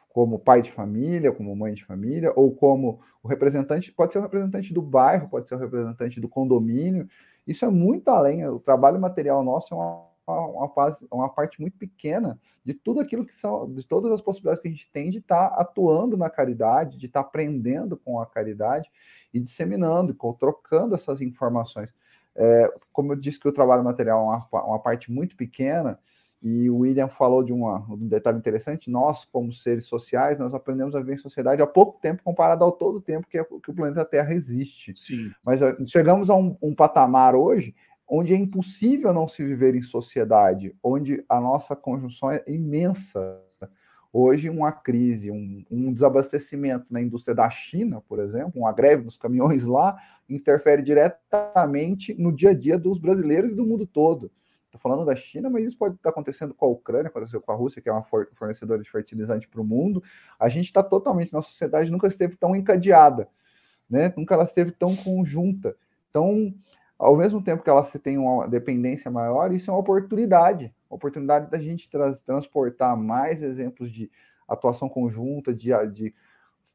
como 0.10 0.40
pai 0.40 0.64
de 0.64 0.72
família, 0.72 1.32
como 1.32 1.56
mãe 1.56 1.76
de 1.76 1.86
família, 1.86 2.34
ou 2.36 2.52
como 2.52 3.00
o 3.22 3.28
representante, 3.28 3.92
pode 3.92 4.14
ser 4.14 4.18
o 4.18 4.24
representante 4.24 4.74
do 4.74 4.82
bairro, 4.82 5.30
pode 5.30 5.48
ser 5.48 5.54
o 5.54 5.60
representante 5.60 6.20
do 6.20 6.28
condomínio. 6.28 7.08
Isso 7.46 7.64
é 7.66 7.70
muito 7.70 8.08
além. 8.10 8.44
O 8.48 8.60
trabalho 8.60 9.00
material 9.00 9.44
nosso 9.44 9.76
é 9.76 9.78
uma 9.78 10.08
uma, 10.28 10.98
uma, 11.12 11.30
parte 11.30 11.62
muito 11.62 11.78
pequena 11.78 12.40
de 12.64 12.74
tudo 12.74 13.00
aquilo 13.00 13.26
que 13.26 13.34
são, 13.34 13.72
de 13.72 13.86
todas 13.86 14.12
as 14.12 14.22
possibilidades 14.22 14.62
que 14.62 14.68
a 14.68 14.72
gente 14.72 14.90
tem 14.92 15.10
de 15.10 15.20
estar 15.20 15.50
tá 15.50 15.62
atuando 15.62 16.18
na 16.18 16.30
caridade, 16.30 16.98
de 16.98 17.06
estar 17.06 17.24
tá 17.24 17.28
aprendendo 17.28 17.96
com 17.98 18.20
a 18.20 18.26
caridade 18.26 18.90
e 19.34 19.40
disseminando, 19.40 20.16
trocando 20.38 20.96
essas 20.96 21.22
informações. 21.22 21.94
É, 22.36 22.72
como 22.92 23.14
eu 23.14 23.16
disse 23.16 23.40
que 23.40 23.48
o 23.48 23.54
trabalho 23.54 23.84
material 23.84 24.20
é 24.22 24.24
uma, 24.24 24.66
uma 24.66 24.80
parte 24.80 25.12
muito 25.12 25.36
pequena, 25.36 26.00
e 26.42 26.70
o 26.70 26.78
William 26.78 27.08
falou 27.08 27.44
de 27.44 27.52
uma, 27.52 27.80
um 27.90 28.08
detalhe 28.08 28.38
interessante: 28.38 28.92
nós, 28.92 29.26
como 29.26 29.52
seres 29.52 29.86
sociais, 29.86 30.38
nós 30.38 30.54
aprendemos 30.54 30.96
a 30.96 31.00
viver 31.00 31.16
em 31.16 31.18
sociedade 31.18 31.62
há 31.62 31.68
pouco 31.68 32.00
tempo 32.00 32.22
comparado 32.24 32.64
ao 32.64 32.72
todo 32.72 32.98
o 32.98 33.02
tempo 33.02 33.28
que, 33.28 33.40
é, 33.40 33.44
que 33.44 33.72
o 33.72 33.74
planeta 33.74 34.06
Terra 34.06 34.34
existe. 34.34 34.94
Sim. 34.96 35.32
Mas 35.44 35.62
chegamos 35.88 36.30
a 36.30 36.36
um, 36.36 36.56
um 36.62 36.76
patamar 36.76 37.36
hoje 37.36 37.76
onde 38.08 38.34
é 38.34 38.38
impossível 38.38 39.14
não 39.14 39.28
se 39.28 39.44
viver 39.44 39.76
em 39.76 39.82
sociedade, 39.82 40.76
onde 40.82 41.24
a 41.28 41.42
nossa 41.42 41.76
conjunção 41.76 42.32
é 42.32 42.44
imensa. 42.48 43.42
Hoje, 44.14 44.50
uma 44.50 44.72
crise, 44.72 45.30
um, 45.30 45.64
um, 45.70 45.94
desabastecimento 45.94 46.86
na 46.90 47.02
indústria 47.02 47.36
da 47.36 47.50
China, 47.50 48.02
por 48.08 48.20
exemplo, 48.20 48.54
uma 48.56 48.72
greve 48.72 49.04
dos 49.04 49.18
caminhões 49.18 49.66
lá, 49.66 49.98
interfere 50.30 50.82
diretamente 50.82 52.14
no 52.14 52.32
dia 52.32 52.52
a 52.52 52.54
dia 52.54 52.78
dos 52.80 52.98
brasileiros 52.98 53.52
e 53.52 53.56
do 53.56 53.66
mundo 53.66 53.86
todo. 53.86 54.32
Estou 54.66 54.80
falando 54.80 55.06
da 55.06 55.16
China, 55.16 55.50
mas 55.50 55.66
isso 55.66 55.78
pode 55.78 55.96
estar 55.96 56.10
acontecendo 56.10 56.54
com 56.54 56.66
a 56.66 56.70
Ucrânia, 56.70 57.10
aconteceu 57.10 57.42
com 57.42 57.52
a 57.52 57.56
Rússia, 57.56 57.82
que 57.82 57.90
é 57.90 57.92
uma 57.92 58.04
fornecedora 58.04 58.82
de 58.82 58.90
fertilizante 58.90 59.48
para 59.48 59.62
o 59.62 59.66
mundo. 59.66 60.02
A 60.40 60.50
gente 60.50 60.66
está 60.66 60.82
totalmente, 60.82 61.34
nossa 61.34 61.50
sociedade 61.50 61.92
nunca 61.92 62.08
esteve 62.08 62.38
tão 62.38 62.56
encadeada, 62.56 63.28
né? 63.90 64.14
nunca 64.16 64.36
ela 64.36 64.44
esteve 64.44 64.72
tão 64.72 64.96
conjunta. 64.96 65.76
Então, 66.10 66.54
ao 66.98 67.16
mesmo 67.16 67.42
tempo 67.42 67.64
que 67.64 67.70
ela 67.70 67.84
tem 67.84 68.18
uma 68.18 68.48
dependência 68.48 69.12
maior, 69.12 69.52
isso 69.52 69.70
é 69.70 69.74
uma 69.74 69.80
oportunidade, 69.80 70.74
oportunidade 70.90 71.50
da 71.52 71.60
gente 71.60 71.90
tra 71.90 72.12
transportar 72.14 72.98
mais 72.98 73.44
exemplos 73.44 73.92
de 73.92 74.10
atuação 74.48 74.90
conjunta, 74.90 75.54
de, 75.54 75.70
de, 75.94 76.16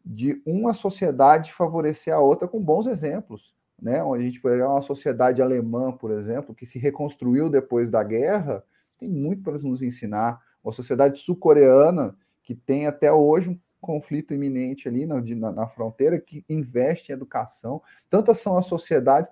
de 0.05 0.43
uma 0.47 0.75
sociedade 0.75 1.53
favorecer 1.53 2.15
a 2.15 2.21
outra 2.21 2.47
com 2.47 2.61
bons 2.61 2.87
exemplos, 2.87 3.55
né? 3.81 4.03
Onde 4.05 4.23
a 4.23 4.27
gente 4.27 4.41
pegar 4.41 4.69
uma 4.69 4.83
sociedade 4.83 5.43
alemã, 5.43 5.91
por 5.91 6.13
exemplo, 6.13 6.55
que 6.55 6.67
se 6.67 6.79
reconstruiu 6.79 7.51
depois 7.51 7.91
da 7.91 8.03
guerra, 8.05 8.63
tem 8.99 9.09
muito 9.09 9.43
para 9.43 9.59
nos 9.59 9.83
ensinar. 9.83 10.41
Uma 10.63 10.73
sociedade 10.73 11.19
sul-coreana 11.19 12.15
que 12.45 12.55
tem 12.55 12.87
até 12.87 13.13
hoje 13.13 13.51
um 13.51 13.59
conflito 13.81 14.33
iminente 14.33 14.87
ali 14.87 15.05
na, 15.05 15.21
na, 15.21 15.51
na 15.51 15.67
fronteira, 15.67 16.21
que 16.21 16.45
investe 16.49 17.11
em 17.11 17.15
educação. 17.15 17.83
Tantas 18.09 18.39
são 18.39 18.57
as 18.57 18.67
sociedades 18.67 19.29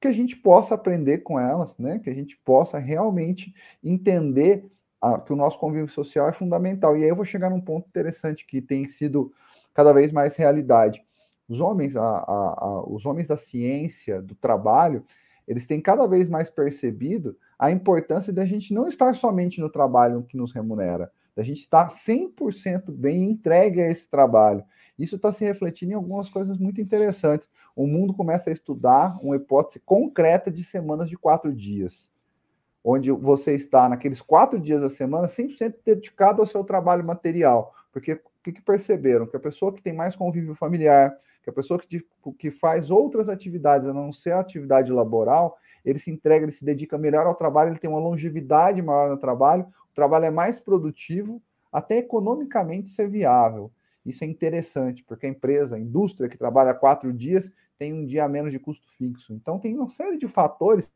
que 0.00 0.08
a 0.08 0.12
gente 0.12 0.36
possa 0.36 0.74
aprender 0.74 1.18
com 1.18 1.38
elas, 1.38 1.76
né? 1.78 1.98
Que 1.98 2.10
a 2.10 2.14
gente 2.14 2.36
possa 2.44 2.78
realmente 2.78 3.54
entender 3.82 4.70
a, 5.00 5.18
que 5.18 5.32
o 5.32 5.36
nosso 5.36 5.58
convívio 5.58 5.88
social 5.88 6.28
é 6.28 6.32
fundamental. 6.32 6.96
E 6.96 7.02
aí 7.02 7.08
eu 7.08 7.16
vou 7.16 7.24
chegar 7.24 7.50
num 7.50 7.60
ponto 7.60 7.88
interessante 7.88 8.46
que 8.46 8.60
tem 8.60 8.86
sido 8.86 9.32
cada 9.74 9.92
vez 9.92 10.12
mais 10.12 10.36
realidade. 10.36 11.04
Os 11.48 11.60
homens, 11.60 11.96
a, 11.96 12.02
a, 12.02 12.84
os 12.86 13.06
homens 13.06 13.26
da 13.26 13.36
ciência, 13.36 14.20
do 14.20 14.34
trabalho, 14.34 15.04
eles 15.46 15.66
têm 15.66 15.80
cada 15.80 16.06
vez 16.06 16.28
mais 16.28 16.50
percebido 16.50 17.36
a 17.58 17.70
importância 17.70 18.32
da 18.32 18.44
gente 18.44 18.74
não 18.74 18.86
estar 18.86 19.14
somente 19.14 19.60
no 19.60 19.70
trabalho 19.70 20.22
que 20.24 20.36
nos 20.36 20.52
remunera, 20.52 21.10
da 21.34 21.42
gente 21.42 21.60
estar 21.60 21.88
100% 21.88 22.92
bem 22.92 23.30
entregue 23.30 23.80
a 23.80 23.88
esse 23.88 24.08
trabalho. 24.08 24.62
Isso 24.98 25.16
está 25.16 25.30
se 25.30 25.44
refletindo 25.44 25.92
em 25.92 25.94
algumas 25.94 26.28
coisas 26.28 26.58
muito 26.58 26.80
interessantes. 26.80 27.48
O 27.76 27.86
mundo 27.86 28.12
começa 28.12 28.50
a 28.50 28.52
estudar 28.52 29.18
uma 29.22 29.36
hipótese 29.36 29.78
concreta 29.80 30.50
de 30.50 30.64
semanas 30.64 31.08
de 31.08 31.16
quatro 31.16 31.54
dias, 31.54 32.10
onde 32.82 33.10
você 33.12 33.54
está 33.54 33.88
naqueles 33.88 34.20
quatro 34.20 34.58
dias 34.58 34.82
da 34.82 34.90
semana 34.90 35.28
100% 35.28 35.76
dedicado 35.84 36.42
ao 36.42 36.46
seu 36.46 36.64
trabalho 36.64 37.04
material. 37.04 37.72
Porque 37.92 38.14
o 38.14 38.20
que, 38.42 38.52
que, 38.52 38.62
perceberam? 38.62 39.26
Que 39.26 39.36
a 39.36 39.40
pessoa 39.40 39.72
que 39.72 39.82
tem 39.82 39.92
mais 39.92 40.16
convívio 40.16 40.54
familiar, 40.54 41.16
que 41.42 41.50
a 41.50 41.52
pessoa 41.52 41.78
que, 41.78 42.04
que 42.36 42.50
faz 42.50 42.90
outras 42.90 43.28
atividades, 43.28 43.88
a 43.88 43.92
não 43.92 44.12
ser 44.12 44.32
a 44.32 44.40
atividade 44.40 44.92
laboral, 44.92 45.56
ele 45.84 45.98
se 45.98 46.10
entrega, 46.10 46.44
ele 46.44 46.52
se 46.52 46.64
dedica 46.64 46.98
melhor 46.98 47.26
ao 47.26 47.34
trabalho, 47.34 47.70
ele 47.70 47.78
tem 47.78 47.88
uma 47.88 48.00
longevidade 48.00 48.82
maior 48.82 49.10
no 49.10 49.16
trabalho, 49.16 49.66
o 49.90 49.94
trabalho 49.94 50.24
é 50.24 50.30
mais 50.30 50.60
produtivo, 50.60 51.40
até 51.72 51.98
economicamente 51.98 52.90
ser 52.90 53.08
viável. 53.08 53.70
Isso 54.08 54.24
é 54.24 54.26
interessante, 54.26 55.04
porque 55.04 55.26
a 55.26 55.28
empresa, 55.28 55.76
a 55.76 55.78
indústria 55.78 56.28
que 56.28 56.38
trabalha 56.38 56.74
quatro 56.74 57.12
dias 57.12 57.50
tem 57.78 57.92
um 57.92 58.04
dia 58.04 58.24
a 58.24 58.28
menos 58.28 58.50
de 58.50 58.58
custo 58.58 58.88
fixo. 58.96 59.32
Então, 59.32 59.58
tem 59.58 59.76
uma 59.76 59.88
série 59.88 60.16
de 60.16 60.26
fatores 60.26 60.90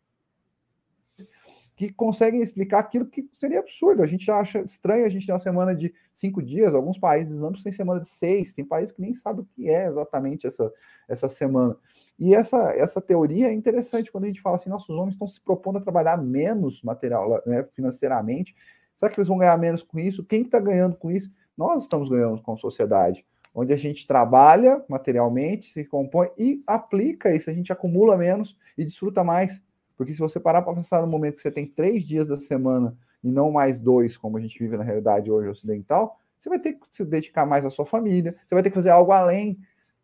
que 1.76 1.92
conseguem 1.92 2.42
explicar 2.42 2.80
aquilo 2.80 3.06
que 3.06 3.28
seria 3.34 3.60
absurdo. 3.60 4.02
A 4.02 4.06
gente 4.06 4.30
acha 4.30 4.60
estranho 4.60 5.04
a 5.04 5.08
gente 5.08 5.26
ter 5.26 5.32
uma 5.32 5.38
semana 5.38 5.74
de 5.74 5.92
cinco 6.12 6.42
dias, 6.42 6.74
alguns 6.74 6.98
países 6.98 7.32
islâmicos 7.32 7.62
têm 7.62 7.72
semana 7.72 8.00
de 8.00 8.08
seis, 8.08 8.52
tem 8.52 8.64
países 8.64 8.92
que 8.92 9.00
nem 9.00 9.14
sabem 9.14 9.42
o 9.42 9.48
que 9.54 9.68
é 9.68 9.86
exatamente 9.86 10.46
essa, 10.46 10.72
essa 11.08 11.28
semana. 11.28 11.76
E 12.18 12.34
essa, 12.34 12.72
essa 12.72 13.00
teoria 13.00 13.48
é 13.48 13.52
interessante 13.52 14.12
quando 14.12 14.24
a 14.24 14.26
gente 14.28 14.40
fala 14.40 14.56
assim, 14.56 14.70
nossos 14.70 14.94
homens 14.96 15.14
estão 15.14 15.26
se 15.26 15.40
propondo 15.40 15.78
a 15.78 15.80
trabalhar 15.80 16.16
menos 16.16 16.82
material, 16.82 17.42
né, 17.46 17.66
financeiramente. 17.74 18.54
Será 18.96 19.10
que 19.10 19.18
eles 19.18 19.28
vão 19.28 19.38
ganhar 19.38 19.58
menos 19.58 19.82
com 19.82 19.98
isso? 19.98 20.24
Quem 20.24 20.42
está 20.42 20.60
ganhando 20.60 20.96
com 20.96 21.10
isso? 21.10 21.30
Nós 21.62 21.82
estamos 21.82 22.08
ganhando 22.08 22.42
com 22.42 22.56
sociedade, 22.56 23.24
onde 23.54 23.72
a 23.72 23.76
gente 23.76 24.04
trabalha 24.04 24.84
materialmente, 24.88 25.68
se 25.68 25.84
compõe 25.84 26.28
e 26.36 26.60
aplica 26.66 27.32
isso, 27.32 27.48
a 27.48 27.52
gente 27.52 27.72
acumula 27.72 28.16
menos 28.16 28.58
e 28.76 28.84
desfruta 28.84 29.22
mais. 29.22 29.62
Porque 29.96 30.12
se 30.12 30.18
você 30.18 30.40
parar 30.40 30.62
para 30.62 30.74
pensar 30.74 31.00
no 31.00 31.06
momento 31.06 31.36
que 31.36 31.40
você 31.40 31.52
tem 31.52 31.64
três 31.64 32.02
dias 32.02 32.26
da 32.26 32.40
semana 32.40 32.98
e 33.22 33.30
não 33.30 33.52
mais 33.52 33.78
dois, 33.78 34.16
como 34.16 34.38
a 34.38 34.40
gente 34.40 34.58
vive 34.58 34.76
na 34.76 34.82
realidade 34.82 35.30
hoje 35.30 35.50
ocidental, 35.50 36.18
você 36.36 36.48
vai 36.48 36.58
ter 36.58 36.72
que 36.72 36.80
se 36.90 37.04
dedicar 37.04 37.46
mais 37.46 37.64
à 37.64 37.70
sua 37.70 37.86
família, 37.86 38.34
você 38.44 38.56
vai 38.56 38.62
ter 38.64 38.70
que 38.70 38.74
fazer 38.74 38.90
algo 38.90 39.12
além 39.12 39.56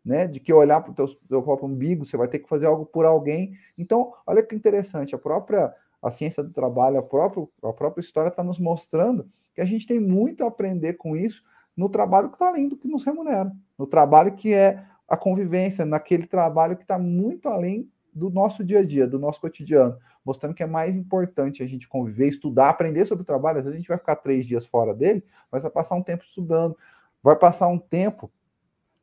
né, 0.05 0.27
de 0.27 0.39
que 0.39 0.53
olhar 0.53 0.79
para 0.79 0.93
o 0.93 0.95
teu, 1.27 1.43
próprio 1.43 1.67
umbigo, 1.67 2.05
você 2.05 2.15
vai 2.15 2.29
ter 2.29 2.39
que 2.39 2.47
fazer 2.47 2.67
algo 2.67 2.85
por 2.85 3.05
alguém. 3.05 3.51
Então, 3.77 4.13
olha 4.25 4.41
que 4.41 4.55
interessante, 4.55 5.13
a 5.13 5.17
própria 5.17 5.75
a 6.01 6.09
ciência 6.09 6.41
do 6.41 6.53
trabalho, 6.53 6.97
a 6.97 7.03
própria, 7.03 7.45
a 7.61 7.73
própria 7.73 7.99
história 7.99 8.29
está 8.29 8.41
nos 8.41 8.57
mostrando 8.57 9.29
que 9.59 9.63
a 9.63 9.65
gente 9.65 9.85
tem 9.85 9.99
muito 9.99 10.43
a 10.43 10.47
aprender 10.47 10.93
com 10.93 11.17
isso 11.17 11.43
no 11.75 11.89
trabalho 11.89 12.29
que 12.29 12.35
está 12.35 12.47
além 12.47 12.69
do 12.69 12.77
que 12.77 12.87
nos 12.87 13.03
remunera, 13.03 13.51
no 13.77 13.85
trabalho 13.85 14.33
que 14.33 14.53
é 14.53 14.83
a 15.07 15.17
convivência, 15.17 15.85
naquele 15.85 16.25
trabalho 16.25 16.77
que 16.77 16.83
está 16.83 16.97
muito 16.97 17.49
além 17.49 17.89
do 18.13 18.29
nosso 18.29 18.63
dia 18.63 18.79
a 18.79 18.85
dia, 18.85 19.05
do 19.05 19.19
nosso 19.19 19.41
cotidiano, 19.41 19.97
mostrando 20.25 20.53
que 20.53 20.63
é 20.63 20.65
mais 20.65 20.95
importante 20.95 21.61
a 21.61 21.67
gente 21.67 21.87
conviver, 21.87 22.27
estudar, 22.27 22.69
aprender 22.69 23.05
sobre 23.05 23.23
o 23.23 23.25
trabalho. 23.25 23.59
Às 23.59 23.65
vezes 23.65 23.75
a 23.75 23.79
gente 23.79 23.87
vai 23.87 23.97
ficar 23.97 24.15
três 24.15 24.45
dias 24.45 24.65
fora 24.65 24.93
dele, 24.93 25.23
mas 25.51 25.63
vai 25.63 25.71
passar 25.71 25.95
um 25.95 26.03
tempo 26.03 26.23
estudando, 26.23 26.77
vai 27.21 27.35
passar 27.35 27.67
um 27.67 27.77
tempo 27.77 28.31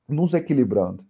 nos 0.09 0.32
equilibrando. 0.32 1.04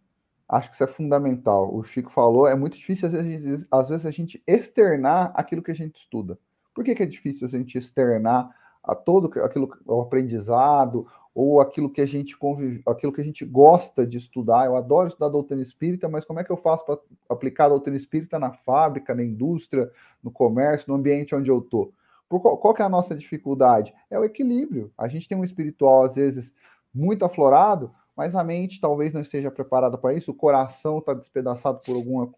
Acho 0.49 0.69
que 0.69 0.75
isso 0.75 0.85
é 0.85 0.89
fundamental. 0.89 1.75
O 1.75 1.83
Chico 1.83 2.11
falou, 2.11 2.49
é 2.49 2.55
muito 2.55 2.77
difícil 2.77 3.07
às 3.07 3.13
vezes, 3.13 3.67
às 3.71 3.89
vezes 3.89 4.07
a 4.07 4.11
gente 4.11 4.43
externar 4.47 5.33
aquilo 5.35 5.63
que 5.63 5.71
a 5.71 5.77
gente 5.77 5.97
estuda. 5.97 6.39
Por 6.75 6.85
que, 6.85 6.95
que 6.95 7.03
é 7.03 7.07
difícil 7.07 7.47
a 7.47 7.51
gente 7.51 7.79
externar 7.79 8.51
a 8.87 8.95
todo 8.95 9.31
aquilo, 9.41 9.77
o 9.85 10.01
aprendizado 10.01 11.07
ou 11.35 11.61
aquilo 11.61 11.91
que 11.91 12.01
a 12.01 12.07
gente 12.07 12.35
convive, 12.37 12.83
aquilo 12.87 13.13
que 13.13 13.21
a 13.21 13.25
gente 13.25 13.45
gosta 13.45 14.07
de 14.07 14.17
estudar. 14.17 14.65
Eu 14.65 14.77
adoro 14.77 15.09
estudar 15.09 15.29
doutrina 15.29 15.61
espírita, 15.61 16.09
mas 16.09 16.25
como 16.25 16.41
é 16.41 16.45
que 16.45 16.51
eu 16.51 16.57
faço 16.57 16.87
para 16.87 16.99
aplicar 17.29 17.67
a 17.67 17.71
doutrina 17.71 17.97
espírita 17.97 18.39
na 18.39 18.53
fábrica, 18.53 19.15
na 19.15 19.23
indústria, 19.23 19.91
no 20.23 20.31
comércio, 20.31 20.89
no 20.89 20.95
ambiente 20.95 21.35
onde 21.35 21.51
eu 21.51 21.59
estou? 21.59 21.93
Qual, 22.29 22.57
qual 22.57 22.75
é 22.79 22.83
a 22.83 22.89
nossa 22.89 23.15
dificuldade? 23.15 23.93
É 24.11 24.19
o 24.19 24.25
equilíbrio. 24.25 24.91
A 24.97 25.09
gente 25.09 25.29
tem 25.29 25.37
um 25.37 25.45
espiritual, 25.45 26.05
às 26.05 26.15
vezes, 26.15 26.55
muito 26.93 27.25
aflorado, 27.25 27.93
mas 28.17 28.35
a 28.35 28.43
mente 28.43 28.81
talvez 28.81 29.13
não 29.13 29.21
esteja 29.21 29.51
preparada 29.51 29.99
para 29.99 30.15
isso, 30.15 30.31
o 30.31 30.35
coração 30.35 30.99
está 30.99 31.13
despedaçado 31.13 31.81
por 31.85 31.95
alguma 31.95 32.33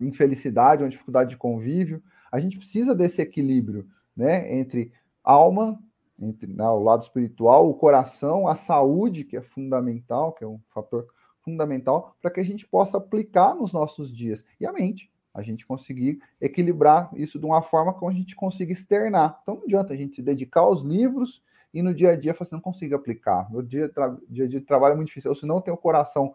infelicidade, 0.00 0.82
uma 0.82 0.88
dificuldade 0.88 1.30
de 1.30 1.36
convívio. 1.36 2.02
A 2.32 2.40
gente 2.40 2.56
precisa 2.56 2.94
desse 2.94 3.20
equilíbrio, 3.20 3.86
né, 4.16 4.58
entre 4.58 4.92
alma, 5.24 5.78
entre 6.20 6.52
né, 6.52 6.68
o 6.68 6.78
lado 6.78 7.02
espiritual, 7.02 7.68
o 7.68 7.74
coração, 7.74 8.46
a 8.46 8.54
saúde, 8.54 9.24
que 9.24 9.36
é 9.36 9.42
fundamental, 9.42 10.32
que 10.32 10.44
é 10.44 10.46
um 10.46 10.60
fator 10.68 11.06
fundamental 11.40 12.14
para 12.22 12.30
que 12.30 12.40
a 12.40 12.44
gente 12.44 12.66
possa 12.66 12.98
aplicar 12.98 13.54
nos 13.54 13.72
nossos 13.72 14.14
dias, 14.14 14.44
e 14.60 14.66
a 14.66 14.72
mente, 14.72 15.10
a 15.34 15.42
gente 15.42 15.66
conseguir 15.66 16.20
equilibrar 16.40 17.10
isso 17.14 17.40
de 17.40 17.44
uma 17.44 17.60
forma 17.60 17.98
que 17.98 18.06
a 18.06 18.12
gente 18.12 18.36
consiga 18.36 18.72
externar. 18.72 19.40
Então 19.42 19.56
não 19.56 19.64
adianta 19.64 19.92
a 19.92 19.96
gente 19.96 20.14
se 20.14 20.22
dedicar 20.22 20.60
aos 20.60 20.82
livros 20.82 21.42
e 21.72 21.82
no 21.82 21.92
dia 21.92 22.10
a 22.10 22.16
dia 22.16 22.32
você 22.32 22.54
não 22.54 22.62
consiga 22.62 22.94
aplicar. 22.94 23.50
No 23.50 23.60
dia, 23.60 23.90
dia 24.30 24.44
a 24.44 24.48
dia 24.48 24.60
de 24.60 24.66
trabalho 24.66 24.92
é 24.92 24.96
muito 24.96 25.08
difícil. 25.08 25.32
Eu, 25.32 25.34
se 25.34 25.44
não 25.44 25.60
tenho 25.60 25.76
o 25.76 25.80
coração 25.80 26.32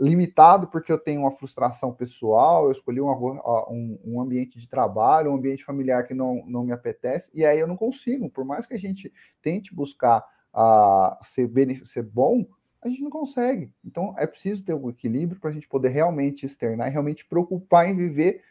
limitado 0.00 0.68
porque 0.68 0.92
eu 0.92 0.98
tenho 0.98 1.22
uma 1.22 1.30
frustração 1.30 1.92
pessoal, 1.92 2.66
eu 2.66 2.72
escolhi 2.72 3.00
um, 3.00 3.10
um, 3.10 3.98
um, 4.04 4.20
ambiente 4.20 4.58
de 4.58 4.68
trabalho, 4.68 5.30
um 5.30 5.34
ambiente 5.34 5.64
familiar 5.64 6.06
que 6.06 6.14
não, 6.14 6.44
não 6.46 6.64
me 6.64 6.72
apetece, 6.72 7.30
e 7.34 7.44
aí 7.44 7.58
eu 7.58 7.66
não 7.66 7.76
consigo. 7.76 8.30
Por 8.30 8.44
mais 8.44 8.66
que 8.66 8.74
a 8.74 8.78
gente 8.78 9.12
tente 9.42 9.74
buscar 9.74 10.24
uh, 10.54 11.24
ser, 11.24 11.50
ser 11.84 12.02
bom, 12.02 12.46
a 12.80 12.88
gente 12.88 13.02
não 13.02 13.10
consegue. 13.10 13.72
Então 13.84 14.14
é 14.16 14.26
preciso 14.26 14.64
ter 14.64 14.74
um 14.74 14.88
equilíbrio 14.88 15.40
para 15.40 15.50
a 15.50 15.52
gente 15.52 15.68
poder 15.68 15.88
realmente 15.88 16.46
externar 16.46 16.88
e 16.88 16.92
realmente 16.92 17.26
preocupar 17.26 17.88
em 17.88 17.96
viver 17.96 18.42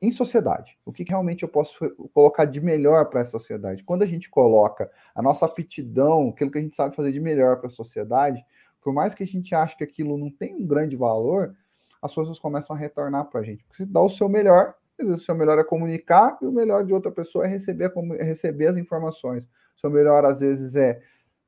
em 0.00 0.12
sociedade. 0.12 0.78
O 0.84 0.92
que 0.92 1.04
realmente 1.04 1.42
eu 1.42 1.48
posso 1.48 1.88
colocar 2.12 2.44
de 2.44 2.60
melhor 2.60 3.06
para 3.06 3.22
a 3.22 3.24
sociedade? 3.24 3.82
Quando 3.82 4.02
a 4.02 4.06
gente 4.06 4.28
coloca 4.28 4.90
a 5.14 5.22
nossa 5.22 5.46
aptidão, 5.46 6.28
aquilo 6.28 6.50
que 6.50 6.58
a 6.58 6.62
gente 6.62 6.76
sabe 6.76 6.94
fazer 6.94 7.12
de 7.12 7.20
melhor 7.20 7.58
para 7.58 7.68
a 7.68 7.70
sociedade, 7.70 8.44
por 8.86 8.92
mais 8.92 9.16
que 9.16 9.24
a 9.24 9.26
gente 9.26 9.52
ache 9.52 9.76
que 9.76 9.82
aquilo 9.82 10.16
não 10.16 10.30
tem 10.30 10.54
um 10.54 10.64
grande 10.64 10.94
valor, 10.94 11.56
as 12.00 12.14
coisas 12.14 12.38
começam 12.38 12.76
a 12.76 12.78
retornar 12.78 13.24
para 13.24 13.40
a 13.40 13.42
gente. 13.42 13.64
Porque 13.64 13.78
você 13.78 13.84
dá 13.84 14.00
o 14.00 14.08
seu 14.08 14.28
melhor, 14.28 14.76
às 14.96 15.08
vezes 15.08 15.22
o 15.22 15.24
seu 15.24 15.34
melhor 15.34 15.58
é 15.58 15.64
comunicar, 15.64 16.38
e 16.40 16.46
o 16.46 16.52
melhor 16.52 16.84
de 16.84 16.94
outra 16.94 17.10
pessoa 17.10 17.44
é 17.44 17.48
receber, 17.48 17.92
é 18.16 18.22
receber 18.22 18.68
as 18.68 18.76
informações. 18.76 19.44
O 19.76 19.80
seu 19.80 19.90
melhor, 19.90 20.24
às 20.24 20.38
vezes, 20.38 20.76
é 20.76 21.00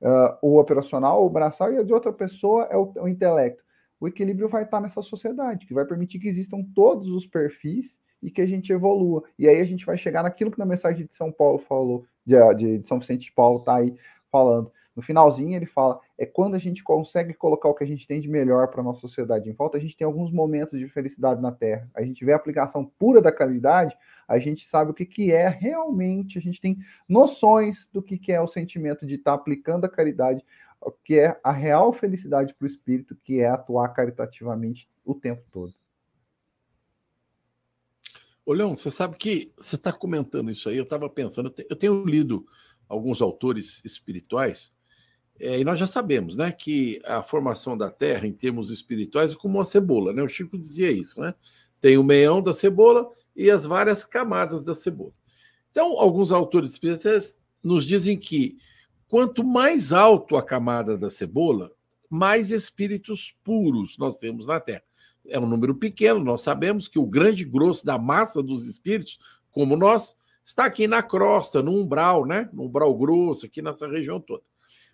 uh, 0.02 0.36
o 0.42 0.58
operacional, 0.58 1.24
o 1.24 1.30
braçal, 1.30 1.72
e 1.72 1.76
a 1.76 1.84
de 1.84 1.94
outra 1.94 2.12
pessoa 2.12 2.64
é 2.72 2.76
o, 2.76 2.92
o 2.96 3.06
intelecto. 3.06 3.62
O 4.00 4.08
equilíbrio 4.08 4.48
vai 4.48 4.64
estar 4.64 4.80
nessa 4.80 5.00
sociedade, 5.00 5.64
que 5.64 5.72
vai 5.72 5.84
permitir 5.84 6.18
que 6.18 6.26
existam 6.26 6.64
todos 6.74 7.06
os 7.06 7.24
perfis 7.24 8.00
e 8.20 8.32
que 8.32 8.40
a 8.40 8.48
gente 8.48 8.72
evolua. 8.72 9.22
E 9.38 9.48
aí 9.48 9.60
a 9.60 9.64
gente 9.64 9.86
vai 9.86 9.96
chegar 9.96 10.24
naquilo 10.24 10.50
que 10.50 10.58
na 10.58 10.66
mensagem 10.66 11.06
de 11.06 11.14
São 11.14 11.30
Paulo 11.30 11.58
falou, 11.60 12.04
de, 12.26 12.34
de 12.78 12.84
São 12.84 12.98
Vicente 12.98 13.26
de 13.26 13.32
Paulo 13.32 13.60
está 13.60 13.76
aí 13.76 13.94
falando. 14.28 14.72
No 14.98 15.02
finalzinho 15.02 15.54
ele 15.54 15.64
fala, 15.64 16.00
é 16.18 16.26
quando 16.26 16.56
a 16.56 16.58
gente 16.58 16.82
consegue 16.82 17.32
colocar 17.32 17.68
o 17.68 17.74
que 17.74 17.84
a 17.84 17.86
gente 17.86 18.04
tem 18.04 18.20
de 18.20 18.28
melhor 18.28 18.66
para 18.66 18.80
a 18.80 18.82
nossa 18.82 19.00
sociedade 19.00 19.48
em 19.48 19.52
volta, 19.52 19.78
a 19.78 19.80
gente 19.80 19.96
tem 19.96 20.04
alguns 20.04 20.32
momentos 20.32 20.76
de 20.76 20.88
felicidade 20.88 21.40
na 21.40 21.52
Terra. 21.52 21.88
A 21.94 22.02
gente 22.02 22.24
vê 22.24 22.32
a 22.32 22.36
aplicação 22.36 22.84
pura 22.84 23.22
da 23.22 23.30
caridade, 23.30 23.96
a 24.26 24.40
gente 24.40 24.66
sabe 24.66 24.90
o 24.90 24.94
que, 24.94 25.06
que 25.06 25.30
é 25.30 25.46
realmente, 25.46 26.36
a 26.36 26.40
gente 26.40 26.60
tem 26.60 26.78
noções 27.08 27.88
do 27.92 28.02
que, 28.02 28.18
que 28.18 28.32
é 28.32 28.40
o 28.40 28.48
sentimento 28.48 29.06
de 29.06 29.14
estar 29.14 29.30
tá 29.30 29.34
aplicando 29.36 29.84
a 29.84 29.88
caridade, 29.88 30.44
o 30.80 30.90
que 30.90 31.16
é 31.16 31.38
a 31.44 31.52
real 31.52 31.92
felicidade 31.92 32.52
para 32.52 32.64
o 32.64 32.68
espírito, 32.68 33.14
que 33.22 33.38
é 33.38 33.46
atuar 33.46 33.90
caritativamente 33.90 34.90
o 35.04 35.14
tempo 35.14 35.44
todo. 35.52 35.72
Olhão, 38.44 38.74
você 38.74 38.90
sabe 38.90 39.16
que 39.16 39.52
você 39.56 39.76
está 39.76 39.92
comentando 39.92 40.50
isso 40.50 40.68
aí, 40.68 40.76
eu 40.76 40.82
estava 40.82 41.08
pensando, 41.08 41.54
eu 41.70 41.76
tenho 41.76 42.04
lido 42.04 42.44
alguns 42.88 43.22
autores 43.22 43.80
espirituais, 43.84 44.72
é, 45.40 45.58
e 45.60 45.64
nós 45.64 45.78
já 45.78 45.86
sabemos 45.86 46.36
né, 46.36 46.50
que 46.52 47.00
a 47.04 47.22
formação 47.22 47.76
da 47.76 47.90
Terra, 47.90 48.26
em 48.26 48.32
termos 48.32 48.70
espirituais, 48.70 49.32
é 49.32 49.36
como 49.36 49.58
uma 49.58 49.64
cebola. 49.64 50.12
Né? 50.12 50.22
O 50.22 50.28
Chico 50.28 50.58
dizia 50.58 50.90
isso. 50.90 51.20
Né? 51.20 51.34
Tem 51.80 51.96
o 51.96 52.04
meião 52.04 52.42
da 52.42 52.52
cebola 52.52 53.10
e 53.36 53.50
as 53.50 53.64
várias 53.64 54.04
camadas 54.04 54.64
da 54.64 54.74
cebola. 54.74 55.12
Então, 55.70 55.98
alguns 55.98 56.32
autores 56.32 56.70
espirituais 56.70 57.38
nos 57.62 57.84
dizem 57.84 58.18
que 58.18 58.56
quanto 59.06 59.44
mais 59.44 59.92
alto 59.92 60.36
a 60.36 60.42
camada 60.42 60.98
da 60.98 61.10
cebola, 61.10 61.70
mais 62.10 62.50
espíritos 62.50 63.36
puros 63.44 63.96
nós 63.98 64.16
temos 64.18 64.46
na 64.46 64.58
Terra 64.58 64.82
é 65.28 65.38
um 65.38 65.46
número 65.46 65.74
pequeno, 65.74 66.20
nós 66.20 66.42
sabemos 66.42 66.88
que 66.88 66.98
o 66.98 67.06
grande 67.06 67.44
grosso 67.44 67.84
da 67.84 67.98
massa 67.98 68.42
dos 68.42 68.66
espíritos, 68.66 69.18
como 69.50 69.76
nós, 69.76 70.16
está 70.44 70.64
aqui 70.64 70.88
na 70.88 71.02
crosta, 71.02 71.62
no 71.62 71.72
umbral, 71.72 72.24
né? 72.24 72.48
No 72.52 72.64
umbral 72.64 72.94
grosso, 72.96 73.46
aqui 73.46 73.60
nessa 73.60 73.86
região 73.86 74.20
toda. 74.20 74.42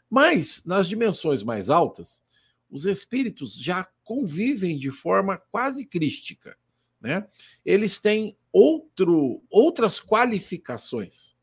Mas, 0.08 0.62
nas 0.64 0.88
dimensões 0.88 1.42
mais 1.42 1.70
altas, 1.70 2.22
os 2.70 2.86
espíritos 2.86 3.54
já 3.56 3.86
convivem 4.02 4.78
de 4.78 4.90
forma 4.90 5.38
quase 5.50 5.86
crística, 5.86 6.56
né? 7.00 7.26
Eles 7.64 8.00
têm 8.00 8.36
outro, 8.52 9.42
outras 9.50 10.00
qualificações. 10.00 11.34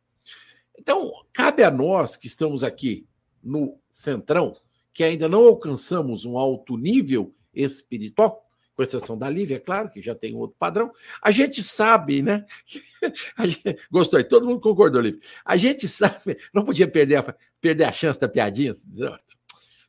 Então, 0.78 1.12
cabe 1.32 1.64
a 1.64 1.72
nós 1.72 2.16
que 2.16 2.28
estamos 2.28 2.64
aqui 2.64 3.08
no 3.44 3.80
centrão, 3.92 4.54
que 4.94 5.04
ainda 5.04 5.30
não 5.30 5.44
alcançamos 5.44 6.26
um 6.26 6.38
alto 6.38 6.78
nível 6.78 7.36
espiritual, 7.54 8.50
com 8.82 8.84
exceção 8.84 9.18
da 9.18 9.30
Lívia, 9.30 9.58
é 9.58 9.60
claro, 9.60 9.90
que 9.90 10.02
já 10.02 10.16
tem 10.16 10.36
outro 10.36 10.56
padrão. 10.58 10.92
A 11.22 11.30
gente 11.30 11.62
sabe, 11.62 12.22
né? 12.22 12.46
Gostou, 13.92 14.24
todo 14.24 14.48
mundo 14.48 14.60
concordou, 14.60 15.02
Lívia. 15.02 15.22
A 15.46 15.56
gente 15.56 15.88
sabe, 15.88 16.38
não 16.54 16.66
podia 16.66 16.88
perder 16.88 17.18
a, 17.18 17.36
perder 17.60 17.84
a 17.86 17.92
chance 17.92 18.20
da 18.20 18.28
piadinha. 18.28 18.74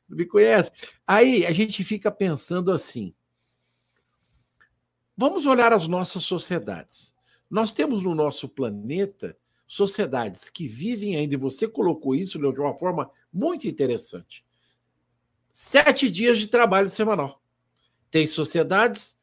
Me 0.08 0.26
conhece? 0.26 0.70
Aí 1.06 1.46
a 1.46 1.52
gente 1.52 1.82
fica 1.82 2.10
pensando 2.10 2.70
assim: 2.70 3.14
vamos 5.16 5.46
olhar 5.46 5.72
as 5.72 5.88
nossas 5.88 6.24
sociedades. 6.24 7.14
Nós 7.50 7.72
temos 7.72 8.04
no 8.04 8.14
nosso 8.14 8.48
planeta 8.48 9.36
sociedades 9.66 10.50
que 10.50 10.68
vivem 10.68 11.16
ainda, 11.16 11.34
e 11.34 11.38
você 11.38 11.66
colocou 11.66 12.14
isso 12.14 12.38
de 12.38 12.60
uma 12.60 12.78
forma 12.78 13.10
muito 13.32 13.66
interessante. 13.66 14.44
Sete 15.50 16.10
dias 16.10 16.38
de 16.38 16.46
trabalho 16.46 16.90
semanal. 16.90 17.41
Tem 18.12 18.26
sociedades, 18.26 19.16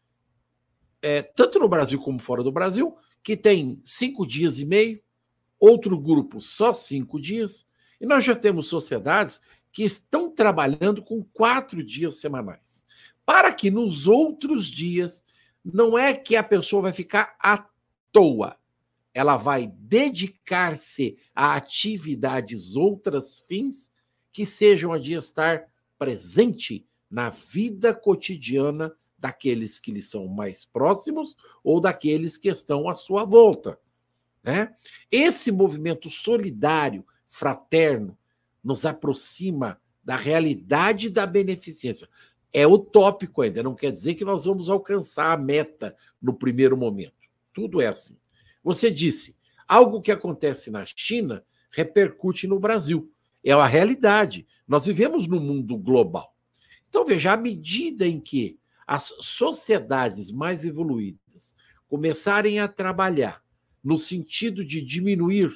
é, 0.99 1.21
tanto 1.21 1.59
no 1.59 1.69
Brasil 1.69 2.01
como 2.01 2.17
fora 2.17 2.41
do 2.41 2.51
Brasil, 2.51 2.97
que 3.21 3.37
tem 3.37 3.79
cinco 3.85 4.25
dias 4.25 4.57
e 4.57 4.65
meio, 4.65 4.99
outro 5.59 5.95
grupo 5.99 6.41
só 6.41 6.73
cinco 6.73 7.21
dias, 7.21 7.67
e 8.01 8.05
nós 8.07 8.25
já 8.25 8.35
temos 8.35 8.65
sociedades 8.65 9.39
que 9.71 9.83
estão 9.83 10.31
trabalhando 10.31 11.03
com 11.03 11.23
quatro 11.23 11.83
dias 11.83 12.19
semanais. 12.19 12.83
Para 13.23 13.53
que 13.53 13.69
nos 13.69 14.07
outros 14.07 14.65
dias 14.65 15.23
não 15.63 15.95
é 15.95 16.15
que 16.15 16.35
a 16.35 16.43
pessoa 16.43 16.81
vai 16.81 16.91
ficar 16.91 17.35
à 17.39 17.69
toa, 18.11 18.57
ela 19.13 19.37
vai 19.37 19.67
dedicar-se 19.67 21.15
a 21.35 21.55
atividades 21.55 22.75
outras 22.75 23.45
fins 23.47 23.91
que 24.33 24.47
sejam 24.47 24.91
a 24.91 24.97
de 24.97 25.13
estar 25.13 25.67
presente 25.95 26.88
na 27.09 27.29
vida 27.29 27.93
cotidiana 27.93 28.93
daqueles 29.17 29.79
que 29.79 29.91
lhe 29.91 30.01
são 30.01 30.27
mais 30.27 30.63
próximos 30.63 31.35
ou 31.63 31.81
daqueles 31.81 32.37
que 32.37 32.49
estão 32.49 32.87
à 32.87 32.95
sua 32.95 33.23
volta. 33.23 33.77
Né? 34.43 34.73
Esse 35.11 35.51
movimento 35.51 36.09
solidário, 36.09 37.05
fraterno, 37.27 38.17
nos 38.63 38.85
aproxima 38.85 39.79
da 40.03 40.15
realidade 40.15 41.09
da 41.09 41.25
beneficência. 41.25 42.07
É 42.51 42.65
utópico 42.65 43.41
ainda, 43.41 43.61
não 43.61 43.75
quer 43.75 43.91
dizer 43.91 44.15
que 44.15 44.25
nós 44.25 44.45
vamos 44.45 44.69
alcançar 44.69 45.31
a 45.31 45.37
meta 45.37 45.95
no 46.21 46.33
primeiro 46.33 46.75
momento. 46.75 47.13
Tudo 47.53 47.81
é 47.81 47.87
assim. 47.87 48.17
Você 48.63 48.89
disse, 48.89 49.35
algo 49.67 50.01
que 50.01 50.11
acontece 50.11 50.71
na 50.71 50.83
China 50.85 51.43
repercute 51.71 52.47
no 52.47 52.59
Brasil. 52.59 53.11
É 53.43 53.51
a 53.51 53.65
realidade. 53.65 54.47
Nós 54.67 54.85
vivemos 54.85 55.27
no 55.27 55.39
mundo 55.39 55.77
global. 55.77 56.35
Então, 56.89 57.05
veja, 57.05 57.33
à 57.33 57.37
medida 57.37 58.05
em 58.05 58.19
que 58.19 58.59
as 58.85 59.13
sociedades 59.21 60.31
mais 60.31 60.65
evoluídas 60.65 61.55
começarem 61.87 62.59
a 62.59 62.67
trabalhar 62.67 63.43
no 63.83 63.97
sentido 63.97 64.65
de 64.65 64.81
diminuir 64.81 65.51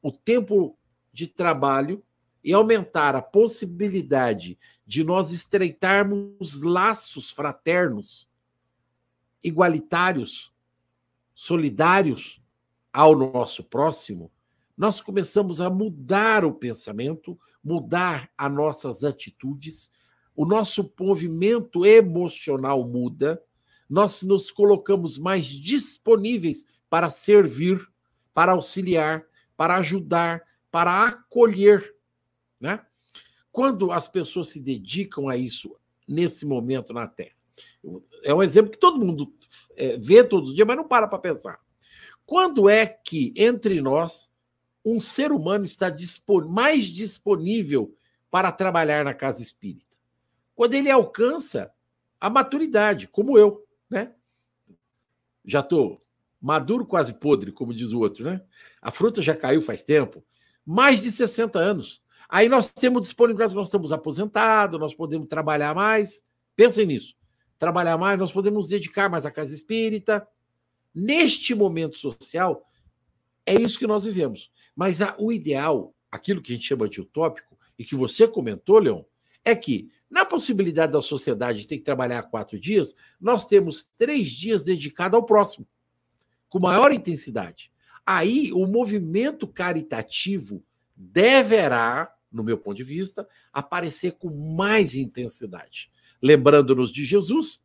o 0.00 0.12
tempo 0.12 0.78
de 1.12 1.26
trabalho 1.26 2.04
e 2.42 2.52
aumentar 2.52 3.16
a 3.16 3.20
possibilidade 3.20 4.56
de 4.86 5.02
nós 5.02 5.32
estreitarmos 5.32 6.62
laços 6.62 7.30
fraternos, 7.30 8.28
igualitários, 9.42 10.52
solidários 11.34 12.40
ao 12.92 13.16
nosso 13.16 13.62
próximo, 13.64 14.30
nós 14.76 15.00
começamos 15.00 15.60
a 15.60 15.68
mudar 15.68 16.44
o 16.44 16.52
pensamento, 16.52 17.38
mudar 17.62 18.30
as 18.38 18.52
nossas 18.52 19.02
atitudes, 19.02 19.90
o 20.38 20.46
nosso 20.46 20.88
movimento 21.00 21.84
emocional 21.84 22.86
muda, 22.86 23.42
nós 23.90 24.22
nos 24.22 24.52
colocamos 24.52 25.18
mais 25.18 25.44
disponíveis 25.44 26.64
para 26.88 27.10
servir, 27.10 27.84
para 28.32 28.52
auxiliar, 28.52 29.26
para 29.56 29.74
ajudar, 29.78 30.40
para 30.70 31.08
acolher, 31.08 31.92
né? 32.60 32.86
Quando 33.50 33.90
as 33.90 34.06
pessoas 34.06 34.50
se 34.50 34.60
dedicam 34.60 35.28
a 35.28 35.36
isso 35.36 35.74
nesse 36.06 36.46
momento 36.46 36.92
na 36.92 37.08
Terra, 37.08 37.34
é 38.22 38.32
um 38.32 38.40
exemplo 38.40 38.70
que 38.70 38.78
todo 38.78 39.04
mundo 39.04 39.34
é, 39.74 39.98
vê 39.98 40.22
todo 40.22 40.54
dia, 40.54 40.64
mas 40.64 40.76
não 40.76 40.86
para 40.86 41.08
para 41.08 41.18
pensar. 41.18 41.58
Quando 42.24 42.68
é 42.68 42.86
que 42.86 43.34
entre 43.36 43.80
nós 43.80 44.30
um 44.84 45.00
ser 45.00 45.32
humano 45.32 45.64
está 45.64 45.92
mais 46.48 46.86
disponível 46.86 47.92
para 48.30 48.52
trabalhar 48.52 49.04
na 49.04 49.12
casa 49.12 49.42
espírita? 49.42 49.87
Quando 50.58 50.74
ele 50.74 50.90
alcança 50.90 51.72
a 52.20 52.28
maturidade, 52.28 53.06
como 53.06 53.38
eu, 53.38 53.64
né? 53.88 54.12
Já 55.44 55.60
estou 55.60 56.04
maduro, 56.40 56.84
quase 56.84 57.14
podre, 57.20 57.52
como 57.52 57.72
diz 57.72 57.92
o 57.92 58.00
outro, 58.00 58.24
né? 58.24 58.42
A 58.82 58.90
fruta 58.90 59.22
já 59.22 59.36
caiu 59.36 59.62
faz 59.62 59.84
tempo, 59.84 60.20
mais 60.66 61.04
de 61.04 61.12
60 61.12 61.60
anos. 61.60 62.02
Aí 62.28 62.48
nós 62.48 62.66
temos 62.66 63.02
disponibilidade, 63.02 63.54
nós 63.54 63.68
estamos 63.68 63.92
aposentados, 63.92 64.80
nós 64.80 64.92
podemos 64.92 65.28
trabalhar 65.28 65.76
mais. 65.76 66.24
Pensem 66.56 66.86
nisso. 66.86 67.14
Trabalhar 67.56 67.96
mais, 67.96 68.18
nós 68.18 68.32
podemos 68.32 68.66
dedicar 68.66 69.08
mais 69.08 69.24
à 69.24 69.30
casa 69.30 69.54
espírita. 69.54 70.26
Neste 70.92 71.54
momento 71.54 71.96
social, 71.96 72.66
é 73.46 73.54
isso 73.54 73.78
que 73.78 73.86
nós 73.86 74.02
vivemos. 74.02 74.50
Mas 74.74 75.00
a, 75.00 75.14
o 75.20 75.30
ideal, 75.30 75.94
aquilo 76.10 76.42
que 76.42 76.52
a 76.52 76.56
gente 76.56 76.66
chama 76.66 76.88
de 76.88 77.00
utópico, 77.00 77.56
e 77.78 77.84
que 77.84 77.94
você 77.94 78.26
comentou, 78.26 78.80
Leon, 78.80 79.04
é 79.44 79.54
que, 79.54 79.88
na 80.10 80.24
possibilidade 80.24 80.92
da 80.92 81.02
sociedade 81.02 81.66
ter 81.66 81.78
que 81.78 81.84
trabalhar 81.84 82.22
quatro 82.22 82.58
dias, 82.58 82.94
nós 83.20 83.46
temos 83.46 83.90
três 83.96 84.30
dias 84.30 84.64
dedicados 84.64 85.14
ao 85.14 85.24
próximo 85.24 85.66
com 86.48 86.58
maior 86.58 86.92
intensidade. 86.92 87.70
Aí 88.06 88.50
o 88.52 88.66
movimento 88.66 89.46
caritativo 89.46 90.64
deverá, 90.96 92.10
no 92.32 92.42
meu 92.42 92.56
ponto 92.56 92.76
de 92.76 92.84
vista, 92.84 93.28
aparecer 93.52 94.12
com 94.12 94.30
mais 94.30 94.94
intensidade. 94.94 95.90
Lembrando-nos 96.22 96.90
de 96.90 97.04
Jesus, 97.04 97.62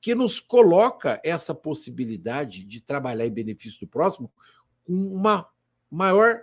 que 0.00 0.16
nos 0.16 0.40
coloca 0.40 1.20
essa 1.24 1.54
possibilidade 1.54 2.64
de 2.64 2.80
trabalhar 2.80 3.24
em 3.24 3.30
benefício 3.30 3.78
do 3.78 3.86
próximo 3.86 4.32
com 4.82 4.94
uma 4.94 5.48
maior 5.88 6.40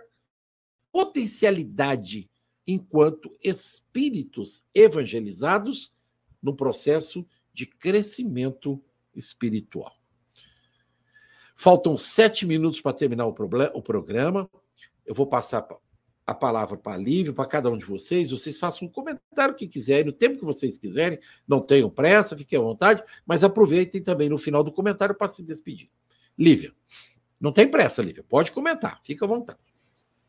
potencialidade 0.90 2.29
enquanto 2.72 3.28
espíritos 3.42 4.62
evangelizados 4.72 5.92
no 6.40 6.54
processo 6.54 7.26
de 7.52 7.66
crescimento 7.66 8.80
espiritual. 9.14 9.92
Faltam 11.56 11.98
sete 11.98 12.46
minutos 12.46 12.80
para 12.80 12.92
terminar 12.92 13.26
o, 13.26 13.34
o 13.74 13.82
programa. 13.82 14.48
Eu 15.04 15.14
vou 15.14 15.26
passar 15.26 15.66
a 16.24 16.34
palavra 16.34 16.76
para 16.76 16.94
a 16.94 16.98
Lívia, 16.98 17.32
para 17.32 17.44
cada 17.44 17.68
um 17.68 17.76
de 17.76 17.84
vocês. 17.84 18.30
Vocês 18.30 18.56
façam 18.56 18.86
um 18.86 18.90
comentário 18.90 19.54
que 19.54 19.66
quiserem, 19.66 20.04
no 20.04 20.12
tempo 20.12 20.38
que 20.38 20.44
vocês 20.44 20.78
quiserem. 20.78 21.18
Não 21.46 21.60
tenham 21.60 21.90
pressa, 21.90 22.36
fiquem 22.36 22.58
à 22.58 22.62
vontade, 22.62 23.02
mas 23.26 23.42
aproveitem 23.42 24.00
também 24.00 24.28
no 24.28 24.38
final 24.38 24.62
do 24.62 24.72
comentário 24.72 25.14
para 25.14 25.28
se 25.28 25.42
despedir. 25.42 25.90
Lívia, 26.38 26.72
não 27.40 27.52
tem 27.52 27.68
pressa, 27.68 28.00
Lívia. 28.00 28.22
Pode 28.22 28.52
comentar, 28.52 29.00
fica 29.02 29.24
à 29.24 29.28
vontade. 29.28 29.58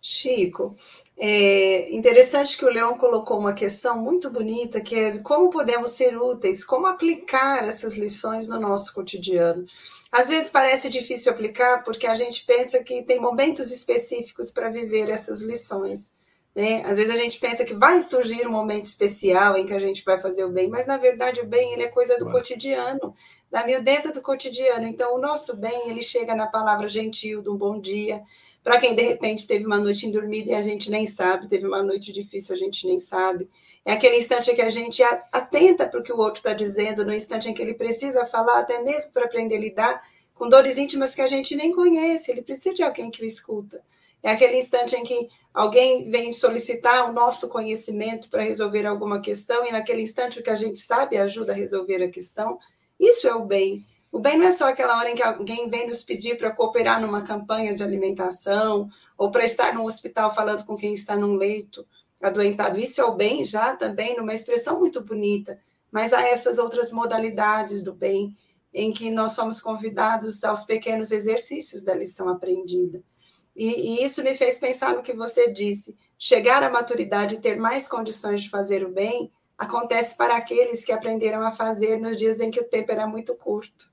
Chico, 0.02 0.76
é 1.16 1.94
interessante 1.94 2.58
que 2.58 2.66
o 2.66 2.70
Leão 2.70 2.98
colocou 2.98 3.38
uma 3.38 3.54
questão 3.54 4.00
muito 4.00 4.32
bonita, 4.32 4.82
que 4.82 4.96
é 4.96 5.18
como 5.20 5.52
podemos 5.52 5.92
ser 5.92 6.20
úteis, 6.20 6.64
como 6.64 6.88
aplicar 6.88 7.64
essas 7.64 7.94
lições 7.94 8.48
no 8.48 8.60
nosso 8.60 8.94
cotidiano. 8.96 9.64
Às 10.12 10.28
vezes 10.28 10.50
parece 10.50 10.90
difícil 10.90 11.32
aplicar 11.32 11.84
porque 11.84 12.08
a 12.08 12.16
gente 12.16 12.44
pensa 12.46 12.84
que 12.84 13.04
tem 13.04 13.20
momentos 13.20 13.72
específicos 13.72 14.50
para 14.50 14.70
viver 14.70 15.08
essas 15.10 15.42
lições. 15.42 16.18
Né? 16.56 16.84
Às 16.84 16.98
vezes 16.98 17.14
a 17.14 17.18
gente 17.18 17.40
pensa 17.40 17.64
que 17.64 17.74
vai 17.74 18.02
surgir 18.02 18.46
um 18.46 18.52
momento 18.52 18.88
especial 18.88 19.56
em 19.56 19.66
que 19.66 19.74
a 19.74 19.80
gente 19.80 20.04
vai 20.04 20.20
fazer 20.20 20.44
o 20.44 20.50
bem, 20.50 20.68
mas 20.68 20.86
na 20.86 20.98
verdade 20.98 21.40
o 21.40 21.46
bem 21.46 21.72
ele 21.72 21.84
é 21.84 21.88
coisa 21.88 22.18
do 22.18 22.30
cotidiano, 22.30 23.16
da 23.50 23.66
miudeza 23.66 24.12
do 24.12 24.22
cotidiano. 24.22 24.88
Então 24.88 25.16
o 25.16 25.22
nosso 25.22 25.56
bem 25.56 25.90
ele 25.90 26.02
chega 26.02 26.36
na 26.36 26.48
palavra 26.48 26.90
gentil, 26.90 27.42
de 27.42 27.50
um 27.50 27.56
bom 27.56 27.80
dia. 27.80 28.22
Para 28.64 28.80
quem 28.80 28.96
de 28.96 29.02
repente 29.02 29.48
teve 29.48 29.66
uma 29.66 29.80
noite 29.80 30.06
indormida 30.06 30.52
e 30.52 30.54
a 30.54 30.62
gente 30.62 30.92
nem 30.92 31.08
sabe, 31.08 31.48
teve 31.48 31.66
uma 31.66 31.82
noite 31.82 32.12
difícil, 32.12 32.54
a 32.54 32.58
gente 32.58 32.86
nem 32.86 33.00
sabe. 33.00 33.50
É 33.84 33.94
aquele 33.94 34.18
instante 34.18 34.52
em 34.52 34.56
que 34.56 34.62
a 34.62 34.70
gente 34.70 35.02
atenta 35.32 35.88
para 35.88 36.00
o 36.00 36.04
que 36.04 36.14
o 36.14 36.18
outro 36.18 36.38
está 36.40 36.54
dizendo, 36.54 37.04
no 37.04 37.14
instante 37.14 37.50
em 37.50 37.54
que 37.54 37.62
ele 37.62 37.74
precisa 37.74 38.26
falar, 38.26 38.60
até 38.60 38.82
mesmo 38.84 39.12
para 39.12 39.26
aprender 39.26 39.56
a 39.56 39.60
lidar 39.60 40.04
com 40.36 40.48
dores 40.48 40.78
íntimas 40.78 41.16
que 41.16 41.22
a 41.22 41.28
gente 41.28 41.56
nem 41.56 41.72
conhece. 41.72 42.30
Ele 42.30 42.44
precisa 42.44 42.76
de 42.76 42.84
alguém 42.84 43.10
que 43.10 43.24
o 43.24 43.26
escuta. 43.26 43.84
É 44.22 44.30
aquele 44.30 44.58
instante 44.58 44.96
em 44.96 45.04
que 45.04 45.30
alguém 45.52 46.10
vem 46.12 46.32
solicitar 46.32 47.10
o 47.10 47.14
nosso 47.14 47.50
conhecimento 47.50 48.30
para 48.30 48.44
resolver 48.44 48.86
alguma 48.86 49.20
questão, 49.20 49.66
e 49.66 49.72
naquele 49.72 50.04
instante 50.04 50.40
o 50.40 50.44
que 50.44 50.50
a 50.52 50.56
gente 50.56 50.78
sabe 50.78 51.18
ajuda 51.18 51.52
a 51.52 51.56
resolver 51.56 52.04
a 52.04 52.12
questão. 52.12 52.60
Isso 53.00 53.28
é 53.28 53.34
o 53.34 53.44
bem. 53.44 53.84
O 54.12 54.20
bem 54.20 54.38
não 54.38 54.46
é 54.46 54.52
só 54.52 54.68
aquela 54.68 54.98
hora 54.98 55.10
em 55.10 55.16
que 55.16 55.24
alguém 55.24 55.70
vem 55.70 55.88
nos 55.88 56.04
pedir 56.04 56.38
para 56.38 56.52
cooperar 56.52 57.00
numa 57.00 57.22
campanha 57.22 57.74
de 57.74 57.82
alimentação, 57.82 58.90
ou 59.18 59.32
para 59.32 59.46
estar 59.46 59.74
no 59.74 59.86
hospital 59.86 60.36
falando 60.36 60.66
com 60.66 60.76
quem 60.76 60.94
está 60.94 61.16
num 61.16 61.36
leito 61.36 61.88
adoentado. 62.22 62.78
Isso 62.78 63.00
é 63.00 63.06
o 63.06 63.16
bem 63.16 63.46
já 63.46 63.76
também 63.76 64.18
numa 64.18 64.34
expressão 64.34 64.80
muito 64.80 65.02
bonita, 65.02 65.60
mas 65.90 66.12
há 66.12 66.22
essas 66.22 66.58
outras 66.58 66.92
modalidades 66.92 67.84
do 67.84 67.94
bem 67.94 68.36
em 68.74 68.92
que 68.92 69.10
nós 69.12 69.32
somos 69.32 69.62
convidados 69.62 70.44
aos 70.44 70.64
pequenos 70.64 71.12
exercícios 71.12 71.84
da 71.84 71.94
lição 71.94 72.30
aprendida. 72.30 73.02
E, 73.56 73.68
e, 73.68 74.04
isso 74.04 74.24
me 74.24 74.36
fez 74.36 74.60
pensar 74.60 74.96
no 74.96 75.04
que 75.04 75.14
você 75.14 75.52
disse. 75.52 75.98
Chegar 76.18 76.64
à 76.64 76.70
maturidade 76.70 77.36
e 77.36 77.42
ter 77.42 77.58
mais 77.58 77.88
condições 77.88 78.44
de 78.44 78.50
fazer 78.50 78.86
o 78.86 78.92
bem 78.92 79.32
acontece 79.58 80.16
para 80.16 80.36
aqueles 80.36 80.86
que 80.86 80.92
aprenderam 80.92 81.46
a 81.46 81.52
fazer 81.52 82.00
nos 82.00 82.16
dias 82.16 82.40
em 82.40 82.50
que 82.50 82.62
o 82.62 82.68
tempo 82.68 82.92
era 82.92 83.06
muito 83.06 83.36
curto. 83.36 83.91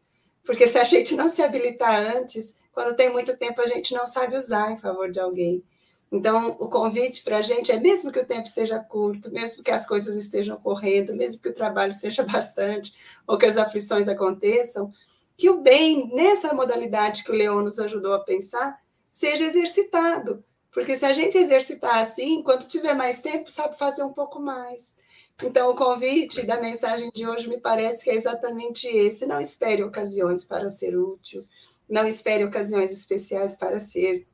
Porque 0.49 0.67
se 0.67 0.79
a 0.79 0.85
gente 0.85 1.15
não 1.15 1.29
se 1.29 1.43
habilitar 1.43 2.17
antes, 2.17 2.57
quando 2.73 2.97
tem 2.97 3.13
muito 3.13 3.37
tempo, 3.37 3.61
a 3.61 3.67
gente 3.67 3.93
não 3.93 4.07
sabe 4.07 4.35
usar 4.35 4.73
em 4.73 4.79
favor 4.79 5.13
de 5.13 5.21
alguém. 5.21 5.63
Então, 6.11 6.57
o 6.59 6.71
convite 6.71 7.23
para 7.23 7.37
a 7.37 7.43
gente 7.43 7.71
é, 7.71 7.79
mesmo 7.79 8.11
que 8.11 8.19
o 8.19 8.25
tempo 8.25 8.49
seja 8.49 8.79
curto, 8.79 9.31
mesmo 9.31 9.63
que 9.63 9.71
as 9.71 9.85
coisas 9.85 10.17
estejam 10.17 10.57
correndo, 10.57 11.15
mesmo 11.15 11.43
que 11.43 11.51
o 11.51 11.55
trabalho 11.55 11.93
seja 11.93 12.23
bastante, 12.25 12.95
ou 13.27 13.37
que 13.37 13.45
as 13.45 13.59
aflições 13.59 14.09
aconteçam, 14.09 14.91
que 15.37 15.51
o 15.51 15.61
bem, 15.61 16.09
nessa 16.15 16.55
modalidade 16.55 17.25
que 17.25 17.31
o 17.31 17.35
Leão 17.35 17.63
nos 17.63 17.79
ajudou 17.79 18.15
a 18.15 18.21
pensar, 18.21 18.81
seja 19.11 19.45
exercitado. 19.45 20.43
Porque 20.73 20.97
se 20.97 21.05
a 21.05 21.13
gente 21.13 21.37
exercitar 21.37 21.99
assim, 21.99 22.43
quando 22.43 22.67
tiver 22.67 22.95
mais 22.95 23.21
tempo, 23.21 23.51
sabe 23.51 23.77
fazer 23.77 24.03
um 24.03 24.15
pouco 24.15 24.41
mais. 24.41 24.97
Então, 25.43 25.71
o 25.71 25.75
convite 25.77 26.45
da 26.45 26.61
mensagem 26.61 27.11
de 27.15 27.27
hoje 27.27 27.49
me 27.49 27.61
parece 27.61 28.03
que 28.03 28.11
é 28.11 28.15
exatamente 28.15 28.89
esse. 28.89 29.27
Não 29.27 29.41
espere 29.41 29.85
ocasiões 29.85 30.45
para 30.45 30.69
ser 30.69 30.99
útil, 30.99 31.47
não 31.89 32.07
espere 32.07 32.45
ocasiões 32.45 32.91
especiais 32.91 33.57
para 33.57 33.79
ser 33.79 34.27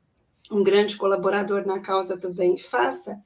um 0.51 0.63
grande 0.63 0.97
colaborador 0.97 1.65
na 1.65 1.79
causa 1.79 2.17
do 2.17 2.33
bem, 2.33 2.57
faça 2.57 3.23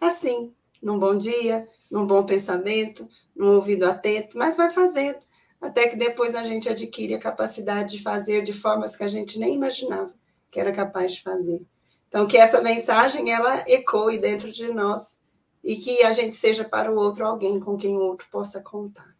assim, 0.00 0.52
num 0.82 0.98
bom 0.98 1.16
dia, 1.16 1.66
num 1.90 2.06
bom 2.06 2.24
pensamento, 2.24 3.08
num 3.36 3.54
ouvido 3.54 3.84
atento, 3.84 4.36
mas 4.36 4.56
vai 4.56 4.70
fazendo, 4.70 5.18
até 5.60 5.88
que 5.88 5.96
depois 5.96 6.34
a 6.34 6.42
gente 6.42 6.68
adquire 6.68 7.14
a 7.14 7.20
capacidade 7.20 7.96
de 7.96 8.02
fazer 8.02 8.42
de 8.42 8.52
formas 8.52 8.96
que 8.96 9.04
a 9.04 9.08
gente 9.08 9.38
nem 9.38 9.54
imaginava 9.54 10.12
que 10.50 10.60
era 10.60 10.72
capaz 10.72 11.12
de 11.12 11.22
fazer. 11.22 11.62
Então, 12.08 12.26
que 12.26 12.36
essa 12.36 12.60
mensagem 12.60 13.32
ela 13.32 13.64
ecoe 13.66 14.18
dentro 14.18 14.52
de 14.52 14.68
nós 14.68 15.21
e 15.62 15.76
que 15.76 16.02
a 16.02 16.12
gente 16.12 16.34
seja 16.34 16.64
para 16.64 16.90
o 16.90 16.96
outro 16.96 17.24
alguém 17.24 17.60
com 17.60 17.76
quem 17.76 17.96
o 17.96 18.00
outro 18.00 18.26
possa 18.30 18.60
contar. 18.62 19.14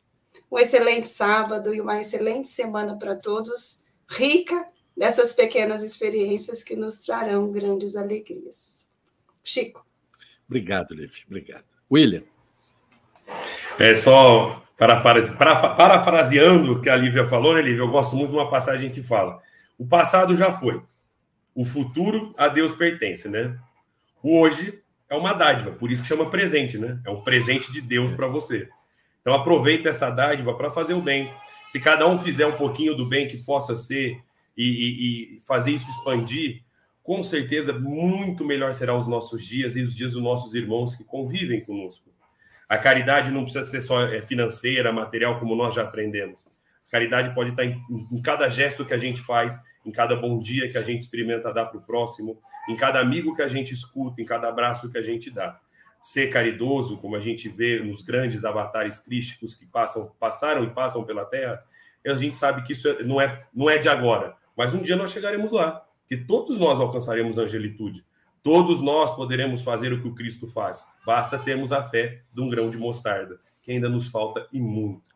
Um 0.50 0.58
excelente 0.58 1.08
sábado 1.08 1.74
e 1.74 1.80
uma 1.80 2.00
excelente 2.00 2.48
semana 2.48 2.98
para 2.98 3.14
todos, 3.14 3.84
rica 4.08 4.68
dessas 4.96 5.32
pequenas 5.32 5.82
experiências 5.82 6.62
que 6.62 6.76
nos 6.76 6.98
trarão 6.98 7.50
grandes 7.50 7.96
alegrias. 7.96 8.90
Chico. 9.44 9.86
Obrigado, 10.46 10.94
Liv. 10.94 11.12
Obrigado. 11.26 11.64
William. 11.90 12.22
É 13.78 13.94
só 13.94 14.62
parafraseando 14.76 16.72
o 16.72 16.80
que 16.80 16.90
a 16.90 16.96
Lívia 16.96 17.24
falou, 17.24 17.54
né, 17.54 17.62
Lívia? 17.62 17.80
Eu 17.80 17.90
gosto 17.90 18.16
muito 18.16 18.30
de 18.30 18.36
uma 18.36 18.50
passagem 18.50 18.90
que 18.90 19.02
fala: 19.02 19.40
o 19.78 19.86
passado 19.86 20.36
já 20.36 20.50
foi, 20.50 20.82
o 21.54 21.64
futuro 21.64 22.34
a 22.36 22.48
Deus 22.48 22.72
pertence, 22.72 23.28
né? 23.28 23.58
O 24.22 24.38
hoje 24.38 24.81
é 25.12 25.16
uma 25.16 25.34
dádiva, 25.34 25.72
por 25.72 25.90
isso 25.90 26.00
que 26.00 26.08
chama 26.08 26.30
presente, 26.30 26.78
né? 26.78 26.98
É 27.04 27.10
um 27.10 27.20
presente 27.20 27.70
de 27.70 27.82
Deus 27.82 28.12
para 28.12 28.26
você. 28.26 28.66
Então 29.20 29.34
aproveita 29.34 29.90
essa 29.90 30.08
dádiva 30.08 30.54
para 30.54 30.70
fazer 30.70 30.94
o 30.94 31.02
bem. 31.02 31.30
Se 31.66 31.78
cada 31.78 32.08
um 32.08 32.18
fizer 32.18 32.46
um 32.46 32.56
pouquinho 32.56 32.96
do 32.96 33.04
bem 33.04 33.28
que 33.28 33.36
possa 33.36 33.76
ser 33.76 34.18
e, 34.56 34.64
e, 34.64 35.36
e 35.36 35.40
fazer 35.40 35.72
isso 35.72 35.90
expandir, 35.90 36.62
com 37.02 37.22
certeza 37.22 37.74
muito 37.74 38.42
melhor 38.42 38.72
serão 38.72 38.96
os 38.96 39.06
nossos 39.06 39.44
dias 39.44 39.76
e 39.76 39.82
os 39.82 39.94
dias 39.94 40.12
dos 40.12 40.22
nossos 40.22 40.54
irmãos 40.54 40.96
que 40.96 41.04
convivem 41.04 41.60
conosco. 41.60 42.10
A 42.66 42.78
caridade 42.78 43.30
não 43.30 43.42
precisa 43.42 43.64
ser 43.64 43.82
só 43.82 44.04
é, 44.04 44.22
financeira, 44.22 44.94
material, 44.94 45.38
como 45.38 45.54
nós 45.54 45.74
já 45.74 45.82
aprendemos. 45.82 46.48
Caridade 46.92 47.34
pode 47.34 47.50
estar 47.50 47.64
em, 47.64 47.82
em 48.12 48.20
cada 48.20 48.50
gesto 48.50 48.84
que 48.84 48.92
a 48.92 48.98
gente 48.98 49.22
faz, 49.22 49.58
em 49.84 49.90
cada 49.90 50.14
bom 50.14 50.38
dia 50.38 50.70
que 50.70 50.76
a 50.76 50.82
gente 50.82 51.00
experimenta 51.00 51.50
dar 51.50 51.64
para 51.64 51.78
o 51.78 51.82
próximo, 51.82 52.38
em 52.68 52.76
cada 52.76 53.00
amigo 53.00 53.34
que 53.34 53.40
a 53.40 53.48
gente 53.48 53.72
escuta, 53.72 54.20
em 54.20 54.26
cada 54.26 54.50
abraço 54.50 54.90
que 54.90 54.98
a 54.98 55.02
gente 55.02 55.30
dá. 55.30 55.58
Ser 56.02 56.28
caridoso, 56.28 56.98
como 56.98 57.16
a 57.16 57.20
gente 57.20 57.48
vê 57.48 57.80
nos 57.80 58.02
grandes 58.02 58.44
avatares 58.44 59.00
crísticos 59.00 59.54
que 59.54 59.64
passam, 59.64 60.12
passaram 60.20 60.64
e 60.64 60.70
passam 60.70 61.02
pela 61.02 61.24
Terra, 61.24 61.64
a 62.06 62.14
gente 62.14 62.36
sabe 62.36 62.62
que 62.62 62.74
isso 62.74 62.86
é, 62.86 63.02
não 63.02 63.18
é, 63.18 63.42
não 63.54 63.70
é 63.70 63.78
de 63.78 63.88
agora, 63.88 64.36
mas 64.54 64.74
um 64.74 64.82
dia 64.82 64.96
nós 64.96 65.12
chegaremos 65.12 65.50
lá 65.50 65.86
que 66.06 66.16
todos 66.18 66.58
nós 66.58 66.78
alcançaremos 66.78 67.38
angelitude. 67.38 68.04
Todos 68.42 68.82
nós 68.82 69.14
poderemos 69.14 69.62
fazer 69.62 69.94
o 69.94 70.02
que 70.02 70.08
o 70.08 70.14
Cristo 70.14 70.46
faz. 70.46 70.84
Basta 71.06 71.38
termos 71.38 71.72
a 71.72 71.82
fé 71.82 72.22
de 72.34 72.40
um 72.42 72.50
grão 72.50 72.68
de 72.68 72.76
mostarda, 72.76 73.40
que 73.62 73.72
ainda 73.72 73.88
nos 73.88 74.08
falta 74.08 74.46
e 74.52 74.60
muito. 74.60 75.11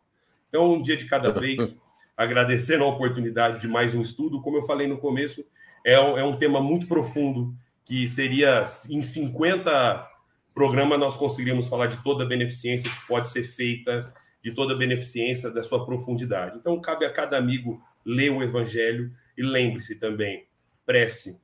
Então, 0.49 0.75
um 0.75 0.83
dia 0.83 0.97
de 0.97 1.07
cada 1.07 1.31
vez, 1.39 1.77
agradecendo 2.17 2.85
a 2.85 2.89
oportunidade 2.89 3.61
de 3.61 3.69
mais 3.69 3.95
um 3.95 4.01
estudo. 4.01 4.41
Como 4.41 4.57
eu 4.57 4.63
falei 4.63 4.87
no 4.87 4.99
começo, 4.99 5.45
é 5.85 6.01
um, 6.01 6.19
é 6.19 6.25
um 6.25 6.33
tema 6.33 6.61
muito 6.61 6.87
profundo, 6.87 7.55
que 7.85 8.09
seria 8.09 8.65
em 8.91 9.03
50 9.03 10.09
programas 10.55 10.99
nós 10.99 11.17
conseguiríamos 11.17 11.69
falar 11.69 11.87
de 11.87 12.03
toda 12.03 12.25
a 12.25 12.27
beneficência 12.27 12.91
que 12.91 13.07
pode 13.07 13.29
ser 13.29 13.45
feita, 13.45 14.01
de 14.43 14.53
toda 14.53 14.73
a 14.73 14.77
beneficência 14.77 15.51
da 15.51 15.63
sua 15.63 15.85
profundidade. 15.85 16.57
Então, 16.59 16.81
cabe 16.81 17.05
a 17.05 17.13
cada 17.13 17.37
amigo 17.37 17.83
ler 18.05 18.31
o 18.31 18.43
Evangelho 18.43 19.13
e 19.37 19.43
lembre-se 19.43 19.97
também, 19.97 20.47
prece. 20.87 21.39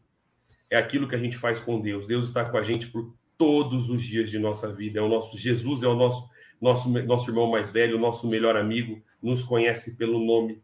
É 0.70 0.76
aquilo 0.76 1.06
que 1.06 1.14
a 1.14 1.18
gente 1.18 1.36
faz 1.36 1.60
com 1.60 1.80
Deus. 1.80 2.06
Deus 2.06 2.26
está 2.26 2.44
com 2.44 2.56
a 2.56 2.62
gente 2.62 2.86
por 2.88 3.12
todos 3.36 3.90
os 3.90 4.02
dias 4.02 4.30
de 4.30 4.38
nossa 4.38 4.72
vida. 4.72 5.00
É 5.00 5.02
o 5.02 5.08
nosso 5.08 5.36
Jesus, 5.36 5.82
é 5.82 5.88
o 5.88 5.94
nosso 5.94 6.26
nosso 6.62 6.88
nosso 6.88 7.28
irmão 7.28 7.50
mais 7.50 7.72
velho, 7.72 7.98
nosso 7.98 8.28
melhor 8.28 8.56
amigo, 8.56 9.02
nos 9.20 9.42
conhece 9.42 9.96
pelo 9.96 10.24
nome. 10.24 10.62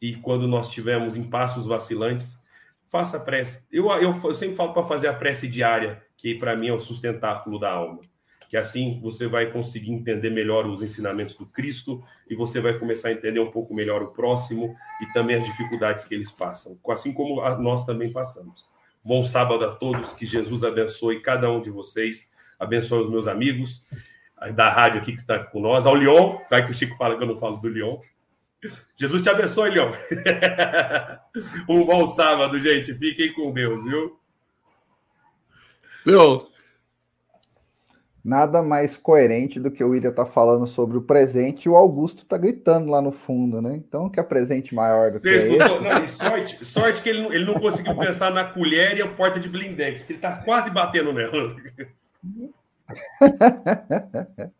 E 0.00 0.14
quando 0.14 0.46
nós 0.46 0.68
estivermos 0.68 1.16
em 1.16 1.24
passos 1.24 1.66
vacilantes, 1.66 2.38
faça 2.86 3.16
a 3.16 3.20
prece. 3.20 3.66
Eu, 3.72 3.90
eu, 3.92 4.12
eu 4.12 4.34
sempre 4.34 4.54
falo 4.54 4.74
para 4.74 4.82
fazer 4.82 5.08
a 5.08 5.14
prece 5.14 5.48
diária, 5.48 6.02
que 6.18 6.34
para 6.34 6.54
mim 6.54 6.68
é 6.68 6.72
o 6.72 6.78
sustentáculo 6.78 7.58
da 7.58 7.72
alma. 7.72 8.00
Que 8.50 8.56
assim 8.56 9.00
você 9.02 9.26
vai 9.26 9.50
conseguir 9.50 9.90
entender 9.90 10.30
melhor 10.30 10.66
os 10.66 10.82
ensinamentos 10.82 11.34
do 11.34 11.46
Cristo 11.50 12.02
e 12.28 12.34
você 12.34 12.60
vai 12.60 12.78
começar 12.78 13.08
a 13.08 13.12
entender 13.12 13.40
um 13.40 13.50
pouco 13.50 13.74
melhor 13.74 14.02
o 14.02 14.08
próximo 14.08 14.74
e 15.02 15.12
também 15.12 15.36
as 15.36 15.44
dificuldades 15.44 16.04
que 16.04 16.14
eles 16.14 16.30
passam, 16.30 16.78
assim 16.90 17.12
como 17.12 17.42
nós 17.58 17.84
também 17.84 18.10
passamos. 18.10 18.66
Bom 19.04 19.22
sábado 19.22 19.64
a 19.64 19.74
todos, 19.74 20.12
que 20.12 20.24
Jesus 20.24 20.64
abençoe 20.64 21.20
cada 21.20 21.50
um 21.50 21.60
de 21.60 21.70
vocês, 21.70 22.30
abençoe 22.58 23.02
os 23.02 23.10
meus 23.10 23.26
amigos 23.26 23.82
da 24.54 24.70
rádio 24.70 25.00
aqui 25.00 25.12
que 25.12 25.18
está 25.18 25.38
com 25.38 25.60
nós, 25.60 25.86
ao 25.86 25.94
Leon, 25.94 26.38
sabe 26.48 26.66
que 26.66 26.70
o 26.70 26.74
Chico 26.74 26.96
fala 26.96 27.16
que 27.16 27.22
eu 27.22 27.28
não 27.28 27.38
falo 27.38 27.56
do 27.56 27.68
Leon. 27.68 27.98
Jesus 28.96 29.22
te 29.22 29.28
abençoe, 29.28 29.70
Leon. 29.70 29.92
um 31.68 31.84
bom 31.84 32.04
sábado, 32.04 32.58
gente. 32.58 32.94
Fiquem 32.94 33.32
com 33.32 33.52
Deus, 33.52 33.84
viu? 33.84 34.18
Viu? 36.04 36.48
Nada 38.24 38.62
mais 38.62 38.96
coerente 38.96 39.60
do 39.60 39.70
que 39.70 39.82
o 39.82 39.90
William 39.90 40.12
tá 40.12 40.26
falando 40.26 40.66
sobre 40.66 40.98
o 40.98 41.02
presente 41.02 41.64
e 41.64 41.68
o 41.68 41.76
Augusto 41.76 42.26
tá 42.26 42.36
gritando 42.36 42.90
lá 42.90 43.00
no 43.00 43.12
fundo, 43.12 43.62
né? 43.62 43.74
Então, 43.74 44.10
que 44.10 44.18
é 44.18 44.22
presente 44.22 44.74
maior 44.74 45.12
do 45.12 45.20
que 45.20 45.28
esse? 45.28 45.56
Não, 45.56 46.06
sorte, 46.06 46.64
sorte 46.64 47.00
que 47.00 47.08
ele 47.08 47.22
não, 47.22 47.32
ele 47.32 47.44
não 47.44 47.54
conseguiu 47.54 47.96
pensar 47.96 48.30
na 48.30 48.44
colher 48.44 48.98
e 48.98 49.02
a 49.02 49.08
porta 49.08 49.38
de 49.38 49.48
blindex, 49.48 50.00
porque 50.00 50.14
ele 50.14 50.20
tá 50.20 50.36
quase 50.38 50.68
batendo 50.68 51.12
nela. 51.12 51.56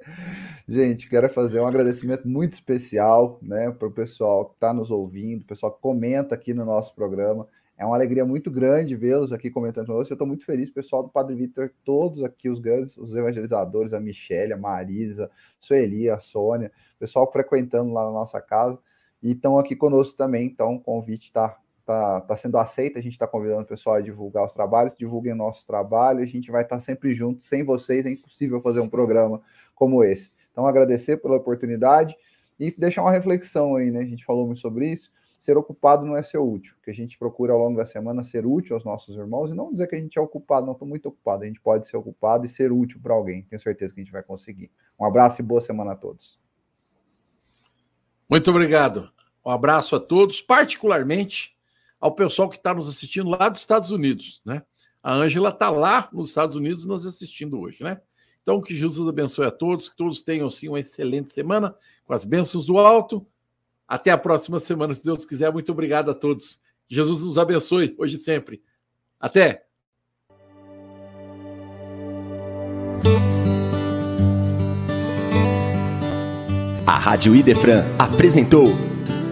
Gente, 0.69 1.09
quero 1.09 1.29
fazer 1.29 1.61
um 1.61 1.67
agradecimento 1.67 2.29
muito 2.29 2.55
especial 2.55 3.39
né, 3.41 3.71
para 3.71 3.89
o 3.89 3.93
pessoal 3.93 4.47
que 4.47 4.55
está 4.55 4.73
nos 4.73 4.91
ouvindo, 4.91 5.43
o 5.43 5.47
pessoal 5.47 5.73
que 5.73 5.81
comenta 5.81 6.35
aqui 6.35 6.53
no 6.53 6.65
nosso 6.65 6.95
programa. 6.95 7.47
É 7.77 7.87
uma 7.87 7.95
alegria 7.95 8.25
muito 8.25 8.51
grande 8.51 8.97
vê-los 8.97 9.33
aqui 9.33 9.51
comentando 9.51 9.87
conosco. 9.87 10.13
Eu 10.13 10.17
estou 10.17 10.27
muito 10.27 10.45
feliz, 10.45 10.69
pessoal 10.69 11.05
do 11.05 11.09
Padre 11.09 11.37
Vitor, 11.37 11.71
todos 11.85 12.25
aqui, 12.25 12.51
os 12.51 12.59
grandes, 12.59 12.97
os 12.97 13.15
evangelizadores, 13.15 13.95
a 13.95 14.01
Michelle, 14.01 14.53
a 14.53 14.57
Marisa, 14.57 15.31
Sueli, 15.61 16.11
a 16.11 16.19
Sônia, 16.19 16.73
pessoal 16.99 17.31
frequentando 17.31 17.93
lá 17.93 18.05
na 18.05 18.11
nossa 18.11 18.41
casa 18.41 18.79
e 19.23 19.31
estão 19.31 19.59
aqui 19.59 19.77
conosco 19.77 20.17
também. 20.17 20.47
Então, 20.47 20.75
o 20.75 20.81
convite 20.81 21.27
está 21.27 21.57
tá, 21.89 22.21
tá 22.21 22.37
sendo 22.37 22.59
aceito, 22.59 22.99
a 22.99 23.01
gente 23.01 23.15
está 23.15 23.27
convidando 23.27 23.63
o 23.63 23.67
pessoal 23.67 23.97
a 23.97 24.01
divulgar 24.03 24.45
os 24.45 24.53
trabalhos, 24.53 24.95
divulguem 24.95 25.35
nosso 25.35 25.67
trabalho, 25.67 26.23
a 26.23 26.27
gente 26.27 26.51
vai 26.51 26.61
estar 26.61 26.77
tá 26.77 26.81
sempre 26.81 27.15
junto, 27.15 27.43
sem 27.43 27.65
vocês 27.65 28.05
é 28.05 28.11
impossível 28.11 28.61
fazer 28.61 28.81
um 28.81 28.89
programa 28.91 29.41
como 29.75 30.05
esse. 30.05 30.31
Então, 30.53 30.67
agradecer 30.67 31.17
pela 31.17 31.37
oportunidade 31.37 32.15
e 32.61 32.71
deixar 32.77 33.01
uma 33.01 33.11
reflexão 33.11 33.77
aí, 33.77 33.91
né? 33.91 34.01
A 34.01 34.07
gente 34.07 34.23
falou 34.23 34.45
muito 34.45 34.61
sobre 34.61 34.87
isso. 34.87 35.11
Ser 35.41 35.57
ocupado 35.57 36.05
não 36.05 36.15
é 36.15 36.23
ser 36.23 36.37
útil, 36.37 36.75
que 36.85 36.91
a 36.91 36.95
gente 36.95 37.19
procura 37.19 37.55
ao 37.55 37.59
longo 37.59 37.79
da 37.79 37.87
semana 37.87 38.23
ser 38.23 38.45
útil 38.45 38.75
aos 38.75 38.85
nossos 38.85 39.17
irmãos 39.17 39.51
e 39.51 39.55
não 39.55 39.73
dizer 39.73 39.87
que 39.87 39.95
a 39.97 39.99
gente 39.99 40.19
é 40.19 40.21
ocupado, 40.21 40.67
não 40.67 40.75
estou 40.75 40.87
muito 40.87 41.09
ocupado, 41.09 41.45
a 41.45 41.47
gente 41.47 41.61
pode 41.61 41.89
ser 41.89 41.97
ocupado 41.97 42.45
e 42.45 42.49
ser 42.49 42.71
útil 42.71 43.01
para 43.03 43.15
alguém, 43.15 43.45
tenho 43.45 43.63
certeza 43.63 43.95
que 43.95 44.01
a 44.01 44.05
gente 44.05 44.13
vai 44.13 44.23
conseguir. 44.23 44.71
Um 45.01 45.07
abraço 45.07 45.41
e 45.41 45.45
boa 45.45 45.61
semana 45.61 45.93
a 45.93 45.97
todos. 45.97 46.39
Muito 48.29 48.51
obrigado. 48.51 49.11
Um 49.47 49.51
abraço 49.51 49.97
a 49.97 50.01
todos, 50.01 50.43
particularmente 50.43 51.58
ao 52.01 52.15
pessoal 52.15 52.49
que 52.49 52.57
está 52.57 52.73
nos 52.73 52.89
assistindo 52.89 53.31
lá 53.31 53.49
dos 53.49 53.61
Estados 53.61 53.91
Unidos, 53.91 54.41
né? 54.45 54.63
A 55.03 55.15
Ângela 55.15 55.51
está 55.51 55.71
lá 55.71 56.09
nos 56.13 56.29
Estados 56.29 56.57
Unidos 56.57 56.85
nos 56.85 57.07
assistindo 57.07 57.59
hoje, 57.61 57.83
né? 57.83 58.01
Então, 58.43 58.63
que 58.63 58.75
Jesus 58.75 59.07
abençoe 59.09 59.47
a 59.47 59.51
todos, 59.51 59.89
que 59.89 59.97
todos 59.97 60.23
tenham 60.23 60.47
assim 60.47 60.69
uma 60.69 60.81
excelente 60.81 61.31
semana, 61.31 61.75
com 62.05 62.15
as 62.15 62.25
bênçãos 62.25 62.65
do 62.65 62.79
alto. 62.79 63.27
Até 63.87 64.11
a 64.11 64.19
próxima 64.19 64.59
semana, 64.59 64.95
se 64.95 65.05
Deus 65.05 65.27
quiser. 65.27 65.53
Muito 65.53 65.71
obrigado 65.71 66.11
a 66.11 66.15
todos. 66.15 66.59
Jesus 66.87 67.21
nos 67.21 67.37
abençoe 67.37 67.95
hoje 67.99 68.15
e 68.15 68.19
sempre. 68.19 68.63
Até! 69.21 69.67
A 76.87 76.99
Rádio 76.99 77.37
Idefran 77.37 77.85
apresentou 77.99 78.69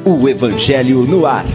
o 0.04 0.28
Evangelho 0.28 1.06
no 1.06 1.24
Ar. 1.24 1.46